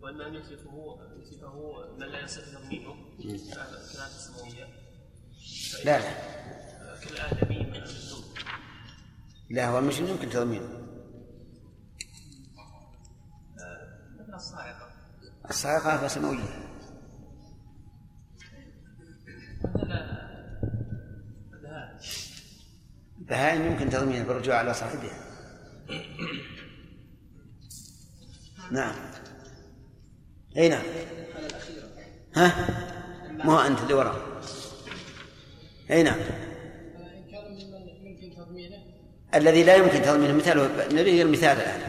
وإما 0.00 0.26
أن 0.26 0.34
يتلفه 0.34 0.98
يتلفه 1.16 1.84
من 1.98 2.06
لا 2.06 2.20
يصح 2.20 2.42
تضمينه 2.42 2.94
كالآلات 3.18 4.10
السماوية 4.10 4.64
لا. 5.84 5.98
لا 7.10 7.30
مثلا 7.80 8.24
لا 9.50 9.68
هو 9.68 9.80
مش 9.80 9.98
يمكن 9.98 10.30
تضمينه. 10.30 10.83
الصاعقة. 14.34 14.88
الصاعقة 15.50 16.08
سماوية 16.08 16.38
مثل 19.64 19.92
الذهاب 21.54 22.00
بهائم 23.18 23.66
يمكن 23.66 23.90
تضمينها 23.90 24.24
بالرجوع 24.24 24.56
على 24.56 24.74
صاحبها. 24.74 25.24
نعم. 28.70 28.94
أي 30.56 30.68
نعم. 30.68 30.82
ها؟ 32.36 32.68
ما 33.32 33.52
هو 33.52 33.58
أنت 33.58 33.80
اللي 33.80 33.94
وراء. 33.94 34.42
أي 35.90 36.02
نعم. 36.02 36.20
الذي 39.34 39.64
لا 39.64 39.74
يمكن 39.74 40.02
تضمينه 40.02 40.32
مثاله 40.32 40.86
نبي 40.86 41.22
المثال 41.22 41.56
الآن 41.56 41.80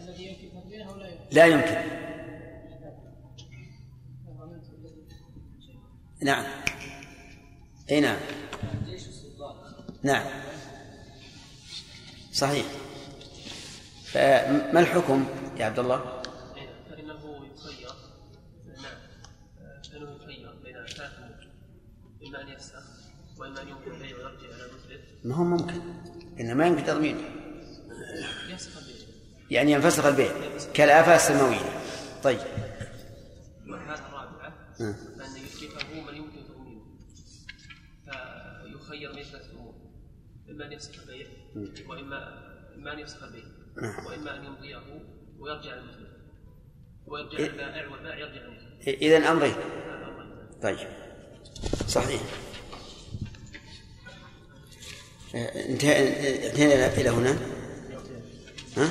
الذي 0.00 0.24
يمكن 0.24 0.50
تضمينه 0.60 0.92
ولا 0.92 1.08
يمكن 1.08 1.19
لا 1.32 1.46
يمكن. 1.46 2.00
نعم. 6.22 6.44
أي 7.90 8.00
نعم. 8.00 8.18
نعم. 10.02 10.26
صحيح. 12.32 12.66
فما 14.04 14.80
الحكم 14.80 15.24
يا 15.56 15.64
عبد 15.64 15.78
الله؟ 15.78 16.22
فإنه 16.90 17.46
يخير 17.46 17.88
نعم 18.66 18.98
فإنه 19.92 20.16
يخير 20.16 20.52
بين 20.64 20.86
ثلاث 20.86 21.12
أمور 21.18 21.48
إما 22.26 22.42
أن 22.42 22.48
يفسخ 22.48 22.82
وإما 23.38 23.62
أن 23.62 23.68
يمكن 23.68 23.90
البيع 23.92 24.16
ويرجع 24.16 24.46
إلى 24.56 24.64
المثل 24.64 25.28
ما 25.28 25.34
هو 25.34 25.44
ممكن. 25.44 25.80
إنما 26.40 26.66
يمكن 26.66 26.84
تضمينه. 26.84 27.39
يعني 29.50 29.72
ينفسخ 29.72 30.06
البيع 30.06 30.32
كالآفات 30.74 31.20
السماوية 31.20 31.80
طيب. 32.22 32.38
والحالة 33.68 34.06
الرابعة. 34.08 34.52
أن 34.80 35.36
يتلفه 35.36 36.00
من 36.00 36.16
يمكن 36.16 36.38
تضمينه 36.48 36.82
فيخير 38.64 39.12
بين 39.12 39.24
ثلاث 39.24 39.50
أمور 39.50 39.74
إما 40.50 40.66
أن 40.66 40.72
يفسخ 40.72 41.02
البيع 41.02 41.26
وإما 41.88 42.50
إما 42.76 42.92
أن 42.92 42.98
يفسخ 42.98 43.22
البيع 43.22 43.44
نعم. 43.82 44.06
وإما 44.06 44.36
أن 44.36 44.44
يمضيه 44.44 44.82
ويرجع 45.38 45.74
المثل 45.74 46.06
ويرجع 47.06 47.38
البائع 47.38 47.88
والبائع 47.88 48.18
يرجع 48.18 48.40
المثل 48.40 48.70
إذا 48.86 49.30
أمرين. 49.30 49.54
طيب. 50.62 50.88
صحيح. 51.88 52.20
آه، 55.34 55.68
انتهينا 55.68 56.94
إلى 56.94 57.08
هنا؟ 57.08 57.38
ها؟ 58.76 58.90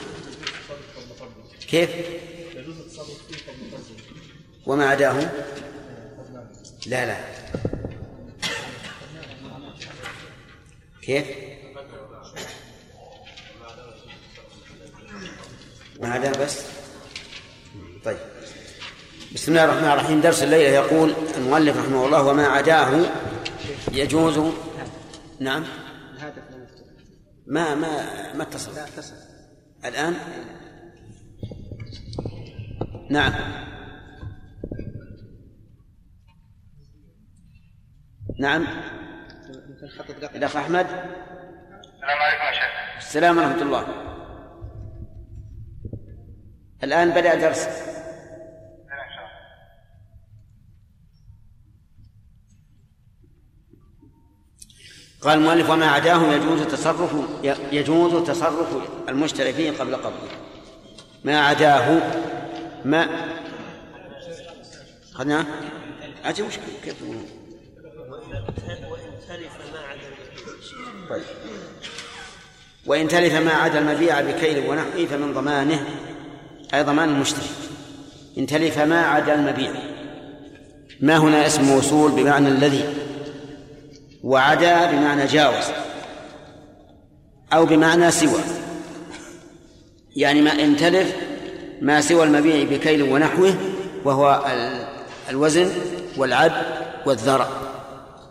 كيف؟ 1.71 1.89
وما 4.65 4.89
عداه 4.89 5.31
لا 6.87 7.05
لا. 7.05 7.17
كيف؟ 11.01 11.25
ما 15.99 16.13
عداه 16.13 16.45
بس؟ 16.45 16.61
طيب. 18.05 18.17
بسم 19.33 19.51
الله 19.51 19.65
الرحمن 19.65 19.89
الرحيم. 19.89 20.21
درس 20.21 20.43
الليلة 20.43 20.69
يقول 20.69 21.13
المؤلف 21.37 21.77
رحمه 21.77 22.05
الله 22.05 22.23
وما 22.23 22.47
عداه 22.47 23.05
يجوز. 23.91 24.53
نعم. 25.39 25.65
ما 27.47 27.75
ما 27.75 28.33
ما 28.33 28.43
اتصل؟ 28.43 28.75
لا 28.75 28.87
اتصل. 28.87 29.13
الآن؟ 29.85 30.15
نعم. 33.09 33.33
نعم. 38.39 38.67
الأخ 40.35 40.55
أحمد. 40.55 40.85
السلام 40.85 42.17
عليكم 42.19 42.43
يا 42.45 42.51
شيخ. 42.51 42.97
السلام 42.97 43.37
ورحمة 43.37 43.61
الله. 43.61 43.87
الآن 46.83 47.09
بدأ 47.09 47.35
درس. 47.35 47.67
قال 55.21 55.37
المؤلف 55.37 55.69
وما 55.69 55.85
عداه 55.85 56.33
يجوز 56.33 56.61
تصرف 56.61 57.15
يجوز 57.71 58.27
تصرف 58.27 58.77
المشتري 59.09 59.53
فيه 59.53 59.71
قبل 59.71 59.95
قبضه. 59.95 60.29
ما 61.23 61.39
عداه 61.39 61.99
ما 62.85 63.07
خذنا 65.13 65.45
عجب 66.25 66.45
وش 66.45 66.53
كيف 66.83 66.93
تقولون؟ 66.99 67.25
وإن 68.89 69.17
تلف 69.27 69.53
ما 69.73 69.79
عدا 69.79 70.07
البيع. 70.07 71.09
طيب 71.09 71.23
وإن 72.85 73.07
تلف 73.07 73.33
ما 73.33 73.51
عدا 73.51 73.79
المبيع 73.79 74.21
بكيل 74.21 74.69
ونحوه 74.69 75.05
فمن 75.05 75.33
ضمانه 75.33 75.85
أي 76.73 76.83
ضمان 76.83 77.09
المشتري. 77.09 77.49
إن 78.37 78.47
تلف 78.47 78.79
ما 78.79 79.01
عدا 79.01 79.35
المبيع. 79.35 79.71
ما 81.01 81.17
هنا 81.17 81.47
اسم 81.47 81.63
موصول 81.63 82.11
بمعنى 82.11 82.47
الذي؟ 82.47 82.83
وعدا 84.23 84.91
بمعنى 84.91 85.25
جاوز. 85.25 85.65
أو 87.53 87.65
بمعنى 87.65 88.11
سوى. 88.11 88.41
يعني 90.15 90.41
ما 90.41 90.51
إن 90.51 90.77
تلف 90.77 91.15
ما 91.81 92.01
سوى 92.01 92.23
المبيع 92.23 92.63
بكيل 92.77 93.03
ونحوه 93.03 93.53
وهو 94.05 94.45
ال- 94.51 94.87
الوزن 95.29 95.69
والعد 96.17 96.51
والذرع. 97.05 97.47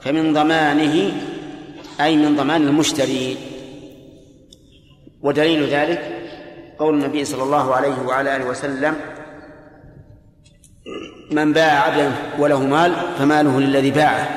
فمن 0.01 0.32
ضمانه 0.32 1.12
أي 2.01 2.16
من 2.16 2.36
ضمان 2.36 2.62
المشتري. 2.68 3.36
ودليل 5.22 5.68
ذلك 5.68 6.14
قول 6.78 6.94
النبي 6.94 7.24
صلى 7.24 7.42
الله 7.42 7.74
عليه 7.74 8.03
وعلى 8.07 8.36
آله 8.36 8.46
وسلم 8.46 8.96
من 11.30 11.53
باع 11.53 11.80
عبدا 11.82 12.12
وله 12.38 12.61
مال 12.61 12.92
فماله 13.18 13.61
للذي 13.61 13.90
باعه 13.90 14.28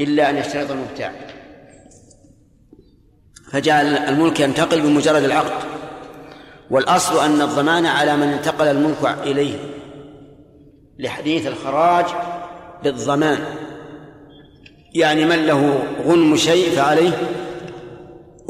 إلا 0.00 0.30
أن 0.30 0.36
يشترط 0.36 0.70
المبتاع. 0.70 1.12
فجعل 3.52 3.86
الملك 3.86 4.40
ينتقل 4.40 4.80
بمجرد 4.80 5.22
العقد. 5.22 5.68
والأصل 6.70 7.24
أن 7.24 7.42
الضمان 7.42 7.86
على 7.86 8.16
من 8.16 8.28
انتقل 8.28 8.66
الملك 8.66 9.16
إليه 9.22 9.54
لحديث 10.98 11.46
الخراج 11.46 12.04
بالضمان. 12.84 13.38
يعني 14.94 15.24
من 15.24 15.46
له 15.46 15.82
غنم 16.06 16.36
شيء 16.36 16.70
فعليه 16.70 17.12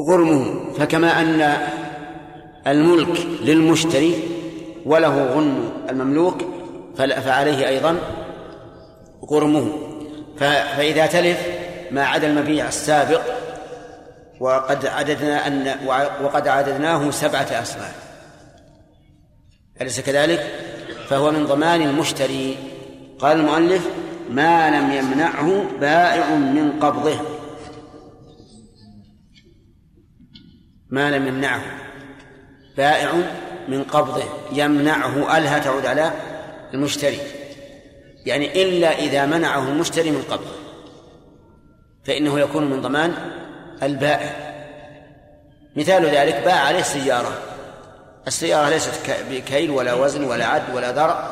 غرمه. 0.08 0.72
فكما 0.72 1.20
أن 1.20 1.56
الملك 2.66 3.26
للمشتري 3.42 4.14
وله 4.86 5.24
غنم 5.24 5.70
المملوك 5.90 6.38
فعليه 6.96 7.68
أيضا 7.68 7.96
غرمه. 9.30 9.72
فإذا 10.38 11.06
تلف 11.06 11.38
ما 11.90 12.04
عدا 12.04 12.26
المبيع 12.26 12.68
السابق 12.68 13.20
وقد 14.40 14.86
عددنا 14.86 15.46
أن 15.46 15.74
وقد 16.22 16.48
عددناه 16.48 17.10
سبعة 17.10 17.62
أصناف 17.62 18.07
أليس 19.80 20.00
كذلك؟ 20.00 20.46
فهو 21.08 21.30
من 21.30 21.46
ضمان 21.46 21.82
المشتري. 21.82 22.56
قال 23.18 23.40
المؤلف 23.40 23.88
ما 24.30 24.70
لم 24.70 24.92
يمنعه 24.92 25.64
بائع 25.80 26.34
من 26.34 26.72
قبضه. 26.80 27.20
ما 30.90 31.10
لم 31.10 31.26
يمنعه 31.26 31.62
بائع 32.76 33.12
من 33.68 33.84
قبضه. 33.84 34.24
يمنعه 34.52 35.38
ألها 35.38 35.58
تعود 35.58 35.86
على 35.86 36.12
المشتري. 36.74 37.18
يعني 38.26 38.62
إلا 38.62 38.98
إذا 38.98 39.26
منعه 39.26 39.68
المشتري 39.68 40.10
من 40.10 40.22
قبضه. 40.22 40.58
فإنه 42.04 42.40
يكون 42.40 42.70
من 42.70 42.80
ضمان 42.80 43.14
البائع. 43.82 44.48
مثال 45.76 46.06
ذلك 46.06 46.42
باع 46.44 46.60
عليه 46.60 46.82
سيارة 46.82 47.57
السيارة 48.28 48.68
ليست 48.68 48.90
بكيل 49.30 49.70
ولا 49.70 49.94
وزن 49.94 50.24
ولا 50.24 50.46
عد 50.46 50.74
ولا 50.74 50.92
ذرع 50.92 51.30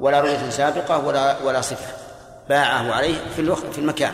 ولا 0.00 0.20
رؤية 0.20 0.50
سابقة 0.50 1.06
ولا 1.06 1.42
ولا 1.42 1.60
صفة. 1.60 1.94
باعه 2.48 2.92
عليه 2.92 3.14
في 3.36 3.42
الوقت 3.42 3.66
في 3.72 3.78
المكان. 3.78 4.12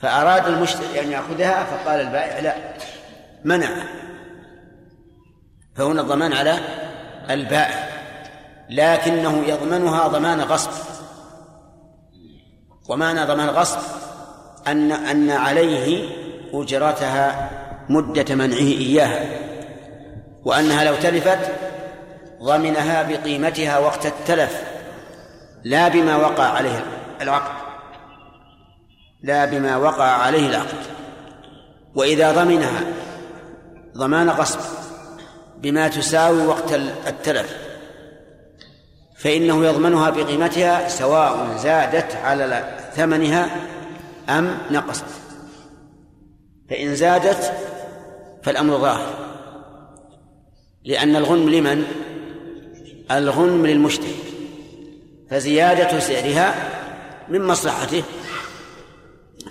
فأراد 0.00 0.46
المشتري 0.46 1.00
أن 1.00 1.12
يأخذها 1.12 1.64
فقال 1.64 2.00
البائع 2.00 2.38
لا 2.38 2.54
منعه 3.44 3.82
فهنا 5.76 6.00
الضمان 6.00 6.32
على 6.32 6.58
البائع. 7.30 7.88
لكنه 8.70 9.44
يضمنها 9.46 10.08
ضمان 10.08 10.40
غصب. 10.40 10.70
ومعنى 12.88 13.24
ضمان 13.24 13.48
غصب 13.48 13.78
أن 14.66 14.92
أن 14.92 15.30
عليه 15.30 16.08
أجرتها 16.54 17.50
مدة 17.88 18.34
منعه 18.34 18.56
إياها. 18.56 19.47
وأنها 20.44 20.84
لو 20.84 20.94
تلفت 20.94 21.38
ضمنها 22.42 23.02
بقيمتها 23.02 23.78
وقت 23.78 24.06
التلف 24.06 24.62
لا 25.64 25.88
بما 25.88 26.16
وقع 26.16 26.44
عليه 26.44 26.84
العقد. 27.20 27.52
لا 29.22 29.44
بما 29.44 29.76
وقع 29.76 30.04
عليه 30.04 30.48
العقد. 30.48 30.78
وإذا 31.94 32.32
ضمنها 32.32 32.80
ضمان 33.96 34.30
غصب 34.30 34.60
بما 35.56 35.88
تساوي 35.88 36.46
وقت 36.46 36.72
التلف 37.06 37.56
فإنه 39.18 39.64
يضمنها 39.64 40.10
بقيمتها 40.10 40.88
سواء 40.88 41.56
زادت 41.56 42.16
على 42.16 42.64
ثمنها 42.94 43.50
أم 44.28 44.58
نقصت. 44.70 45.04
فإن 46.70 46.94
زادت 46.94 47.52
فالأمر 48.42 48.78
ظاهر. 48.78 49.17
لأن 50.84 51.16
الغنم 51.16 51.48
لمن؟ 51.48 51.84
الغنم 53.10 53.66
للمشتري. 53.66 54.16
فزيادة 55.30 56.00
سعرها 56.00 56.54
من 57.28 57.42
مصلحته. 57.42 58.02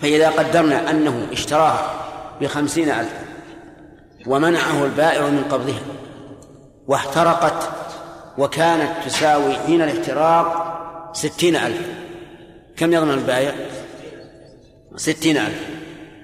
فإذا 0.02 0.30
قدرنا 0.30 0.90
أنه 0.90 1.28
اشتراها 1.32 1.94
بخمسين 2.42 2.90
ألف 2.90 3.14
ومنعه 4.28 4.86
البائع 4.86 5.22
من 5.22 5.44
قبضها 5.44 5.82
واحترقت 6.88 7.70
وكانت 8.38 8.92
تساوي 9.06 9.56
حين 9.56 9.82
الاحتراق 9.82 10.78
ستين 11.14 11.56
ألف. 11.56 11.88
كم 12.78 12.94
يضمن 12.94 13.14
البائع؟ 13.14 13.56
ستين 14.96 15.38
ألف. 15.38 15.68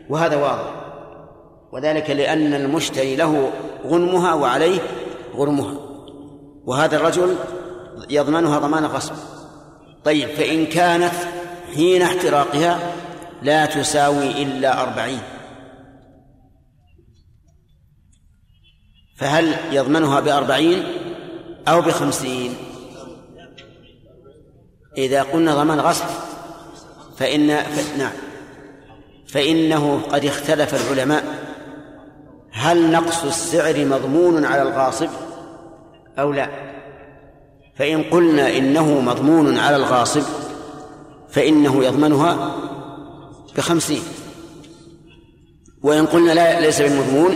وهذا 0.09 0.35
واضح. 0.35 0.73
وذلك 1.71 2.09
لأن 2.09 2.53
المشتري 2.53 3.15
له 3.15 3.51
غنمها 3.85 4.33
وعليه 4.33 4.79
غرمها 5.35 5.75
وهذا 6.65 6.95
الرجل 6.95 7.35
يضمنها 8.09 8.59
ضمان 8.59 8.85
غصب 8.85 9.15
طيب 10.05 10.29
فإن 10.29 10.65
كانت 10.65 11.13
حين 11.75 12.01
احتراقها 12.01 12.93
لا 13.41 13.65
تساوي 13.65 14.43
إلا 14.43 14.81
أربعين. 14.81 15.19
فهل 19.17 19.55
يضمنها 19.71 20.19
بأربعين 20.19 20.83
أو 21.67 21.81
بخمسين؟ 21.81 22.55
إذا 24.97 25.23
قلنا 25.23 25.55
ضمان 25.55 25.79
غصب 25.79 26.05
فإن. 27.17 27.47
نعم. 27.97 28.11
فإنه 29.27 30.01
قد 30.11 30.25
اختلف 30.25 30.75
العلماء 30.75 31.42
هل 32.63 32.91
نقص 32.91 33.23
السعر 33.23 33.85
مضمون 33.85 34.45
على 34.45 34.61
الغاصب 34.61 35.09
أو 36.19 36.31
لا؟ 36.31 36.49
فإن 37.75 38.03
قلنا 38.03 38.57
إنه 38.57 39.01
مضمون 39.01 39.57
على 39.57 39.75
الغاصب 39.75 40.23
فإنه 41.29 41.83
يضمنها 41.83 42.55
بخمسين. 43.57 44.01
وإن 45.83 46.05
قلنا 46.05 46.31
لا 46.31 46.61
ليس 46.61 46.81
بمضمون 46.81 47.35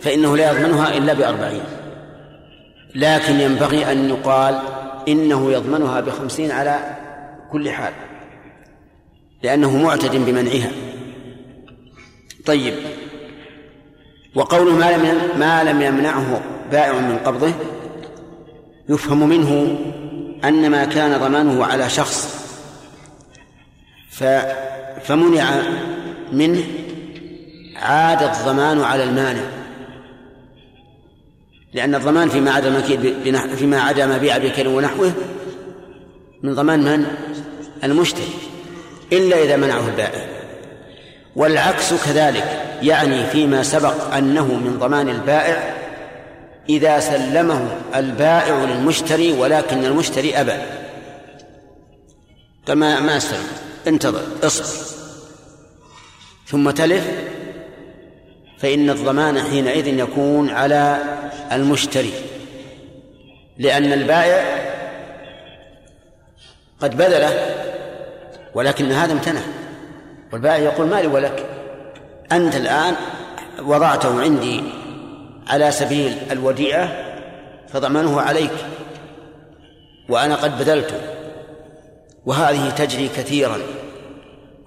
فإنه 0.00 0.36
لا 0.36 0.50
يضمنها 0.52 0.96
إلا 0.96 1.12
بأربعين. 1.12 1.64
لكن 2.94 3.40
ينبغي 3.40 3.92
أن 3.92 4.08
يقال 4.08 4.58
إنه 5.08 5.52
يضمنها 5.52 6.00
بخمسين 6.00 6.50
على 6.50 6.96
كل 7.52 7.70
حال 7.70 7.92
لأنه 9.42 9.76
معتد 9.76 10.16
بمنعها. 10.16 10.70
طيب. 12.46 12.74
وقول 14.36 14.72
ما 14.72 14.96
لم 14.96 15.38
ما 15.38 15.64
لم 15.64 15.82
يمنعه 15.82 16.40
بائع 16.70 16.92
من 16.92 17.18
قبضه 17.18 17.52
يفهم 18.88 19.28
منه 19.28 19.78
أن 20.44 20.70
ما 20.70 20.84
كان 20.84 21.20
ضمانه 21.20 21.64
على 21.64 21.90
شخص 21.90 22.46
ف 24.10 24.24
فمنع 25.04 25.62
منه 26.32 26.62
عاد 27.76 28.22
الضمان 28.22 28.80
على 28.80 29.04
المانع 29.04 29.42
لأن 31.72 31.94
الضمان 31.94 32.28
فيما 32.28 32.50
عدا 32.50 32.68
المكيد 32.68 33.14
فيما 33.56 33.80
عدا 33.80 34.06
مبيع 34.06 34.38
بكيل 34.38 34.68
ونحوه 34.68 35.12
من 36.42 36.54
ضمان 36.54 36.80
من؟ 36.80 37.06
المشتري 37.84 38.28
إلا 39.12 39.42
إذا 39.44 39.56
منعه 39.56 39.88
البائع 39.88 40.35
والعكس 41.36 41.94
كذلك 41.94 42.62
يعني 42.82 43.26
فيما 43.26 43.62
سبق 43.62 44.14
أنه 44.14 44.44
من 44.44 44.78
ضمان 44.78 45.08
البائع 45.08 45.74
إذا 46.68 47.00
سلمه 47.00 47.68
البائع 47.94 48.64
للمشتري 48.64 49.32
ولكن 49.32 49.84
المشتري 49.84 50.40
أبى. 50.40 50.52
فما 52.66 53.00
ما 53.00 53.16
استلم 53.16 53.46
انتظر 53.86 54.22
اصبر. 54.42 54.96
ثم 56.46 56.70
تلف 56.70 57.06
فإن 58.58 58.90
الضمان 58.90 59.42
حينئذ 59.42 59.86
يكون 59.86 60.50
على 60.50 60.98
المشتري 61.52 62.12
لأن 63.58 63.92
البائع 63.92 64.44
قد 66.80 66.96
بذله 66.96 67.54
ولكن 68.54 68.92
هذا 68.92 69.12
امتنع. 69.12 69.40
والبائع 70.32 70.56
يقول 70.56 70.86
مالي 70.86 71.06
ولك. 71.06 71.46
أنت 72.32 72.56
الآن 72.56 72.94
وضعته 73.62 74.20
عندي 74.20 74.62
على 75.48 75.70
سبيل 75.70 76.18
الوديعة 76.30 76.92
فضمانه 77.68 78.20
عليك 78.20 78.52
وأنا 80.08 80.34
قد 80.34 80.58
بذلته. 80.58 81.00
وهذه 82.26 82.70
تجري 82.70 83.08
كثيرا. 83.08 83.58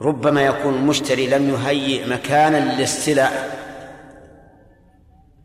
ربما 0.02 0.42
يكون 0.42 0.74
المشتري 0.74 1.28
لم 1.28 1.50
يهيئ 1.50 2.08
مكانا 2.08 2.82
للسلع 2.82 3.32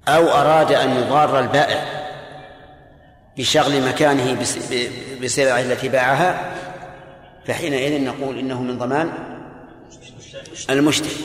أو 0.08 0.28
أراد 0.28 0.72
أن 0.72 0.90
يضار 0.90 1.40
البائع 1.40 1.84
بشغل 3.38 3.88
مكانه 3.88 4.36
بسلعه 5.22 5.60
التي 5.60 5.88
باعها 5.88 6.54
فحينئذ 7.46 8.04
نقول 8.04 8.38
إنه 8.38 8.62
من 8.62 8.78
ضمان. 8.78 9.12
المشتري 10.70 11.16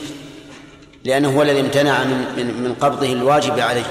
لأنه 1.04 1.36
هو 1.36 1.42
الذي 1.42 1.60
امتنع 1.60 2.04
من 2.04 2.24
من 2.36 2.62
من 2.62 2.74
قبضه 2.74 3.12
الواجب 3.12 3.58
عليه. 3.58 3.86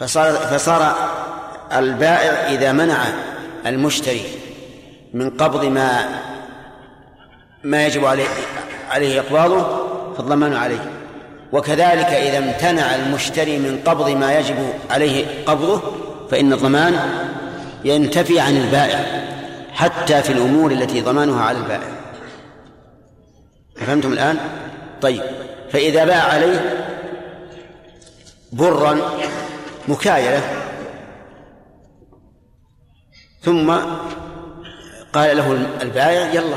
فصار 0.00 0.32
فصار 0.32 0.94
البائع 1.72 2.30
إذا 2.52 2.72
منع 2.72 3.04
المشتري 3.66 4.22
من 5.14 5.30
قبض 5.30 5.64
ما 5.64 6.08
ما 7.64 7.86
يجب 7.86 8.04
عليه 8.04 8.28
عليه 8.90 9.20
إقباضه 9.20 9.86
فالضمان 10.16 10.52
عليه. 10.52 10.90
وكذلك 11.52 12.06
إذا 12.06 12.38
امتنع 12.38 12.94
المشتري 12.94 13.58
من 13.58 13.80
قبض 13.84 14.08
ما 14.08 14.38
يجب 14.38 14.56
عليه 14.90 15.44
قبضه 15.46 15.82
فإن 16.30 16.52
الضمان 16.52 16.98
ينتفي 17.84 18.40
عن 18.40 18.56
البائع 18.56 19.24
حتى 19.72 20.22
في 20.22 20.32
الأمور 20.32 20.72
التي 20.72 21.00
ضمانها 21.00 21.44
على 21.44 21.58
البائع. 21.58 21.93
فهمتم 23.76 24.12
الآن؟ 24.12 24.38
طيب. 25.02 25.22
فإذا 25.70 26.04
باع 26.04 26.22
عليه 26.22 26.86
برا 28.52 28.98
مكايلة. 29.88 30.42
ثم 33.42 33.76
قال 35.12 35.36
له 35.36 35.66
البائع 35.82 36.32
يلا 36.32 36.56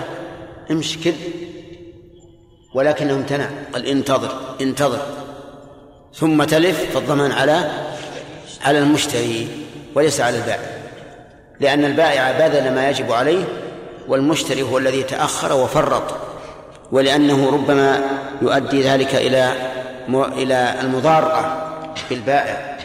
امشي 0.72 1.04
كل. 1.04 1.14
ولكنه 2.74 3.14
امتنع 3.14 3.50
قال 3.74 3.86
انتظر 3.86 4.56
انتظر. 4.62 5.02
ثم 6.14 6.44
تلف 6.44 6.94
فالضمان 6.94 7.32
على 7.32 7.72
على 8.62 8.80
المشتري 8.80 9.48
وليس 9.96 10.22
على 10.22 10.38
البائع. 10.38 10.78
لأن 11.60 11.86
البائع 11.86 12.32
بذل 12.32 12.76
ما 12.76 12.90
يجب 12.90 13.12
عليه 13.12 13.44
والمشتري 14.08 14.62
هو 14.62 14.78
الذي 14.78 15.04
تأخر 15.04 15.54
وفرط. 15.54 16.27
ولأنه 16.92 17.50
ربما 17.50 18.02
يؤدي 18.42 18.82
ذلك 18.82 19.16
إلى 19.16 19.54
إلى 20.10 20.76
المضارة 20.82 21.64
بالبائع 22.10 22.78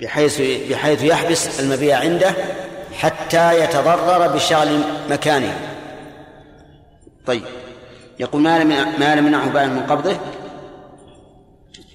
بحيث 0.00 0.40
بحيث 0.70 1.02
يحبس 1.02 1.60
المبيع 1.60 1.98
عنده 1.98 2.34
حتى 2.92 3.64
يتضرر 3.64 4.26
بشغل 4.26 4.80
مكانه. 5.10 5.56
طيب 7.26 7.42
يقول 8.18 8.42
ما 8.42 8.58
لم 8.58 8.68
ما 8.98 9.14
لم 9.14 9.26
يمنعه 9.26 9.48
بائع 9.48 9.66
من 9.66 9.82
قبضه؟ 9.82 10.16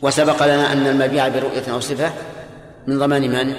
وسبق 0.02 0.44
لنا 0.46 0.72
أن 0.72 0.88
المبيع 0.88 1.28
برؤية 1.28 1.64
أو 1.72 1.80
صفة 1.80 2.12
من 2.88 3.00
ضمان 3.00 3.22
من؟ 3.22 3.56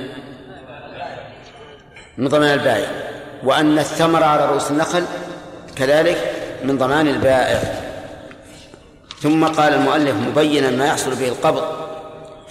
من 2.18 2.28
ضمان 2.28 2.52
البائع. 2.52 2.88
وأن 3.44 3.78
الثمر 3.78 4.22
على 4.22 4.46
رؤوس 4.46 4.70
النخل 4.70 5.04
كذلك 5.76 6.33
من 6.64 6.78
ضمان 6.78 7.08
البائع. 7.08 7.62
ثم 9.20 9.44
قال 9.44 9.74
المؤلف 9.74 10.14
مبينا 10.14 10.70
ما 10.70 10.86
يحصل 10.86 11.14
به 11.14 11.28
القبض. 11.28 11.62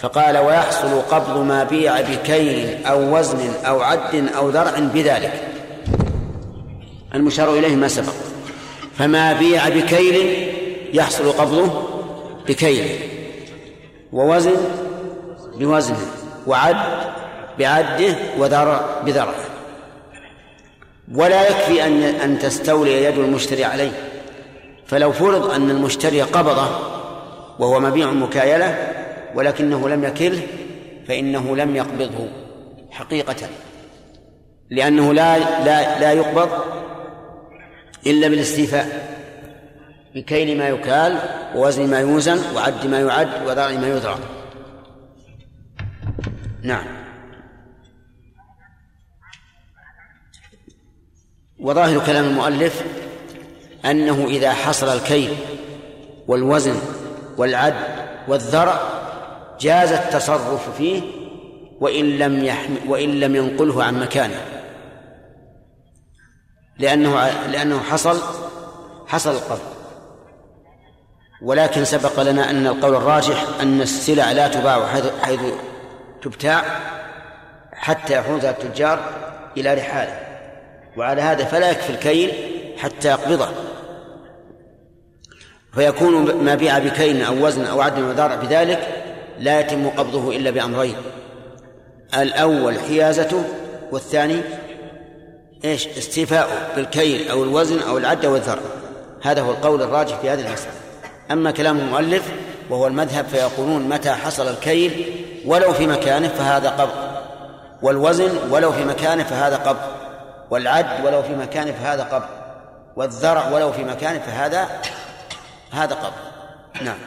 فقال 0.00 0.38
ويحصل 0.38 1.00
قبض 1.10 1.38
ما 1.38 1.64
بيع 1.64 2.00
بكيل 2.00 2.86
أو 2.86 3.18
وزن 3.18 3.38
أو 3.66 3.82
عد 3.82 4.28
أو 4.36 4.48
ذرع 4.48 4.78
بذلك. 4.78 5.48
المشار 7.14 7.54
إليه 7.54 7.76
ما 7.76 7.88
سبق. 7.88 8.12
فما 8.98 9.32
بيع 9.32 9.68
بكيل 9.68 10.48
يحصل 10.92 11.32
قبضه 11.32 11.82
بكيل. 12.48 12.98
ووزن 14.12 14.56
بوزنه. 15.56 16.06
وعد 16.46 16.76
بعده 17.58 18.14
وذرع 18.38 18.80
بذرعه. 19.06 19.53
ولا 21.12 21.48
يكفي 21.48 21.86
أن 21.86 22.02
أن 22.02 22.38
تستولي 22.38 23.04
يد 23.04 23.18
المشتري 23.18 23.64
عليه. 23.64 23.92
فلو 24.86 25.12
فرض 25.12 25.50
أن 25.50 25.70
المشتري 25.70 26.22
قبضه 26.22 26.68
وهو 27.58 27.80
مبيع 27.80 28.10
مكايلة 28.10 28.92
ولكنه 29.34 29.88
لم 29.88 30.04
يكله 30.04 30.40
فإنه 31.08 31.56
لم 31.56 31.76
يقبضه 31.76 32.28
حقيقة. 32.90 33.48
لأنه 34.70 35.12
لا 35.12 35.38
لا 35.38 36.00
لا 36.00 36.12
يقبض 36.12 36.48
إلا 38.06 38.28
بالاستيفاء 38.28 39.14
بكيل 40.14 40.58
ما 40.58 40.68
يكال 40.68 41.18
ووزن 41.56 41.90
ما 41.90 42.00
يوزن 42.00 42.38
وعد 42.54 42.86
ما 42.86 43.00
يعد 43.00 43.46
وذرع 43.46 43.70
ما 43.70 43.88
يذرع. 43.88 44.18
نعم. 46.62 47.03
وظاهر 51.60 52.06
كلام 52.06 52.24
المؤلف 52.24 52.82
أنه 53.84 54.26
إذا 54.26 54.52
حصل 54.52 54.88
الكيل 54.88 55.36
والوزن 56.28 56.76
والعد 57.36 57.74
والذرع 58.28 58.80
جاز 59.60 59.92
التصرف 59.92 60.76
فيه 60.76 61.02
وإن 61.80 62.18
لم 62.18 62.44
يحم 62.44 62.72
وإن 62.88 63.20
لم 63.20 63.36
ينقله 63.36 63.84
عن 63.84 64.00
مكانه. 64.00 64.40
لأنه 66.78 67.30
لأنه 67.50 67.80
حصل 67.80 68.20
حصل 69.06 69.30
القبض 69.30 69.74
ولكن 71.42 71.84
سبق 71.84 72.20
لنا 72.20 72.50
أن 72.50 72.66
القول 72.66 72.94
الراجح 72.94 73.44
أن 73.60 73.80
السلع 73.80 74.32
لا 74.32 74.48
تباع 74.48 74.86
حيث, 74.86 75.04
حيث 75.22 75.40
تبتاع 76.22 76.64
حتى 77.72 78.14
يحوزها 78.14 78.50
التجار 78.50 78.98
إلى 79.56 79.74
رحاله. 79.74 80.23
وعلى 80.96 81.22
هذا 81.22 81.44
فلا 81.44 81.70
يكفي 81.70 81.90
الكيل 81.90 82.32
حتى 82.78 83.08
يقبضه. 83.08 83.48
فيكون 85.74 86.44
ما 86.44 86.54
بيع 86.54 86.78
بكيل 86.78 87.22
أو 87.22 87.46
وزن 87.46 87.64
أو 87.64 87.80
عدل 87.80 88.02
وذرع 88.02 88.34
بذلك 88.34 88.88
لا 89.38 89.60
يتم 89.60 89.88
قبضه 89.88 90.36
إلا 90.36 90.50
بأمرين. 90.50 90.96
الأول 92.18 92.80
حيازته 92.80 93.44
والثاني 93.92 94.40
إيش؟ 95.64 95.88
استيفاؤه 95.88 96.74
بالكيل 96.76 97.28
أو 97.28 97.44
الوزن 97.44 97.78
أو 97.78 97.98
العد 97.98 98.26
والذرع 98.26 98.62
هذا 99.22 99.42
هو 99.42 99.50
القول 99.50 99.82
الراجح 99.82 100.18
في 100.18 100.30
هذه 100.30 100.46
المسألة. 100.46 100.72
أما 101.30 101.50
كلام 101.50 101.78
المؤلف 101.78 102.22
وهو 102.70 102.86
المذهب 102.86 103.26
فيقولون 103.26 103.88
متى 103.88 104.10
حصل 104.10 104.48
الكيل 104.48 105.22
ولو 105.46 105.72
في 105.72 105.86
مكانه 105.86 106.28
فهذا 106.28 106.70
قبض 106.70 107.14
والوزن 107.82 108.30
ولو 108.50 108.72
في 108.72 108.84
مكانه 108.84 109.24
فهذا 109.24 109.56
قبض. 109.56 110.03
والعد 110.54 111.04
ولو 111.04 111.22
في 111.22 111.34
مكانه 111.34 111.72
فهذا 111.72 112.02
قبض 112.02 112.28
والذرع 112.96 113.48
ولو 113.48 113.72
في 113.72 113.84
مكانه 113.84 114.18
فهذا 114.18 114.68
هذا 115.72 115.94
قبض 115.94 116.14
نعم. 116.82 116.98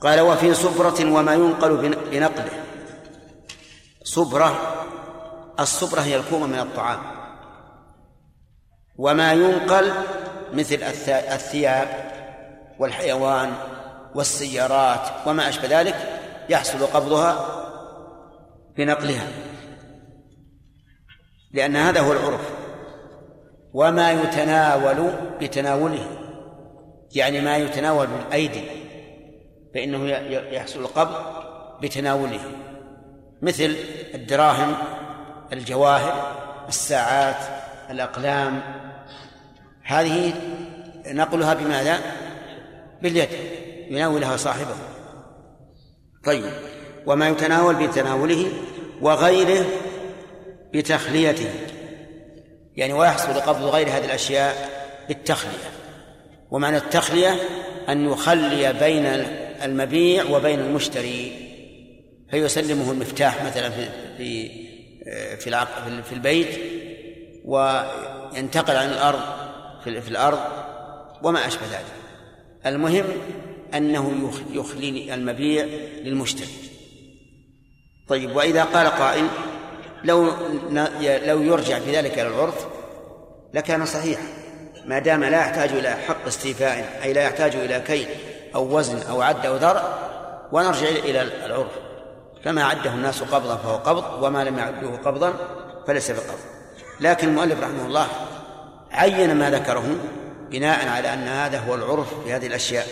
قال 0.00 0.20
وفي 0.20 0.54
صبرة 0.54 1.12
وما 1.12 1.34
ينقل 1.34 1.76
بنقله 2.10 2.50
صبرة 4.04 4.60
الصبرة 5.60 6.00
هي 6.00 6.16
الكومة 6.16 6.46
من 6.46 6.58
الطعام. 6.58 6.98
وما 8.98 9.32
ينقل 9.32 9.92
مثل 10.52 10.78
الثياب 11.08 11.88
والحيوان 12.78 13.52
والسيارات 14.14 15.00
وما 15.26 15.48
أشبه 15.48 15.80
ذلك 15.80 16.20
يحصل 16.48 16.86
قبضها 16.86 17.46
بنقلها. 18.76 19.51
لأن 21.52 21.76
هذا 21.76 22.00
هو 22.00 22.12
العرف. 22.12 22.50
وما 23.72 24.12
يتناول 24.12 25.10
بتناوله. 25.40 26.06
يعني 27.14 27.40
ما 27.40 27.56
يتناول 27.56 28.06
بالأيدي. 28.06 28.62
فإنه 29.74 30.10
يحصل 30.30 30.80
القبض 30.80 31.14
بتناوله. 31.82 32.40
مثل 33.42 33.76
الدراهم 34.14 34.74
الجواهر 35.52 36.36
الساعات 36.68 37.62
الأقلام. 37.90 38.62
هذه 39.82 40.32
نقلها 41.06 41.54
بماذا؟ 41.54 42.00
باليد. 43.02 43.28
يناولها 43.90 44.36
صاحبه. 44.36 44.74
طيب. 46.24 46.44
وما 47.06 47.28
يتناول 47.28 47.86
بتناوله 47.86 48.52
وغيره 49.00 49.66
بتخليته. 50.74 51.50
يعني 52.76 52.92
ويحصل 52.92 53.32
قبض 53.32 53.62
غير 53.62 53.88
هذه 53.88 54.04
الأشياء 54.04 54.70
بالتخلية. 55.08 55.70
ومعنى 56.50 56.76
التخلية 56.76 57.36
أن 57.88 58.10
يخلي 58.10 58.72
بين 58.72 59.06
المبيع 59.62 60.24
وبين 60.24 60.60
المشتري. 60.60 61.32
فيسلمه 62.30 62.92
المفتاح 62.92 63.44
مثلا 63.44 63.70
في 63.70 63.88
في 65.36 65.66
في, 66.04 66.12
البيت 66.12 66.60
وينتقل 67.44 68.76
عن 68.76 68.88
الأرض 68.88 69.20
في, 69.84 70.00
في 70.00 70.08
الأرض 70.08 70.40
وما 71.22 71.46
أشبه 71.46 71.66
ذلك. 71.66 71.84
المهم 72.66 73.04
أنه 73.74 74.32
يخلي 74.52 75.14
المبيع 75.14 75.64
للمشتري. 76.04 76.52
طيب 78.08 78.36
وإذا 78.36 78.64
قال 78.64 78.86
قائل 78.86 79.28
لو 80.04 80.30
لو 81.00 81.42
يرجع 81.42 81.78
في 81.78 81.96
ذلك 81.96 82.12
إلى 82.18 82.28
العرف 82.28 82.66
لكان 83.54 83.86
صحيحا 83.86 84.22
ما 84.84 84.98
دام 84.98 85.24
لا 85.24 85.40
يحتاج 85.40 85.70
إلى 85.72 85.90
حق 85.90 86.26
استيفاء 86.26 87.00
أي 87.02 87.12
لا 87.12 87.22
يحتاج 87.22 87.56
إلى 87.56 87.80
كيل 87.80 88.08
أو 88.54 88.78
وزن 88.78 89.02
أو 89.02 89.22
عد 89.22 89.46
أو 89.46 89.56
ذرع 89.56 89.98
ونرجع 90.52 90.88
إلى 90.88 91.22
العرف. 91.22 91.72
فما 92.44 92.64
عده 92.64 92.90
الناس 92.90 93.22
قبضا 93.22 93.56
فهو 93.56 93.76
قبض 93.76 94.22
وما 94.22 94.44
لم 94.44 94.58
يعدوه 94.58 94.96
قبضا 94.96 95.34
فليس 95.86 96.10
بقبض. 96.10 96.38
لكن 97.00 97.28
المؤلف 97.28 97.60
رحمه 97.60 97.86
الله 97.86 98.06
عين 98.92 99.36
ما 99.36 99.50
ذكره 99.50 99.84
بناء 100.50 100.88
على 100.88 101.14
أن 101.14 101.28
هذا 101.28 101.58
هو 101.58 101.74
العرف 101.74 102.24
في 102.24 102.32
هذه 102.32 102.46
الأشياء. 102.46 102.86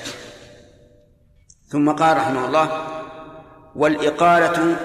ثم 1.68 1.92
قال 1.92 2.16
رحمه 2.16 2.46
الله 2.46 2.86
والإقالة 3.76 4.76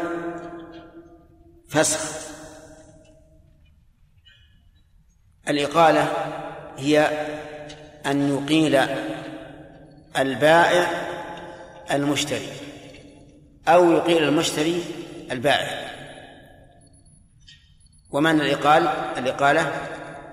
فسخ. 1.75 2.25
الإقالة 5.49 6.13
هي 6.77 6.99
أن 8.05 8.29
يقيل 8.29 8.75
البائع 10.17 10.87
المشتري 11.91 12.47
أو 13.67 13.91
يقيل 13.91 14.23
المشتري 14.23 14.83
البائع. 15.31 15.91
ومعنى 18.11 18.41
الإقال؟ 18.41 18.87
الإقالة 19.17 19.61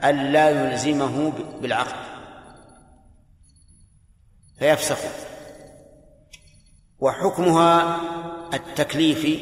أن 0.04 0.32
لا 0.32 0.50
يلزمه 0.50 1.32
بالعقد. 1.60 1.96
فيفسخ. 4.58 4.98
وحكمها 6.98 8.00
التكليفي 8.54 9.38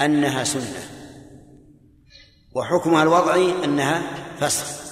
أنها 0.00 0.44
سنة. 0.44 0.91
وحكمها 2.54 3.02
الوضعي 3.02 3.64
أنها 3.64 4.02
فسخ. 4.40 4.82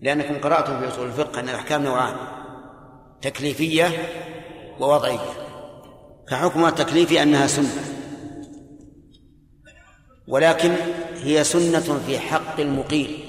لأنكم 0.00 0.40
قرأتم 0.40 0.80
في 0.80 0.88
أصول 0.88 1.06
الفقه 1.06 1.40
أن 1.40 1.48
الأحكام 1.48 1.82
نوعان 1.82 2.16
تكليفية 3.22 3.88
ووضعية. 4.80 5.18
فحكمها 6.30 6.68
التكليفي 6.68 7.22
أنها 7.22 7.46
سنة 7.46 7.84
ولكن 10.28 10.74
هي 11.14 11.44
سنة 11.44 12.00
في 12.06 12.18
حق 12.18 12.60
المقيل 12.60 13.24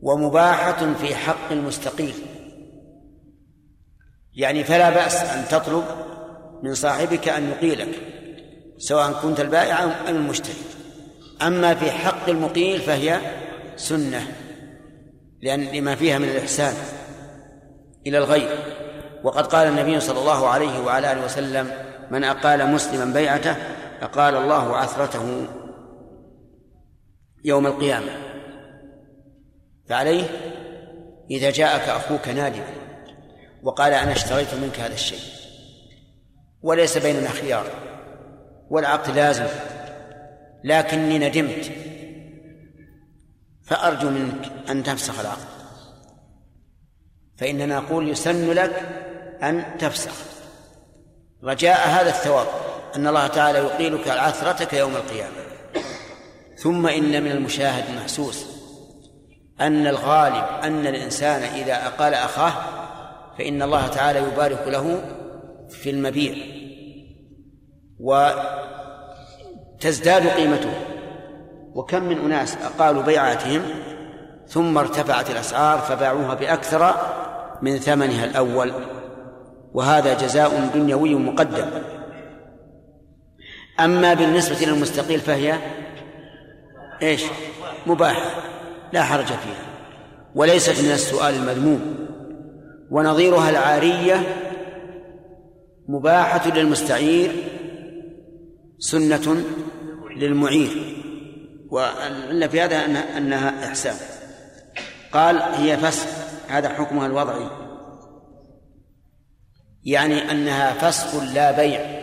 ومباحة 0.00 0.94
في 0.94 1.14
حق 1.14 1.52
المستقيل. 1.52 2.14
يعني 4.34 4.64
فلا 4.64 4.90
بأس 4.90 5.14
أن 5.14 5.48
تطلب 5.48 5.84
من 6.62 6.74
صاحبك 6.74 7.28
أن 7.28 7.50
يقيلك 7.50 8.02
سواء 8.78 9.12
كنت 9.12 9.40
البائع 9.40 9.84
أم 9.84 10.16
المشتري. 10.16 10.81
أما 11.46 11.74
في 11.74 11.90
حق 11.90 12.28
المقيل 12.28 12.80
فهي 12.80 13.20
سنة 13.76 14.26
لأن 15.42 15.60
لما 15.60 15.94
فيها 15.94 16.18
من 16.18 16.28
الإحسان 16.28 16.74
إلى 18.06 18.18
الغير 18.18 18.58
وقد 19.24 19.46
قال 19.46 19.68
النبي 19.68 20.00
صلى 20.00 20.18
الله 20.18 20.48
عليه 20.48 20.80
وعلى 20.80 21.12
آله 21.12 21.24
وسلم 21.24 21.70
من 22.10 22.24
أقال 22.24 22.70
مسلما 22.70 23.12
بيعته 23.14 23.56
أقال 24.02 24.34
الله 24.34 24.76
عثرته 24.76 25.46
يوم 27.44 27.66
القيامة. 27.66 28.12
فعليه 29.88 30.24
إذا 31.30 31.50
جاءك 31.50 31.88
أخوك 31.88 32.28
نادما 32.28 32.64
وقال 33.62 33.92
أنا 33.92 34.12
اشتريت 34.12 34.54
منك 34.54 34.80
هذا 34.80 34.94
الشيء. 34.94 35.18
وليس 36.62 36.98
بيننا 36.98 37.28
خيار 37.28 37.66
والعقد 38.70 39.16
لازم. 39.16 39.46
لكني 40.64 41.18
ندمت. 41.18 41.72
فأرجو 43.62 44.10
منك 44.10 44.52
أن 44.70 44.82
تفسخ 44.82 45.20
العقد 45.20 45.48
فإننا 47.36 47.80
نقول 47.80 48.08
يسن 48.08 48.50
لك 48.50 48.88
أن 49.42 49.64
تفسخ. 49.78 50.14
رجاء 51.44 51.88
هذا 51.88 52.08
الثواب 52.08 52.46
أن 52.96 53.06
الله 53.06 53.26
تعالى 53.26 53.58
يقيلك 53.58 54.08
عثرتك 54.08 54.72
يوم 54.72 54.96
القيامة. 54.96 55.42
ثم 56.56 56.86
إن 56.86 57.22
من 57.22 57.30
المشاهد 57.30 57.84
المحسوس 57.90 58.46
أن 59.60 59.86
الغالب 59.86 60.44
أن 60.62 60.86
الإنسان 60.86 61.42
إذا 61.42 61.86
أقال 61.86 62.14
أخاه 62.14 62.52
فإن 63.38 63.62
الله 63.62 63.86
تعالى 63.86 64.18
يبارك 64.18 64.68
له 64.68 65.02
في 65.70 65.90
المبيع. 65.90 66.34
وتزداد 69.82 70.26
قيمته. 70.26 70.70
وكم 71.74 72.02
من 72.02 72.18
أناس 72.18 72.56
أقالوا 72.56 73.02
بيعاتهم 73.02 73.62
ثم 74.48 74.78
ارتفعت 74.78 75.30
الأسعار 75.30 75.78
فباعوها 75.78 76.34
بأكثر 76.34 76.94
من 77.62 77.78
ثمنها 77.78 78.24
الأول. 78.24 78.72
وهذا 79.74 80.14
جزاء 80.14 80.70
دنيوي 80.74 81.14
مقدم. 81.14 81.66
أما 83.80 84.14
بالنسبة 84.14 84.66
للمستقيل 84.66 85.20
فهي 85.20 85.58
إيش؟ 87.02 87.24
مباحة 87.86 88.30
لا 88.92 89.02
حرج 89.02 89.26
فيها. 89.26 89.66
وليست 90.34 90.84
من 90.84 90.90
السؤال 90.92 91.34
المذموم. 91.34 91.96
ونظيرها 92.90 93.50
العارية 93.50 94.36
مباحة 95.88 96.50
للمستعير 96.50 97.32
سنة 98.78 99.44
للمعير. 100.16 101.02
وإلا 101.70 102.48
في 102.48 102.60
هذا 102.60 102.84
أنها, 102.84 103.18
أنها 103.18 103.68
إحسان. 103.68 103.96
قال 105.12 105.42
هي 105.42 105.76
فسخ. 105.76 106.08
هذا 106.48 106.68
حكمها 106.68 107.06
الوضعي. 107.06 107.48
يعني 109.84 110.30
أنها 110.30 110.72
فسخ 110.72 111.14
لا 111.14 111.52
بيع. 111.52 112.02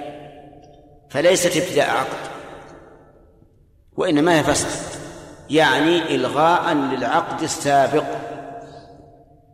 فليست 1.10 1.58
ابتداء 1.58 1.90
عقد. 1.90 2.30
وإنما 3.98 4.40
هي 4.40 4.44
فسخ. 4.44 5.00
يعني 5.50 6.16
إلغاء 6.16 6.74
للعقد 6.74 7.42
السابق. 7.42 8.06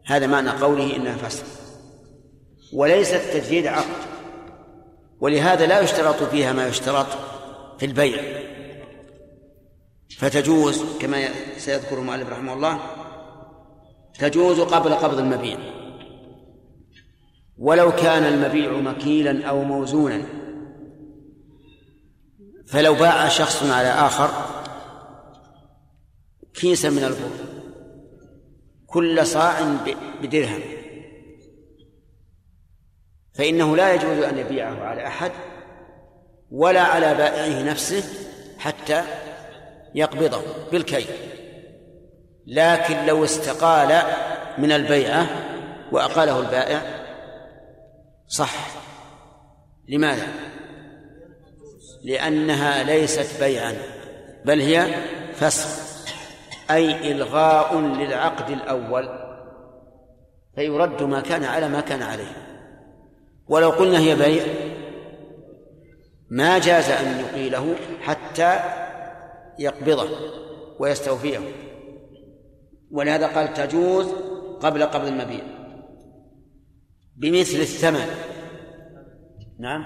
هذا 0.05 0.27
معنى 0.27 0.49
قوله 0.49 0.95
إنها 0.95 1.17
فسخ. 1.17 1.45
وليست 2.73 3.21
تجديد 3.33 3.67
عقد. 3.67 4.05
ولهذا 5.19 5.65
لا 5.65 5.79
يشترط 5.79 6.23
فيها 6.23 6.53
ما 6.53 6.67
يشترط. 6.67 7.07
في 7.79 7.85
البيع. 7.85 8.45
فتجوز 10.17 10.83
كما 10.99 11.29
سيذكر 11.57 11.99
المؤلف 11.99 12.29
رحمه 12.29 12.53
الله 12.53 12.79
تجوز 14.19 14.59
قبل 14.59 14.93
قبض 14.93 15.19
المبيع. 15.19 15.57
ولو 17.57 17.91
كان 17.91 18.23
المبيع 18.23 18.71
مكيلا 18.71 19.45
أو 19.47 19.63
موزونا 19.63 20.25
فلو 22.67 22.93
باع 22.95 23.27
شخص 23.27 23.63
على 23.63 23.87
آخر 23.87 24.29
كيسا 26.53 26.89
من 26.89 27.03
البر 27.03 27.29
كل 28.87 29.27
صاع 29.27 29.77
بدرهم. 30.21 30.61
فإنه 33.33 33.75
لا 33.75 33.93
يجوز 33.93 34.23
أن 34.23 34.37
يبيعه 34.37 34.83
على 34.83 35.07
أحد 35.07 35.31
ولا 36.55 36.81
على 36.81 37.13
بائعه 37.13 37.63
نفسه 37.63 38.03
حتى 38.59 39.03
يقبضه 39.95 40.41
بالكي 40.71 41.05
لكن 42.47 43.05
لو 43.05 43.23
استقال 43.23 44.01
من 44.57 44.71
البيعة 44.71 45.27
وأقاله 45.91 46.39
البائع 46.39 46.81
صح. 48.27 48.53
لماذا؟ 49.87 50.27
لأنها 52.03 52.83
ليست 52.83 53.43
بيعا 53.43 53.73
بل 54.45 54.61
هي 54.61 54.95
فسخ 55.33 55.85
أي 56.71 57.11
إلغاء 57.11 57.79
للعقد 57.79 58.49
الأول. 58.49 59.09
فيرد 60.55 61.03
ما 61.03 61.21
كان 61.21 61.43
على 61.43 61.69
ما 61.69 61.81
كان 61.81 62.01
عليه. 62.01 62.31
ولو 63.47 63.69
قلنا 63.69 63.99
هي 63.99 64.15
بيع 64.15 64.43
ما 66.29 66.59
جاز 66.59 66.89
أن 66.89 67.19
يقيله 67.19 67.75
حتى 68.01 68.59
يقبضه 69.59 70.09
ويستوفيه. 70.79 71.39
ولهذا 72.91 73.27
قال 73.27 73.53
تجوز 73.53 74.05
قبل 74.59 74.83
قبض 74.83 75.07
المبيع. 75.07 75.43
بمثل 77.17 77.57
الثمن. 77.57 78.07
نعم. 79.59 79.85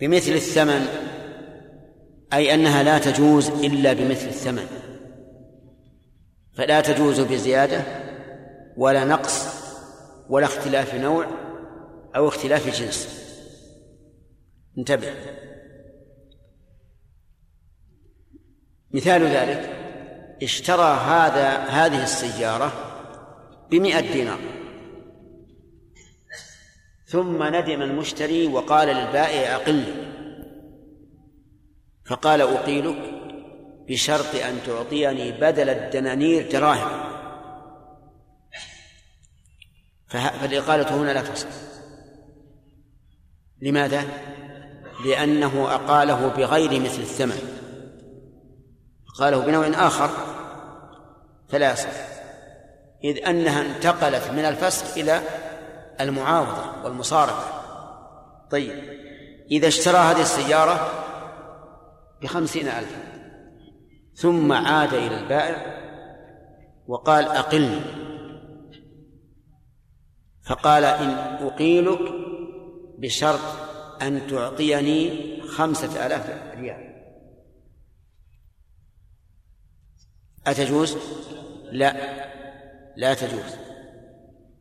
بمثل 0.00 0.32
الثمن 0.32 0.86
أي 2.32 2.54
أنها 2.54 2.82
لا 2.82 2.98
تجوز 2.98 3.48
إلا 3.48 3.92
بمثل 3.92 4.26
الثمن. 4.26 4.66
فلا 6.54 6.80
تجوز 6.80 7.20
بزيادة 7.20 7.84
ولا 8.76 9.04
نقص 9.04 9.62
ولا 10.28 10.46
اختلاف 10.46 10.94
نوع 10.94 11.26
أو 12.16 12.28
اختلاف 12.28 12.80
جنس. 12.80 13.21
انتبه. 14.78 15.14
مثال 18.90 19.22
ذلك 19.22 19.82
اشترى 20.42 20.94
هذا 20.94 21.56
هذه 21.56 22.02
السيارة 22.02 22.72
بمئة 23.70 24.12
دينار. 24.12 24.38
ثم 27.06 27.42
ندم 27.42 27.82
المشتري 27.82 28.46
وقال 28.46 28.88
للبائع 28.88 29.56
أقل. 29.56 29.84
فقال 32.04 32.40
أقيلك 32.40 33.22
بشرط 33.88 34.34
أن 34.34 34.58
تعطيني 34.66 35.32
بدل 35.32 35.68
الدنانير 35.68 36.50
دراهم. 36.50 37.12
فالإقالة 40.08 41.02
هنا 41.02 41.10
لا 41.10 41.22
تصح 41.22 41.48
لماذا؟ 43.60 44.04
لأنه 45.04 45.74
أقاله 45.74 46.28
بغير 46.28 46.80
مثل 46.80 47.00
الثمن 47.00 47.38
قاله 49.18 49.38
بنوع 49.38 49.66
آخر. 49.66 50.10
فلا 51.48 51.72
يصح 51.72 51.88
إذ 53.04 53.26
أنها 53.28 53.60
انتقلت 53.60 54.30
من 54.30 54.44
الفسخ 54.44 54.96
إلى 54.96 55.20
المعاوضة 56.00 56.84
والمصارفة. 56.84 57.62
طيب. 58.50 58.84
إذا 59.50 59.68
اشترى 59.68 59.96
هذه 59.96 60.20
السيارة 60.20 60.90
بخمسين 62.22 62.68
ألفا. 62.68 63.02
ثم 64.14 64.52
عاد 64.52 64.94
إلى 64.94 65.18
البائع 65.18 65.82
وقال 66.86 67.24
أقلني 67.24 67.80
فقال 70.46 70.84
إن 70.84 71.10
أقيلك 71.46 72.00
بشرط 72.98 73.71
أن 74.02 74.26
تعطيني 74.26 75.42
خمسة 75.42 76.06
آلاف 76.06 76.54
ريال. 76.58 76.92
أتجوز؟ 80.46 80.96
لا. 81.72 81.92
لا 82.96 83.14
تجوز. 83.14 83.56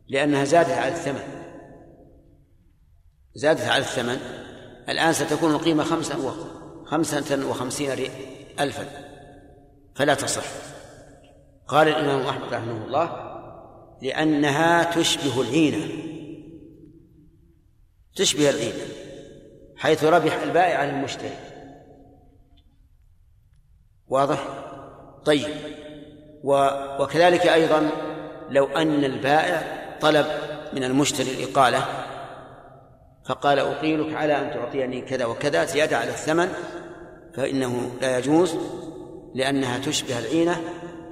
لأنها 0.07 0.43
زادت 0.43 0.69
على 0.69 0.91
الثمن. 0.91 1.23
زادت 3.35 3.61
على 3.61 3.83
الثمن. 3.83 4.17
الآن 4.89 5.13
ستكون 5.13 5.51
القيمة 5.51 5.83
خمسة 5.83 6.25
و 6.25 6.31
خمسة 6.85 7.49
وخمسين 7.49 7.91
ألفا. 8.59 8.85
فلا 9.95 10.13
تصح. 10.13 10.45
قال 11.67 11.87
الإمام 11.87 12.21
أحمد 12.21 12.53
رحمه 12.53 12.85
الله 12.85 13.31
لأنها 14.01 14.95
تشبه 14.95 15.41
العينة. 15.41 15.87
تشبه 18.15 18.49
العينة. 18.49 19.00
حيث 19.81 20.03
ربح 20.03 20.41
البائع 20.41 20.79
عن 20.79 20.89
المشتري. 20.89 21.37
واضح؟ 24.07 24.47
طيب. 25.25 25.49
وكذلك 26.99 27.47
أيضا 27.47 27.89
لو 28.49 28.65
أن 28.65 29.03
البائع 29.03 29.63
طلب 30.01 30.25
من 30.73 30.83
المشتري 30.83 31.31
الإقالة 31.31 31.85
فقال 33.25 33.59
أقيلك 33.59 34.13
على 34.13 34.37
أن 34.37 34.51
تعطيني 34.51 35.01
كذا 35.01 35.25
وكذا 35.25 35.65
زيادة 35.65 35.97
على 35.97 36.09
الثمن 36.09 36.53
فإنه 37.33 37.91
لا 38.01 38.17
يجوز 38.17 38.57
لأنها 39.35 39.79
تشبه 39.79 40.19
العينة 40.19 40.61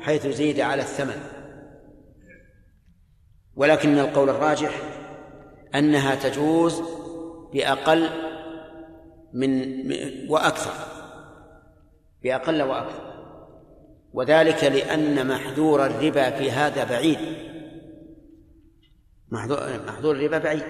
حيث 0.02 0.28
زيد 0.28 0.60
على 0.60 0.82
الثمن. 0.82 1.22
ولكن 3.56 4.00
القول 4.00 4.30
الراجح 4.30 4.72
أنها 5.76 6.16
تجوز 6.16 6.82
بأقل 7.54 8.29
من 9.34 9.82
وأكثر 10.30 10.74
بأقل 12.24 12.62
وأكثر. 12.62 13.10
وذلك 14.14 14.64
لأن 14.64 15.28
محذور 15.28 15.86
الربا 15.86 16.30
في 16.30 16.52
هذا 16.52 16.84
بعيد. 16.84 17.20
محذور 19.88 20.16
الربا 20.16 20.38
بعيد. 20.38 20.64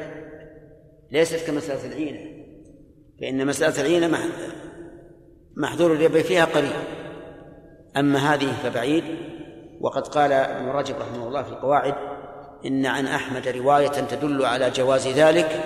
ليست 1.11 1.47
كمسألة 1.47 1.85
العينة. 1.85 2.19
فإن 3.21 3.47
مسألة 3.47 3.81
العينة 3.81 4.17
محذور 5.57 5.93
الربا 5.93 6.21
فيها 6.21 6.45
قريب 6.45 6.71
أما 7.97 8.33
هذه 8.33 8.51
فبعيد. 8.63 9.03
وقد 9.81 10.07
قال 10.07 10.31
ابن 10.31 10.67
رجب 10.67 10.95
رحمه 10.99 11.27
الله 11.27 11.43
في 11.43 11.49
القواعد 11.49 11.95
إن 12.65 12.85
عن 12.85 13.05
أحمد 13.07 13.47
رواية 13.47 13.87
تدل 13.87 14.45
على 14.45 14.69
جواز 14.69 15.07
ذلك 15.07 15.63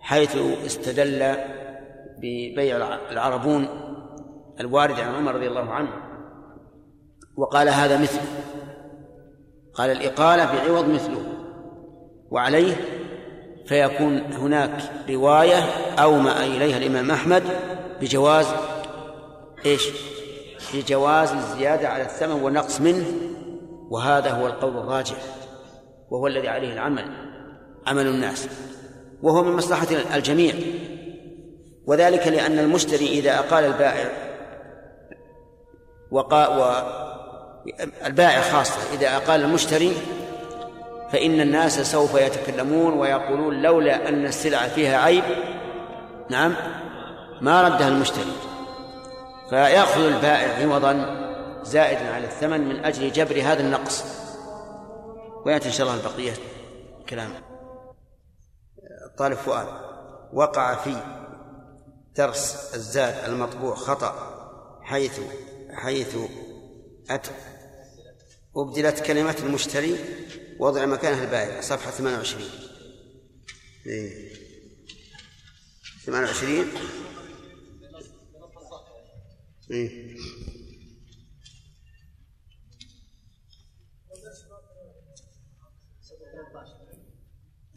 حيث 0.00 0.36
استدل 0.66 1.36
ببيع 2.18 2.76
العربون 3.10 3.68
الوارد 4.60 5.00
عن 5.00 5.14
عمر 5.14 5.34
رضي 5.34 5.48
الله 5.48 5.70
عنه. 5.70 5.88
وقال 7.36 7.68
هذا 7.68 7.98
مثله. 7.98 8.22
قال 9.74 9.90
الإقالة 9.90 10.44
بعوض 10.44 10.88
مثله. 10.88 11.22
وعليه 12.30 12.74
فيكون 13.66 14.18
هناك 14.18 14.82
رواية 15.10 15.62
أومأ 15.98 16.46
إليها 16.46 16.78
الإمام 16.78 17.10
أحمد 17.10 17.42
بجواز 18.00 18.46
إيش؟ 19.66 19.88
بجواز 20.74 21.32
الزيادة 21.32 21.88
على 21.88 22.02
الثمن 22.02 22.42
والنقص 22.42 22.80
منه. 22.80 23.06
وهذا 23.90 24.30
هو 24.30 24.46
القول 24.46 24.76
الراجح. 24.76 25.16
وهو 26.10 26.26
الذي 26.26 26.48
عليه 26.48 26.72
العمل 26.72 27.04
عمل 27.86 28.06
الناس. 28.06 28.48
وهو 29.22 29.42
من 29.42 29.52
مصلحة 29.52 29.86
الجميع. 30.14 30.54
وذلك 31.88 32.26
لأن 32.26 32.58
المشتري 32.58 33.06
إذا 33.06 33.38
أقال 33.38 33.64
البائع 33.64 34.10
وقا 36.10 36.48
و 36.48 36.82
البائع 38.06 38.40
خاصة 38.40 38.94
إذا 38.94 39.16
أقال 39.16 39.40
المشتري 39.40 39.96
فإن 41.12 41.40
الناس 41.40 41.92
سوف 41.92 42.14
يتكلمون 42.14 42.92
ويقولون 42.92 43.62
لولا 43.62 44.08
أن 44.08 44.26
السلعة 44.26 44.68
فيها 44.68 44.98
عيب 44.98 45.24
نعم 46.30 46.54
ما 47.40 47.62
ردها 47.62 47.88
المشتري. 47.88 48.32
فيأخذ 49.50 50.00
البائع 50.00 50.62
عوضا 50.62 51.18
زائدا 51.62 52.14
على 52.14 52.24
الثمن 52.24 52.68
من 52.68 52.84
أجل 52.84 53.12
جبر 53.12 53.40
هذا 53.42 53.60
النقص. 53.60 54.04
ويأتي 55.46 55.68
إن 55.68 55.72
شاء 55.72 55.86
الله 55.86 56.00
البقية 56.00 56.32
كلام. 57.08 57.30
طالب 59.18 59.36
فؤاد 59.36 59.66
وقع 60.32 60.74
في 60.74 60.94
درس 62.16 62.74
الزاد 62.74 63.30
المطبوع 63.30 63.74
خطأ 63.74 64.38
حيث 64.82 65.20
حيث 65.70 66.16
أتى 67.10 67.30
أبدلت 68.56 69.00
كلمة 69.00 69.36
المشتري 69.42 69.96
وضع 70.58 70.86
مكانها 70.86 71.24
البائع. 71.24 71.60
صفحة 71.60 71.90
28 71.90 72.50
إيه. 73.86 74.32
28 76.04 76.66
إيه. 79.70 80.16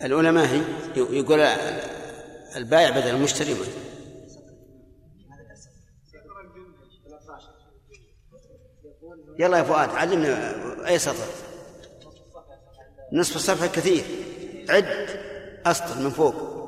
الأولى 0.04 0.32
ما 0.32 0.52
هي 0.52 0.62
يقول 0.96 1.40
البائع 2.56 2.90
بدل 2.90 3.10
المشتري 3.10 3.56
يلا 9.42 9.58
يا 9.58 9.64
فؤاد 9.64 9.90
علمنا 9.90 10.88
أي 10.88 11.00
سطر. 11.00 11.28
نصف 13.12 13.36
الصفحة 13.36 13.68
كثير. 13.68 14.04
عد 14.70 14.86
أسطر 15.66 16.02
من 16.02 16.10
فوق. 16.10 16.62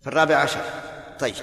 في 0.00 0.06
الرابع 0.06 0.36
عشر. 0.36 0.60
طيب. 1.20 1.34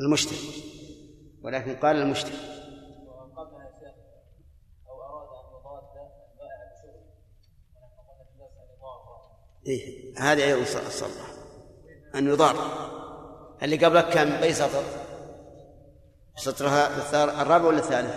المشتري. 0.00 0.38
ولكن 1.42 1.76
قال 1.76 1.96
المشتري. 1.96 2.59
إيه 9.70 10.14
هذه 10.18 10.44
أيضا 10.44 10.62
الصلة 10.86 11.10
أن 12.14 12.28
يضار. 12.28 12.56
اللي 13.62 13.84
قبلك 13.84 14.08
كان 14.08 14.30
بأي 14.30 14.54
سطر؟ 14.54 14.82
سطرها 16.36 17.42
الرابع 17.42 17.64
ولا 17.64 17.78
الثالث؟ 17.78 18.14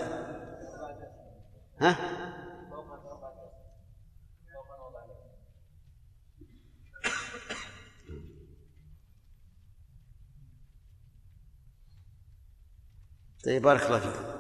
ها؟ 1.79 1.95
طيب 13.45 13.61
بارك 13.61 13.85
الله 13.85 13.99
فيكم 13.99 14.33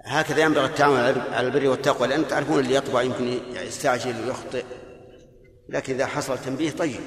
هكذا 0.00 0.42
ينبغي 0.42 0.64
التعامل 0.64 1.20
على 1.20 1.46
البر 1.46 1.68
والتقوى 1.68 2.08
لأن 2.08 2.28
تعرفون 2.28 2.58
اللي 2.58 2.74
يطبع 2.74 3.02
يمكن 3.02 3.24
يستعجل 3.54 4.28
ويخطئ. 4.28 4.64
لكن 5.68 5.94
إذا 5.94 6.06
حصل 6.06 6.38
تنبيه 6.38 6.70
طيب. 6.70 7.00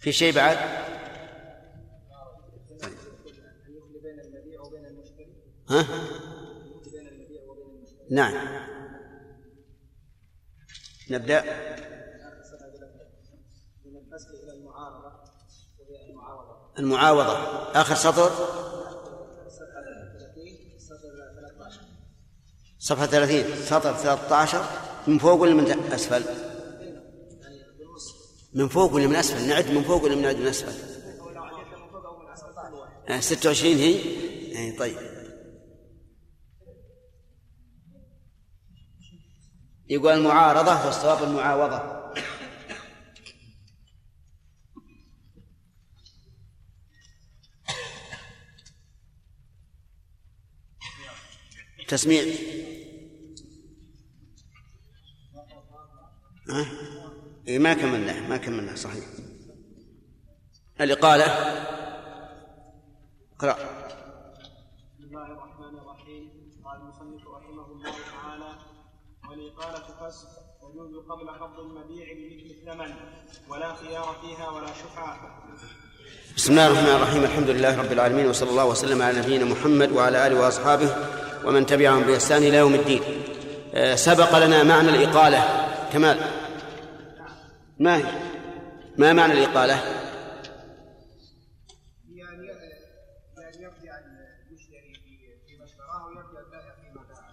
في 0.00 0.12
شيء 0.12 0.34
بعد؟ 0.34 0.58
ها؟ 5.70 5.86
نعم. 8.10 8.62
نبدأ. 11.10 11.44
المعاوضة. 16.78 17.32
آخر 17.80 17.94
سطر. 17.94 18.30
صفحة 22.82 23.06
ثلاثين 23.06 23.44
سطر 23.64 23.94
ثلاثة 23.94 24.36
عشر 24.36 24.64
من 25.06 25.18
فوق 25.18 25.40
ولا 25.40 25.54
من 25.54 25.92
أسفل؟ 25.92 26.24
من 28.54 28.68
فوق 28.68 28.92
ولا 28.92 29.06
من 29.06 29.16
أسفل؟ 29.16 29.48
نعد 29.48 29.70
من 29.70 29.82
فوق 29.82 30.04
ولا 30.04 30.14
نعد 30.14 30.36
من 30.36 30.46
أسفل؟ 30.46 30.72
آه، 33.08 33.20
ستة 33.20 33.48
وعشرين 33.48 33.78
هي؟ 33.78 33.94
أي 34.58 34.72
طيب. 34.72 34.96
يقول 39.88 40.12
المعارضة 40.12 40.86
والصواب 40.86 41.22
المعاوضة. 41.22 42.02
تسميع. 51.88 52.24
ها؟ 56.50 56.66
إيه 57.48 57.58
ما 57.58 57.74
كملناه 57.74 58.28
ما 58.28 58.36
كملناه 58.36 58.74
صحيح. 58.74 59.04
الإقالة 60.80 61.24
اقرأ. 63.36 63.56
بسم 64.94 65.04
الله 65.04 65.26
الرحمن 65.26 65.78
الرحيم. 65.78 66.30
قال 66.64 66.80
المصنف 66.80 67.28
رحمه 67.28 67.66
الله 67.72 67.94
تعالى 68.12 68.58
والإقالة 69.30 69.84
فسق 70.00 70.28
يجوز 70.74 70.94
قبل 71.10 71.30
قبض 71.30 71.58
المبيع 71.60 72.06
بمثل 72.12 72.54
الثمن 72.56 72.94
ولا 73.48 73.74
خيار 73.74 74.16
فيها 74.22 74.48
ولا 74.50 74.66
شفعة. 74.66 75.42
بسم 76.36 76.50
الله 76.50 76.66
الرحمن 76.66 76.88
الرحيم. 76.88 77.22
الحمد 77.24 77.50
لله 77.50 77.82
رب 77.82 77.92
العالمين 77.92 78.26
وصلى 78.26 78.50
الله 78.50 78.66
وسلم 78.66 79.02
على 79.02 79.18
نبينا 79.18 79.44
محمد 79.44 79.92
وعلى 79.92 80.26
آله 80.26 80.40
وأصحابه 80.40 80.96
ومن 81.44 81.66
تبعهم 81.66 82.02
بإحسان 82.02 82.42
إلى 82.42 82.56
يوم 82.56 82.74
الدين. 82.74 83.02
آه، 83.74 83.94
سبق 83.94 84.38
لنا 84.38 84.62
معنى 84.62 84.88
الإقالة. 84.88 85.68
كمال. 85.92 86.20
ما 87.78 87.96
هي؟ 87.96 88.04
ما 88.98 89.12
معنى 89.12 89.32
يعني 89.32 89.82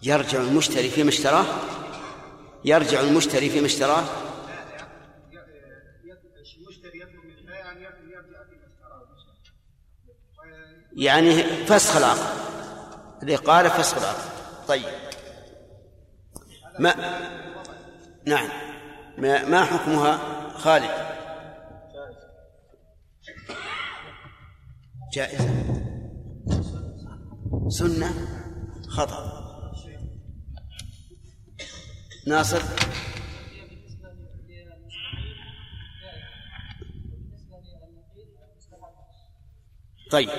يرجع 0.03 0.41
المشتري 0.41 0.89
فيما 0.89 1.09
اشتراه؟ 1.09 1.45
يرجع 2.65 2.99
المشتري 2.99 3.49
فيما 3.49 3.65
اشتراه؟ 3.65 4.03
يعني 10.93 11.43
فسخ 11.43 11.95
العقد. 11.95 12.39
الإقالة 13.23 13.69
فسخ 13.69 13.97
العقد. 13.97 14.29
طيب. 14.67 14.85
ما 16.79 16.93
نعم. 18.29 18.49
ما, 19.17 19.65
حكمها 19.65 20.17
خالد؟ 20.49 20.91
جائزة. 25.13 25.49
سنة. 27.69 28.13
خطأ. 28.87 29.39
ناصر؟ 32.27 32.61
طيب. 40.11 40.29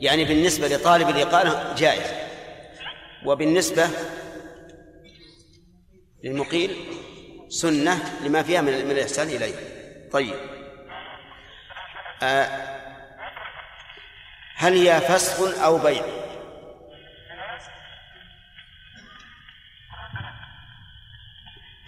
يعني 0.00 0.24
بالنسبة 0.24 0.68
لطالب 0.68 1.08
الإقالة 1.08 1.74
جائز. 1.74 2.10
وبالنسبة 3.26 3.88
للمقيل؟ 6.24 7.05
سنة 7.48 8.20
لما 8.24 8.42
فيها 8.42 8.60
من 8.60 8.68
الإحسان 8.68 9.28
إليه. 9.28 9.54
طيب. 10.12 10.34
آه 12.22 12.76
هل 14.56 14.72
هي 14.72 15.00
فسخ 15.00 15.62
أو 15.62 15.78
بيع؟ 15.78 16.02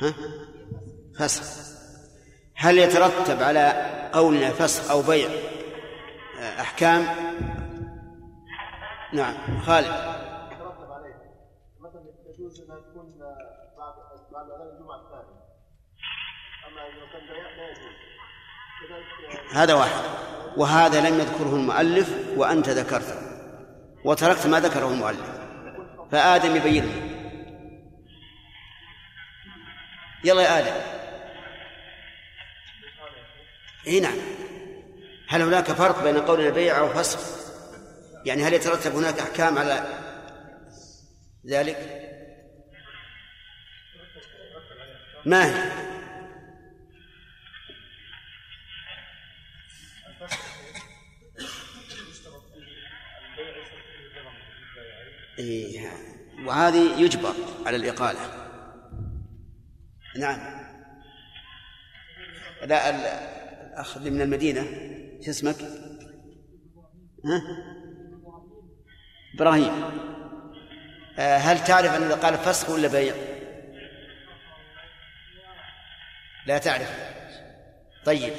ها؟ 0.01 0.14
فسخ. 1.18 1.68
هل 2.56 2.78
يترتب 2.78 3.43
على 3.43 3.72
قولنا 4.12 4.51
فسخ 4.51 4.90
أو 4.90 5.02
بيع 5.02 5.28
أحكام؟ 6.60 7.02
نعم. 9.12 9.60
خالد 9.60 9.86
يترتب 10.52 10.93
عليه 10.93 11.14
مثلا 11.80 12.02
يجوز 12.26 12.60
انها 12.60 12.76
تكون 12.76 13.18
بعد 13.78 13.94
بعد 14.32 14.51
اذان 14.51 14.68
الجمعه 14.76 14.97
الثانية 14.97 15.39
اما 16.66 16.86
اذا 16.86 17.12
كان 17.12 17.26
بيع 17.26 17.56
لا 17.56 17.70
يجوز 17.70 17.97
كذلك 18.80 19.35
هذا 19.52 19.74
واحد. 19.74 20.02
وهذا 20.56 21.10
لم 21.10 21.20
يذكره 21.20 21.54
المؤلف 21.54 22.14
وأنت 22.36 22.68
ذكرته. 22.68 23.14
وتركت 24.04 24.46
ما 24.46 24.60
ذكره 24.60 24.88
المؤلف. 24.88 25.38
فآدم 26.12 26.56
يبين 26.56 26.84
لي. 26.84 27.18
يلا 30.24 30.42
يا 30.42 30.58
آدم. 30.58 30.98
إي 33.86 34.00
نعم. 34.00 34.16
هل 35.28 35.42
هناك 35.42 35.64
فرق 35.64 36.04
بين 36.04 36.18
قولنا 36.18 36.50
بيع 36.50 36.78
أو 36.78 36.88
فسخ 36.88 37.20
يعني 38.24 38.42
هل 38.42 38.52
يترتب 38.52 38.94
هناك 38.94 39.18
أحكام 39.18 39.58
على 39.58 39.86
ذلك؟ 41.46 42.04
ما 45.26 45.46
هي؟ 45.46 45.88
إيه 55.39 55.89
وهذه 56.47 57.01
يجبر 57.01 57.35
على 57.66 57.77
الإقالة 57.77 58.20
نعم 60.19 60.59
لا 62.66 62.90
ال- 62.90 62.94
الأخ 63.73 63.97
اللي 63.97 64.10
من 64.10 64.20
المدينة 64.20 64.62
شو 65.24 65.31
اسمك؟ 65.31 65.56
ها؟ 67.24 67.43
إبراهيم 69.35 69.85
آه، 71.19 71.36
هل 71.36 71.65
تعرف 71.65 71.94
أن 71.94 72.12
قال 72.12 72.35
فسخ 72.35 72.70
ولا 72.70 72.89
بيع؟ 72.89 73.15
لا 76.47 76.59
تعرف 76.59 77.09
طيب 78.05 78.32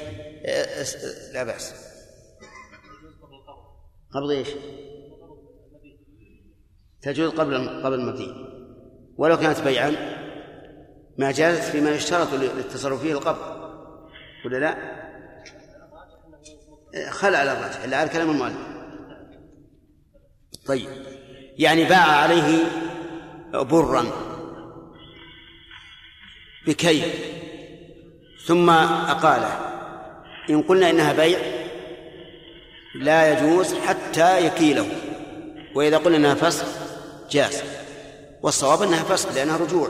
آه، 0.46 0.82
اس- 0.82 1.30
لا 1.34 1.44
بأس 1.44 1.74
قبل 4.14 4.30
إيش؟ 4.30 4.48
تجوز 7.02 7.30
قبل 7.30 7.82
قبل 7.84 7.94
المبيع 7.94 8.34
ولو 9.16 9.36
كانت 9.36 9.60
بيعا 9.60 10.20
ما 11.18 11.30
جازت 11.32 11.62
فيما 11.62 11.90
يشترط 11.90 12.34
للتصرف 12.34 13.02
فيه 13.02 13.12
القبض. 13.12 13.60
ولا 14.44 14.56
لا؟ 14.56 14.76
خلع 17.10 17.38
على 17.38 17.52
الراجح 17.52 17.84
إلا 17.84 17.96
على 17.96 18.08
كلام 18.08 18.30
المؤلف. 18.30 18.56
طيب. 20.66 20.88
يعني 21.58 21.84
باع 21.84 22.06
عليه 22.06 22.58
برا 23.52 24.06
بكيل 26.66 27.12
ثم 28.46 28.70
أقاله. 28.70 29.58
إن 30.50 30.62
قلنا 30.62 30.90
إنها 30.90 31.12
بيع 31.12 31.38
لا 32.94 33.32
يجوز 33.32 33.74
حتى 33.74 34.46
يكيله. 34.46 34.88
وإذا 35.74 35.96
قلنا 35.96 36.16
إنها 36.16 36.34
فسخ 36.34 36.89
جاز 37.30 37.62
والصواب 38.42 38.82
أنها 38.82 39.04
فسخ 39.04 39.32
لأنها 39.32 39.56
رجوع 39.56 39.88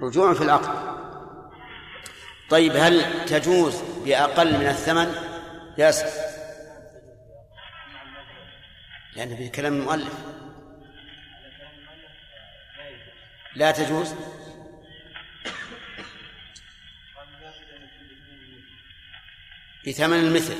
رجوع 0.00 0.34
في 0.34 0.42
العقد 0.42 0.94
طيب 2.50 2.72
هل 2.76 3.24
تجوز 3.26 3.74
بأقل 4.04 4.58
من 4.58 4.66
الثمن؟ 4.66 5.14
ياسر 5.78 6.34
لأن 9.16 9.36
في 9.36 9.48
كلام 9.48 9.72
المؤلف. 9.72 10.12
لا 13.56 13.70
تجوز. 13.70 14.14
بثمن 19.86 20.18
المثل. 20.18 20.56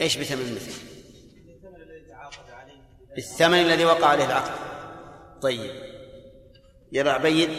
إيش 0.00 0.16
بثمن 0.16 0.40
المثل؟ 0.40 0.91
بالثمن 3.14 3.58
الذي 3.58 3.84
وقع 3.84 4.08
عليه 4.08 4.24
العقد 4.24 4.52
طيب 5.42 5.70
يا 6.92 7.12
عبيد 7.12 7.50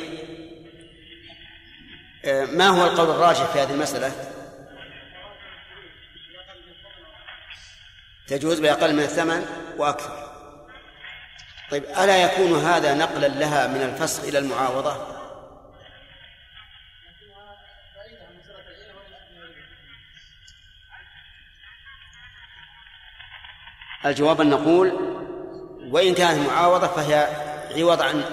آه، 2.26 2.46
ما 2.46 2.68
هو 2.68 2.86
القول 2.86 3.10
الراجح 3.10 3.46
في 3.46 3.60
هذه 3.60 3.74
المسألة؟ 3.74 4.12
تجوز 8.28 8.60
بأقل 8.60 8.94
من 8.94 9.04
الثمن 9.04 9.46
وأكثر 9.78 10.24
طيب 11.72 11.84
ألا 11.84 12.24
يكون 12.24 12.60
هذا 12.60 12.94
نقلا 12.94 13.28
لها 13.28 13.68
من 13.68 13.82
الفسخ 13.82 14.24
إلى 14.24 14.40
المعاوضة؟ 14.40 15.24
الجواب 24.06 24.42
أن 24.42 24.50
نقول 24.50 25.13
وإن 25.94 26.14
كانت 26.14 26.50
معاوضة 26.50 26.88
فهي 26.88 27.28
عوض 27.76 28.02
عن 28.02 28.24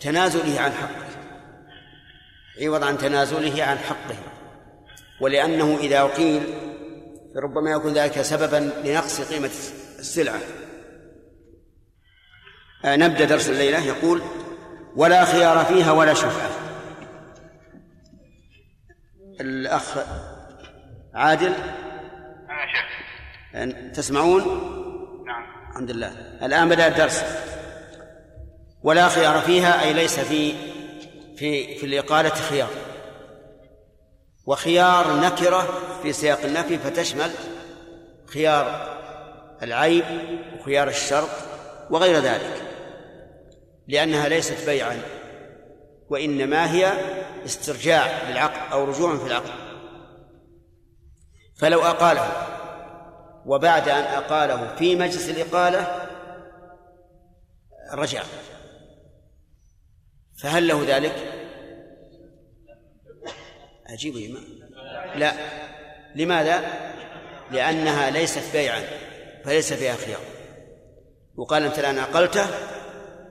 تنازله 0.00 0.60
عن 0.60 0.72
حقه. 0.72 1.08
عوض 2.62 2.84
عن 2.84 2.98
تنازله 2.98 3.64
عن 3.64 3.78
حقه. 3.78 4.16
ولأنه 5.20 5.76
إذا 5.80 6.04
قيل 6.04 6.42
ربما 7.36 7.70
يكون 7.70 7.92
ذلك 7.92 8.22
سببا 8.22 8.72
لنقص 8.84 9.32
قيمة 9.32 9.50
السلعة. 9.98 10.40
آه 12.84 12.96
نبدأ 12.96 13.24
درس 13.24 13.48
الليلة. 13.48 13.84
يقول 13.84 14.22
ولا 14.96 15.24
خيار 15.24 15.64
فيها 15.64 15.92
ولا 15.92 16.14
شفعة. 16.14 16.50
الأخ 19.40 19.98
عادل. 21.14 21.54
شيخ. 22.72 23.92
تسمعون؟ 23.94 24.77
الحمد 25.78 25.90
لله. 25.90 26.12
الآن 26.42 26.68
بدأ 26.68 26.86
الدرس. 26.86 27.22
ولا 28.82 29.08
خيار 29.08 29.40
فيها 29.40 29.82
أي 29.82 29.92
ليس 29.92 30.20
في 30.20 30.52
في 31.36 31.78
في 31.78 31.86
الإقالة 31.86 32.34
خيار. 32.34 32.70
وخيار 34.46 35.20
نكرة 35.20 35.68
في 36.02 36.12
سياق 36.12 36.40
النفي 36.44 36.78
فتشمل 36.78 37.30
خيار 38.26 38.96
العيب 39.62 40.04
وخيار 40.58 40.88
الشرط 40.88 41.30
وغير 41.90 42.18
ذلك. 42.20 42.62
لأنها 43.88 44.28
ليست 44.28 44.66
بيعا 44.66 45.00
وإنما 46.10 46.72
هي 46.72 46.92
استرجاع 47.44 48.30
للعقد 48.30 48.72
أو 48.72 48.84
رجوع 48.84 49.16
في 49.16 49.26
العقد 49.26 49.50
فلو 51.56 51.80
أقاله 51.80 52.57
وبعد 53.46 53.88
أن 53.88 54.04
أقاله 54.04 54.74
في 54.76 54.96
مجلس 54.96 55.28
الإقالة 55.28 56.06
رجع 57.92 58.22
فهل 60.42 60.68
له 60.68 60.84
ذلك؟ 60.86 61.14
عجيب 63.86 64.16
يا 64.16 64.38
لا 65.16 65.32
لماذا؟ 66.14 66.88
لأنها 67.50 68.10
ليست 68.10 68.52
بيعا 68.52 68.82
فليس 69.44 69.72
فيها 69.72 69.94
خيار 69.94 70.20
وقال 71.36 71.62
أنت 71.62 71.78
الآن 71.78 71.98
عقلته 71.98 72.46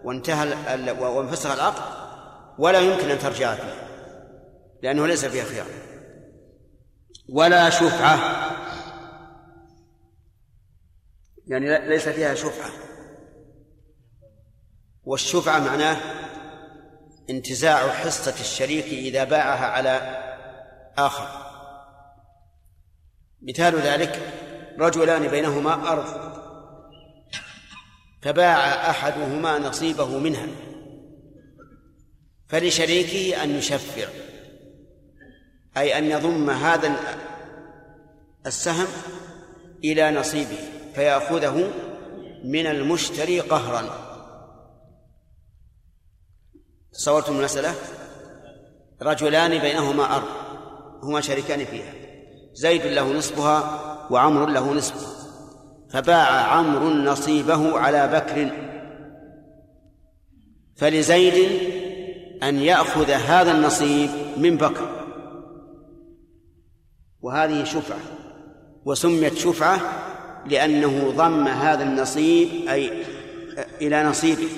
وانتهى 0.03 0.53
وانفسخ 0.99 1.51
العقد 1.51 1.83
ولا 2.57 2.79
يمكن 2.79 3.09
أن 3.09 3.19
ترجع 3.19 3.55
فيه 3.55 3.87
لأنه 4.83 5.07
ليس 5.07 5.25
فيها 5.25 5.43
خيار 5.43 5.65
ولا 7.29 7.69
شفعة 7.69 8.46
يعني 11.47 11.87
ليس 11.87 12.09
فيها 12.09 12.35
شفعة. 12.35 12.71
والشفعة 15.03 15.59
معناه 15.59 15.97
انتزاع 17.29 17.89
حصة 17.89 18.39
الشريك 18.39 18.85
إذا 18.85 19.23
باعها 19.23 19.65
على 19.65 20.23
آخر. 20.97 21.27
مثال 23.41 23.75
ذلك 23.75 24.33
رجلان 24.79 25.27
بينهما 25.27 25.91
أرض. 25.91 26.37
فباع 28.21 28.89
أحدهما 28.89 29.59
نصيبه 29.59 30.19
منها. 30.19 30.47
فلشريكه 32.47 33.43
أن 33.43 33.49
يشفع. 33.49 34.07
أي 35.77 35.97
أن 35.97 36.03
يضم 36.03 36.49
هذا 36.49 36.95
السهم 38.45 38.87
إلى 39.83 40.11
نصيبه. 40.11 40.76
فيأخذه 40.97 41.71
من 42.43 42.67
المشتري 42.67 43.39
قهرا. 43.39 43.89
تصورتم 46.93 47.39
المسألة؟ 47.39 47.75
رجلان 49.01 49.61
بينهما 49.61 50.15
أرض 50.15 50.27
هما 51.03 51.21
شريكان 51.21 51.65
فيها. 51.65 51.93
زيد 52.53 52.85
له 52.85 53.13
نصفها 53.13 53.59
وعمر 54.11 54.45
له 54.45 54.73
نصفها. 54.73 55.13
فباع 55.89 56.27
عمرو 56.29 56.89
نصيبه 56.89 57.79
على 57.79 58.07
بكر. 58.07 58.51
فلزيد 60.75 61.61
أن 62.43 62.59
يأخذ 62.59 63.11
هذا 63.11 63.51
النصيب 63.51 64.09
من 64.37 64.57
بكر. 64.57 64.89
وهذه 67.21 67.63
شفعة 67.63 67.99
وسميت 68.85 69.33
شفعة 69.33 69.79
لأنه 70.49 71.11
ضم 71.11 71.47
هذا 71.47 71.83
النصيب 71.83 72.69
أي 72.69 73.05
إلى 73.81 74.03
نصيبه 74.03 74.49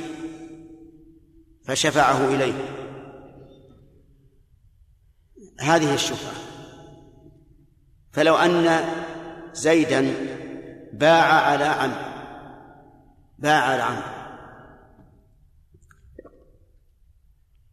فشفعه 1.66 2.28
إليه. 2.28 2.54
هذه 5.60 5.94
الشفعة. 5.94 6.34
فلو 8.12 8.36
أن 8.36 8.80
زيدا 9.54 10.14
باع 10.94 11.24
على 11.24 11.64
عمرو 11.64 12.10
باع 13.40 13.62
على 13.62 13.82
عمرو 13.84 14.20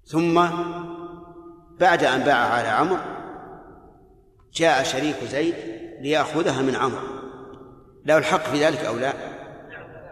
ثم 0.04 0.46
بعد 1.80 2.04
أن 2.04 2.20
باع 2.20 2.36
على 2.36 2.68
عمرو 2.68 3.02
جاء 4.52 4.82
شريك 4.82 5.16
زيد 5.24 5.54
ليأخذها 6.00 6.62
من 6.62 6.76
عمرو. 6.76 7.15
له 8.06 8.18
الحق 8.18 8.42
في 8.42 8.64
ذلك 8.64 8.84
أو 8.84 8.96
لا؟ 8.96 9.12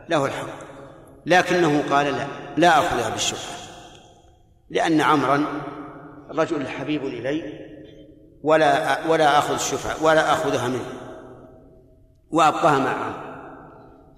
له 0.09 0.27
الحق. 0.27 0.65
لكنه 1.27 1.83
قال 1.91 2.07
لا 2.07 2.27
لا 2.57 2.79
أخذها 2.79 3.11
بالشبهة. 3.11 3.55
لأن 4.71 5.01
عمرا 5.01 5.45
رجل 6.31 6.69
حبيب 6.69 7.05
إلي 7.05 7.43
ولا 8.43 8.99
ولا 9.07 9.39
آخذ 9.39 9.55
الشفعة 9.55 10.05
ولا 10.05 10.33
آخذها 10.33 10.69
منه. 10.69 10.87
وأبقاها 12.31 12.79
مع 12.79 13.15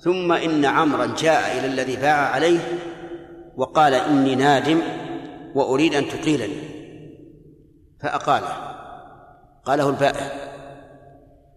ثم 0.00 0.32
إن 0.32 0.64
عمرا 0.64 1.06
جاء 1.18 1.58
إلى 1.58 1.66
الذي 1.66 1.96
باع 1.96 2.30
عليه 2.30 2.60
وقال 3.56 3.94
إني 3.94 4.34
نادم 4.34 4.80
وأريد 5.54 5.94
أن 5.94 6.08
تقيلني. 6.08 6.62
فأقاله. 8.02 8.56
قاله 9.64 9.88
البائع. 9.88 10.55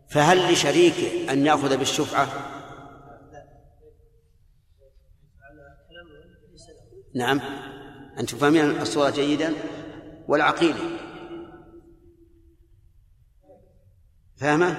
فهل 0.09 0.53
لشريكه 0.53 1.33
أن 1.33 1.45
يأخذ 1.45 1.77
بالشفعة؟ 1.77 2.27
نعم. 7.15 7.41
أنتم 8.19 8.37
فاهمين 8.37 8.81
الصورة 8.81 9.09
جيدا؟ 9.09 9.53
والعقيدة. 10.27 10.79
فاهمة؟ 14.37 14.77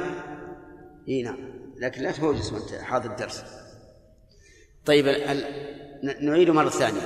إي 1.08 1.22
نعم. 1.22 1.50
لكن 1.76 2.02
لا 2.02 2.12
توجس 2.12 2.52
وانت 2.52 2.74
حاضر 2.74 3.10
الدرس. 3.10 3.44
طيب 4.86 5.06
نعيد 6.20 6.50
مرة 6.50 6.68
ثانية. 6.68 7.00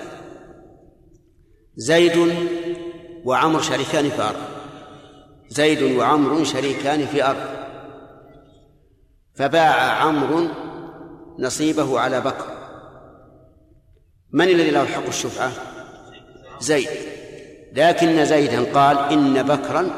زيد 1.76 2.36
وعمر 3.24 3.60
شريكان 3.60 4.10
في 4.10 4.22
أرض. 4.22 4.40
زيد 5.48 5.82
وعمر 5.82 6.44
شريكان 6.44 7.06
في 7.06 7.24
أرض. 7.24 7.64
فباع 9.35 9.74
عمرو 9.74 10.48
نصيبه 11.39 12.01
على 12.01 12.20
بكر. 12.20 12.47
من 14.32 14.48
الذي 14.48 14.70
له 14.70 14.85
حق 14.85 15.06
الشفعة؟ 15.06 15.52
زيد. 16.61 16.89
لكن 17.73 18.24
زيدا 18.24 18.73
قال 18.73 18.98
إن 18.98 19.43
بكرا 19.43 19.90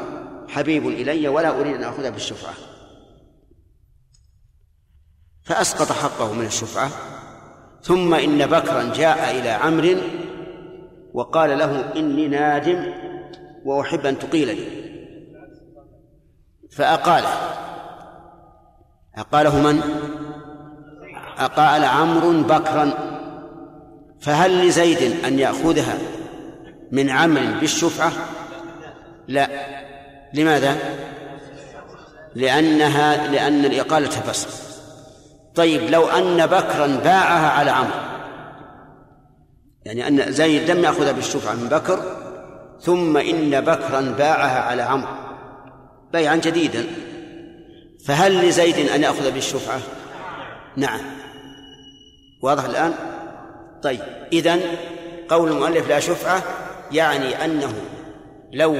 حبيب 0.47 0.87
إلي 0.87 1.27
ولا 1.27 1.59
أريد 1.59 1.75
أن 1.75 1.83
أخذها 1.83 2.09
بالشفعة. 2.09 2.53
فأسقط 5.43 5.91
حقه 5.91 6.33
من 6.33 6.45
الشفعة. 6.45 6.89
ثم 7.81 8.13
إن 8.13 8.45
بكرا 8.45 8.93
جاء 8.93 9.39
إلى 9.39 9.49
عمرو 9.49 9.97
وقال 11.13 11.57
له 11.57 11.93
إني 11.95 12.27
نادم 12.27 12.93
وأحب 13.65 14.05
أن 14.05 14.19
تقيلني. 14.19 14.87
فأقاله 16.71 17.29
أقاله 19.17 19.61
من؟ 19.61 19.81
أقال 21.37 21.83
عمرو 21.83 22.41
بكرا 22.41 22.93
فهل 24.21 24.67
لزيد 24.67 25.25
أن 25.25 25.39
يأخذها 25.39 25.97
من 26.91 27.09
عمرو 27.09 27.59
بالشفعة؟ 27.59 28.11
لا 29.27 29.49
لماذا؟ 30.33 30.77
لأنها 32.35 33.27
لأن 33.27 33.65
الإقالة 33.65 34.09
فسق 34.09 34.49
طيب 35.55 35.81
لو 35.89 36.07
أن 36.07 36.45
بكرا 36.45 36.87
باعها 36.87 37.49
على 37.49 37.71
عمرو 37.71 38.07
يعني 39.85 40.07
أن 40.07 40.31
زيد 40.31 40.71
لم 40.71 40.83
يأخذها 40.83 41.11
بالشفعة 41.11 41.53
من 41.53 41.67
بكر 41.69 41.99
ثم 42.81 43.17
إن 43.17 43.61
بكرا 43.61 44.01
باعها 44.01 44.59
على 44.59 44.81
عمرو 44.81 45.11
بيعا 46.13 46.35
جديدا 46.35 46.85
فهل 48.07 48.47
لزيد 48.47 48.89
أن 48.89 49.03
يأخذ 49.03 49.31
بالشفعة؟ 49.31 49.79
نعم 50.77 50.99
واضح 52.41 52.63
الآن؟ 52.63 52.93
طيب 53.83 53.99
إذن 54.33 54.61
قول 55.29 55.51
المؤلف 55.51 55.89
لا 55.89 55.99
شفعة 55.99 56.43
يعني 56.91 57.45
أنه 57.45 57.73
لو 58.53 58.75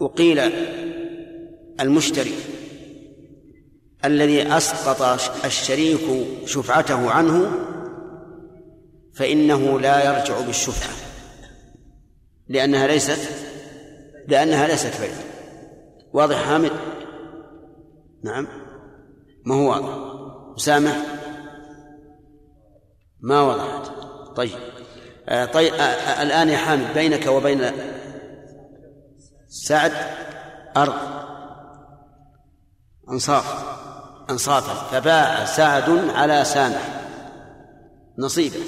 أقيل 0.00 0.40
المشتري 1.80 2.34
الذي 4.04 4.56
أسقط 4.56 5.20
الشريك 5.44 6.26
شفعته 6.46 7.10
عنه 7.10 7.52
فإنه 9.14 9.80
لا 9.80 10.04
يرجع 10.04 10.40
بالشفعة 10.40 10.94
لأنها 12.48 12.86
ليست 12.86 13.30
لأنها 14.28 14.66
ليست 14.66 15.00
بيع 15.00 15.14
واضح 16.12 16.44
حامد 16.44 16.72
نعم. 18.24 18.46
ما 19.46 19.54
هو 19.54 19.70
واضح؟ 19.70 20.14
مسامح؟ 20.54 20.96
ما 23.20 23.42
وضحت 23.42 23.90
طيب. 24.36 24.58
آه 25.28 25.44
طيب 25.44 25.74
آه 25.74 25.78
آه 25.78 26.22
الآن 26.22 26.48
يا 26.48 26.56
حامد 26.56 26.94
بينك 26.94 27.26
وبين 27.26 27.70
سعد 29.48 29.92
أرض. 30.76 30.94
أنصاف. 33.10 33.74
أنصافا 34.30 34.74
فباع 34.74 35.44
سعد 35.44 35.90
على 36.08 36.44
سامح. 36.44 37.00
نصيبه. 38.18 38.60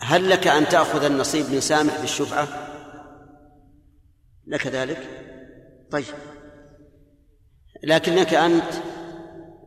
هل 0.00 0.30
لك 0.30 0.46
أن 0.46 0.68
تأخذ 0.68 1.04
النصيب 1.04 1.50
من 1.50 1.60
سامح 1.60 2.00
بالشفعة؟ 2.00 2.48
لك 4.46 4.66
ذلك؟ 4.66 5.08
طيب. 5.90 6.04
لكنك 7.82 8.34
أنت 8.34 8.72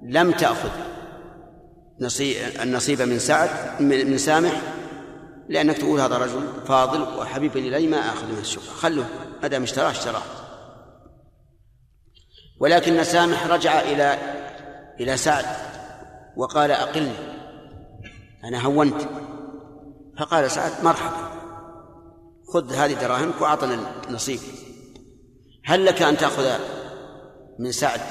لم 0.02 0.32
تأخذ 0.32 0.70
نصيب 2.00 2.38
النصيب 2.62 3.02
من 3.02 3.20
سعد 3.20 3.82
من 3.82 4.18
سامح 4.18 4.62
لأنك 5.50 5.78
تقول 5.78 6.00
هذا 6.00 6.18
رجل 6.18 6.48
فاضل 6.68 7.20
وحبيب 7.20 7.58
إلي 7.58 7.88
ما 7.88 7.98
آخذ 7.98 8.28
من 8.28 8.40
الشفعة 8.40 8.76
خلوه 8.76 9.06
ما 9.42 9.48
دام 9.48 9.64
اشتراه 9.64 9.92
اشتراه. 9.92 10.22
ولكن 12.60 13.04
سامح 13.04 13.48
رجع 13.48 13.82
إلى 13.82 14.18
إلى 15.00 15.18
سعد 15.18 15.46
وقال 16.38 16.72
أقلني 16.72 17.16
أنا 18.44 18.62
هونت. 18.62 19.02
فقال 20.20 20.52
سعد 20.52 20.72
مرحبا 20.84 21.34
خذ 22.54 22.74
هذه 22.74 22.94
دراهمك 22.94 23.42
وأعطنا 23.42 23.80
النصيب. 24.08 24.40
هل 25.66 25.86
لك 25.86 26.02
أن 26.02 26.18
تأخذ 26.18 26.60
من 27.60 27.72
سعد. 27.72 28.02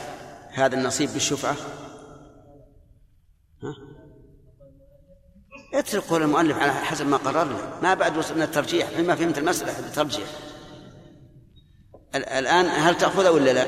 هذا 0.50 0.76
النصيب 0.76 1.10
بالشفعة؟ 1.12 1.56
ها؟ 3.62 3.74
اترك 5.74 6.02
قول 6.02 6.22
المؤلف 6.22 6.58
على 6.58 6.72
حسب 6.72 7.06
ما 7.06 7.16
قررنا 7.16 7.80
ما 7.82 7.94
بعد 7.94 8.16
وصلنا 8.16 8.44
الترجيح. 8.44 8.88
فيما 8.88 9.14
فهمت 9.14 9.38
المسألة 9.38 9.78
الترجيح. 9.78 10.28
الآن 12.14 12.66
هل 12.66 12.98
تأخذه 12.98 13.30
ولا 13.30 13.52
لا؟ 13.52 13.66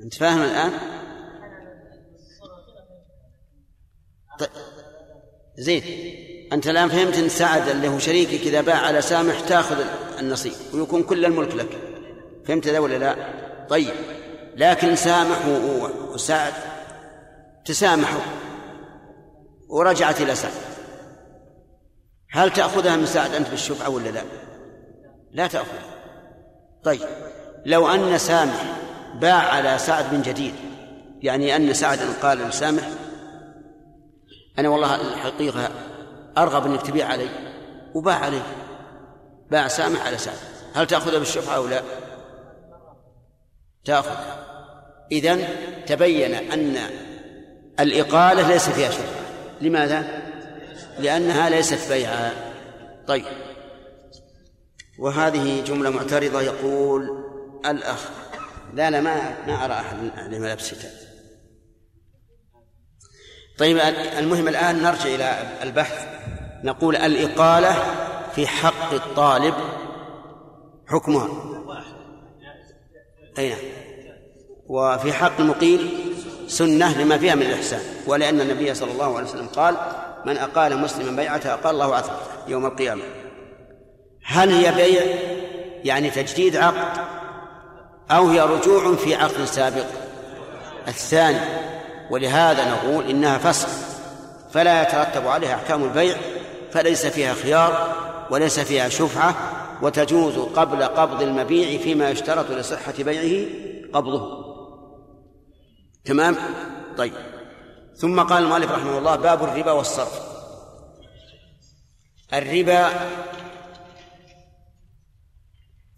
أنت 0.00 0.14
فاهم 0.14 0.40
الآن؟ 0.40 0.72
طيب. 4.38 4.50
زين. 5.58 5.82
أنت 6.52 6.66
الآن 6.68 6.88
فهمت 6.88 7.18
أن 7.18 7.28
سعد 7.28 7.68
اللي 7.68 7.88
هو 7.88 7.98
شريكك 7.98 8.46
إذا 8.46 8.60
باع 8.60 8.76
على 8.76 9.02
سامح 9.02 9.40
تأخذ 9.40 9.84
النصيب 10.20 10.52
ويكون 10.72 11.02
كل 11.02 11.24
الملك 11.24 11.54
لك. 11.54 11.78
فهمت 12.46 12.68
ذا 12.68 12.78
ولا 12.78 12.98
لا؟ 12.98 13.16
طيب. 13.68 13.92
لكن 14.56 14.96
سامح 14.96 15.46
وسعد 16.12 16.52
تسامحوا 17.64 18.20
ورجعت 19.68 20.20
إلى 20.20 20.34
سعد. 20.34 20.52
هل 22.30 22.50
تأخذها 22.50 22.96
من 22.96 23.06
سعد 23.06 23.34
أنت 23.34 23.48
بالشفعة 23.48 23.90
ولا 23.90 24.08
لا؟ 24.08 24.22
لا 25.32 25.46
تأخذها. 25.46 25.94
طيب. 26.84 27.00
لو 27.66 27.88
أن 27.88 28.18
سامح 28.18 28.76
باع 29.20 29.34
على 29.34 29.78
سعد 29.78 30.14
من 30.14 30.22
جديد 30.22 30.54
يعني 31.22 31.56
أن 31.56 31.74
سعد 31.74 31.98
قال 32.22 32.38
لسامح 32.38 32.88
أنا 34.58 34.68
والله 34.68 34.94
الحقيقة 34.94 35.70
أرغب 36.38 36.66
أنك 36.66 36.82
تبيع 36.82 37.06
علي. 37.06 37.28
وباع 37.94 38.14
عليه 38.14 38.42
باع 39.50 39.68
سامح 39.68 40.06
على 40.06 40.18
سعد 40.18 40.36
هل 40.74 40.86
تأخذها 40.86 41.18
بالشفعة 41.18 41.56
أو 41.56 41.66
لا؟ 41.66 41.82
تأخذها 43.84 44.44
إذن 45.12 45.48
تبين 45.86 46.34
أن 46.34 46.76
الإقالة 47.80 48.48
ليس 48.48 48.68
فيها 48.68 48.90
شفعة 48.90 49.24
لماذا؟ 49.60 50.22
لأنها 50.98 51.50
ليست 51.50 51.92
بيعا 51.92 52.32
طيب. 53.06 53.24
وهذه 54.98 55.64
جملة 55.64 55.90
معترضة 55.90 56.40
يقول 56.40 57.24
الأخ. 57.66 58.08
لا 58.74 58.90
لا 58.90 59.00
ما 59.00 59.46
ما 59.46 59.64
أرى 59.64 59.72
أحد 59.72 59.96
الشتاء 60.34 60.92
طيب 63.58 63.78
المهم 64.18 64.48
الآن 64.48 64.82
نرجع 64.82 65.14
إلى 65.14 65.58
البحث. 65.62 66.13
نقول 66.64 66.96
الإقالة 66.96 67.76
في 68.34 68.46
حق 68.46 68.92
الطالب 68.92 69.54
حكمها. 70.86 71.28
أي 73.38 73.48
نعم. 73.48 73.58
وفي 74.66 75.12
حق 75.12 75.40
المقيل 75.40 75.88
سنة 76.46 76.98
لما 77.02 77.18
فيها 77.18 77.34
من 77.34 77.42
الإحسان. 77.42 77.80
ولأن 78.06 78.40
النبي 78.40 78.74
صلى 78.74 78.92
الله 78.92 79.16
عليه 79.16 79.28
وسلم 79.28 79.46
قال 79.46 79.76
من 80.26 80.36
أقال 80.36 80.78
مسلما 80.78 81.22
بيعته 81.22 81.54
أقال 81.54 81.74
الله 81.74 81.94
عثرته 81.94 82.48
يوم 82.48 82.66
القيامة. 82.66 83.02
هل 84.24 84.50
هي 84.50 84.72
بيع 84.72 85.02
يعني 85.84 86.10
تجديد 86.10 86.56
عقد 86.56 87.04
أو 88.10 88.28
هي 88.28 88.40
رجوع 88.40 88.94
في 88.96 89.14
عقد 89.14 89.44
سابق؟ 89.44 89.86
الثاني. 90.88 91.40
ولهذا 92.10 92.70
نقول 92.70 93.06
إنها 93.10 93.38
فسخ. 93.38 93.68
فلا 94.52 94.82
يترتب 94.82 95.28
عليها 95.28 95.54
أحكام 95.54 95.84
البيع 95.84 96.16
فليس 96.74 97.06
فيها 97.06 97.34
خيار 97.34 97.96
وليس 98.30 98.60
فيها 98.60 98.88
شفعة 98.88 99.34
وتجوز 99.82 100.38
قبل 100.38 100.82
قبض 100.82 101.22
المبيع 101.22 101.78
فيما 101.78 102.10
يشترط 102.10 102.50
لصحة 102.50 102.92
بيعه 102.98 103.46
قبضه. 103.92 104.44
تمام؟ 106.04 106.36
طيب. 106.96 107.12
ثم 107.96 108.20
قال 108.20 108.44
المؤلف 108.44 108.70
رحمه 108.70 108.98
الله 108.98 109.16
باب 109.16 109.44
الربا 109.44 109.72
والصرف. 109.72 110.20
الربا 112.32 112.88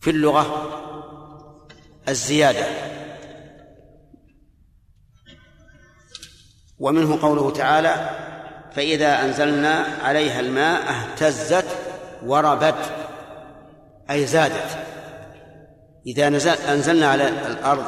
في 0.00 0.10
اللغة 0.10 0.72
الزيادة. 2.08 2.66
ومنه 6.78 7.22
قوله 7.22 7.50
تعالى 7.50 8.26
فإذا 8.76 9.24
أنزلنا 9.24 9.84
عليها 10.02 10.40
الماء 10.40 10.82
اهتزت 10.82 11.66
وربت 12.26 12.92
أي 14.10 14.26
زادت. 14.26 14.78
إذا 16.06 16.28
نزل 16.28 16.50
أنزلنا 16.50 17.06
على 17.06 17.28
الأرض 17.28 17.84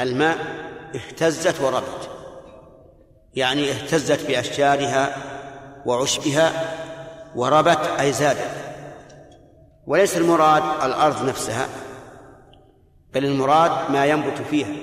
الماء 0.00 0.38
اهتزت 0.94 1.60
وربت 1.60 2.10
يعني 3.34 3.70
اهتزت 3.70 4.26
بأشجارها 4.26 5.16
وعشبها 5.86 6.52
وربت 7.34 7.90
أي 8.00 8.12
زادت. 8.12 8.50
وليس 9.86 10.16
المراد 10.16 10.62
الأرض 10.82 11.28
نفسها 11.28 11.66
بل 13.14 13.24
المراد 13.24 13.90
ما 13.90 14.06
ينبت 14.06 14.42
فيها. 14.50 14.76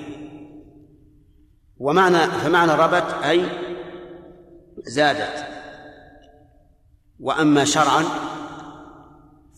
ومعنى 1.78 2.18
فمعنى 2.18 2.72
ربت 2.72 3.14
أي 3.24 3.71
زادت. 4.82 5.46
وأما 7.20 7.64
شرعا 7.64 8.04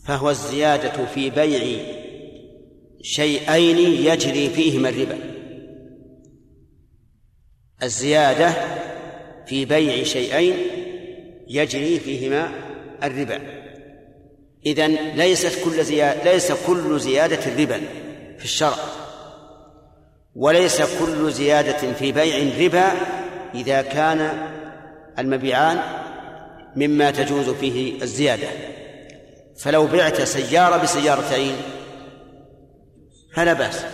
فهو 0.05 0.30
الزيادة 0.30 1.06
في 1.06 1.30
بيع 1.30 1.84
شيئين 3.02 3.78
يجري 3.78 4.51
فيهما 4.51 4.88
الربا. 4.88 5.18
الزيادة 7.82 8.55
في 9.46 9.64
بيع 9.64 10.05
شيئين 10.05 10.55
يجري 11.48 12.01
فيهما 12.01 12.51
الربا. 13.02 13.40
إذن 14.66 14.94
ليست 14.94 15.64
كل 15.64 15.84
زيادة 15.84 16.32
ليس 16.32 16.52
كل 16.52 17.01
زيادة 17.01 17.62
ربا 17.62 17.80
في 18.38 18.44
الشرع. 18.44 18.76
وليس 20.34 20.82
كل 20.82 21.32
زيادة 21.32 21.92
في 21.92 22.12
بيع 22.12 22.64
ربا 22.66 22.92
إذا 23.55 23.82
كان 23.82 24.48
المبيعان 25.19 25.78
مما 26.77 27.11
تجوز 27.11 27.51
فيه 27.51 28.03
الزيادة. 28.03 28.49
فلو 29.57 29.86
بعت 29.86 30.23
سيارة 30.23 30.77
بسيارتين 30.82 31.57
فلا 33.35 33.53
بأس 33.53 33.85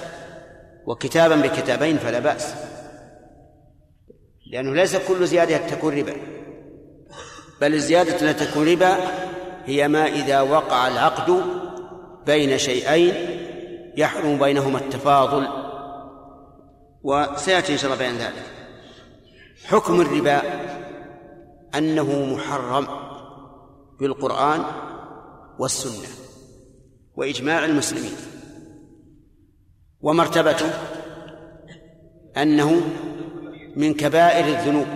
وكتابا 0.87 1.37
بكتابين 1.37 1.99
فلا 1.99 2.19
بأس 2.19 2.55
لأنه 4.53 4.75
ليس 4.75 4.97
كل 4.97 5.27
زيادة 5.27 5.57
تكون 5.57 5.99
ربا 5.99 6.17
بل 7.61 7.75
الزيادة 7.75 8.31
التي 8.31 8.47
تكون 8.47 8.69
ربا 8.69 8.97
هي 9.65 9.89
ما 9.89 10.07
إذا 10.07 10.41
وقع 10.41 10.89
العقد 10.89 11.43
بين 12.27 12.59
شيئين 12.59 13.15
يحرم 13.97 14.39
بينهما 14.39 14.79
التفاضل 14.79 15.49
وسيأتي 17.03 17.73
إن 17.73 17.79
شاء 17.79 17.93
الله 17.93 18.05
بيان 18.05 18.19
ذلك. 18.19 18.43
حكم 19.65 20.01
الربا 20.01 20.43
أنه 21.75 22.35
محرم 22.35 22.87
بالقرآن 24.01 24.63
والسنة 25.59 26.09
وإجماع 27.17 27.65
المسلمين 27.65 28.13
ومرتبته 30.01 30.71
أنه 32.37 32.81
من 33.77 33.95
كبائر 33.95 34.59
الذنوب 34.59 34.87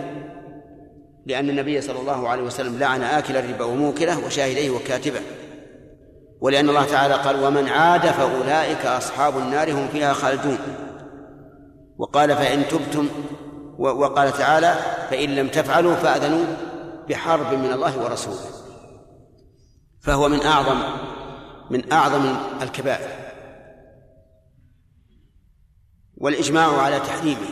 لأن 1.27 1.51
النبي 1.51 1.81
صلى 1.81 2.01
الله 2.01 2.29
عليه 2.29 2.43
وسلم 2.43 2.79
لعن 2.79 3.03
آكل 3.03 3.37
الربا 3.37 3.65
وموكله 3.65 4.27
وشاهديه 4.27 4.71
وكاتبه 4.71 5.21
ولأن 6.41 6.69
الله 6.69 6.85
تعالى 6.85 7.15
قال 7.15 7.45
ومن 7.45 7.69
عاد 7.69 8.07
فأولئك 8.07 8.87
أصحاب 8.87 9.39
النار 9.39 9.73
هم 9.73 9.89
فيها 9.89 10.13
خالدون 10.13 10.59
وقال 11.99 12.37
فإن 12.37 12.63
تبتم 12.69 13.09
وقال 13.79 14.33
تعالى 14.33 14.75
فإن 15.11 15.35
لم 15.35 15.49
تفعلوا 15.49 15.95
فأذنوا 15.95 16.45
بحرب 17.09 17.59
من 17.59 17.73
الله 17.73 18.05
ورسوله. 18.05 18.51
فهو 20.01 20.29
من 20.29 20.41
أعظم 20.41 20.83
من 21.71 21.93
أعظم 21.93 22.37
الكبائر. 22.63 23.09
والإجماع 26.17 26.81
على 26.81 27.01
تحريمه. 27.01 27.49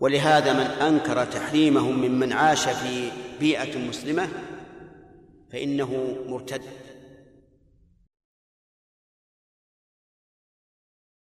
ولهذا 0.00 0.52
من 0.52 0.60
أنكر 0.60 1.24
تحريمه 1.24 1.90
ممن 1.90 2.32
عاش 2.32 2.68
في 2.68 3.10
بيئة 3.40 3.88
مسلمة 3.88 4.28
فإنه 5.52 6.16
مرتد. 6.28 6.62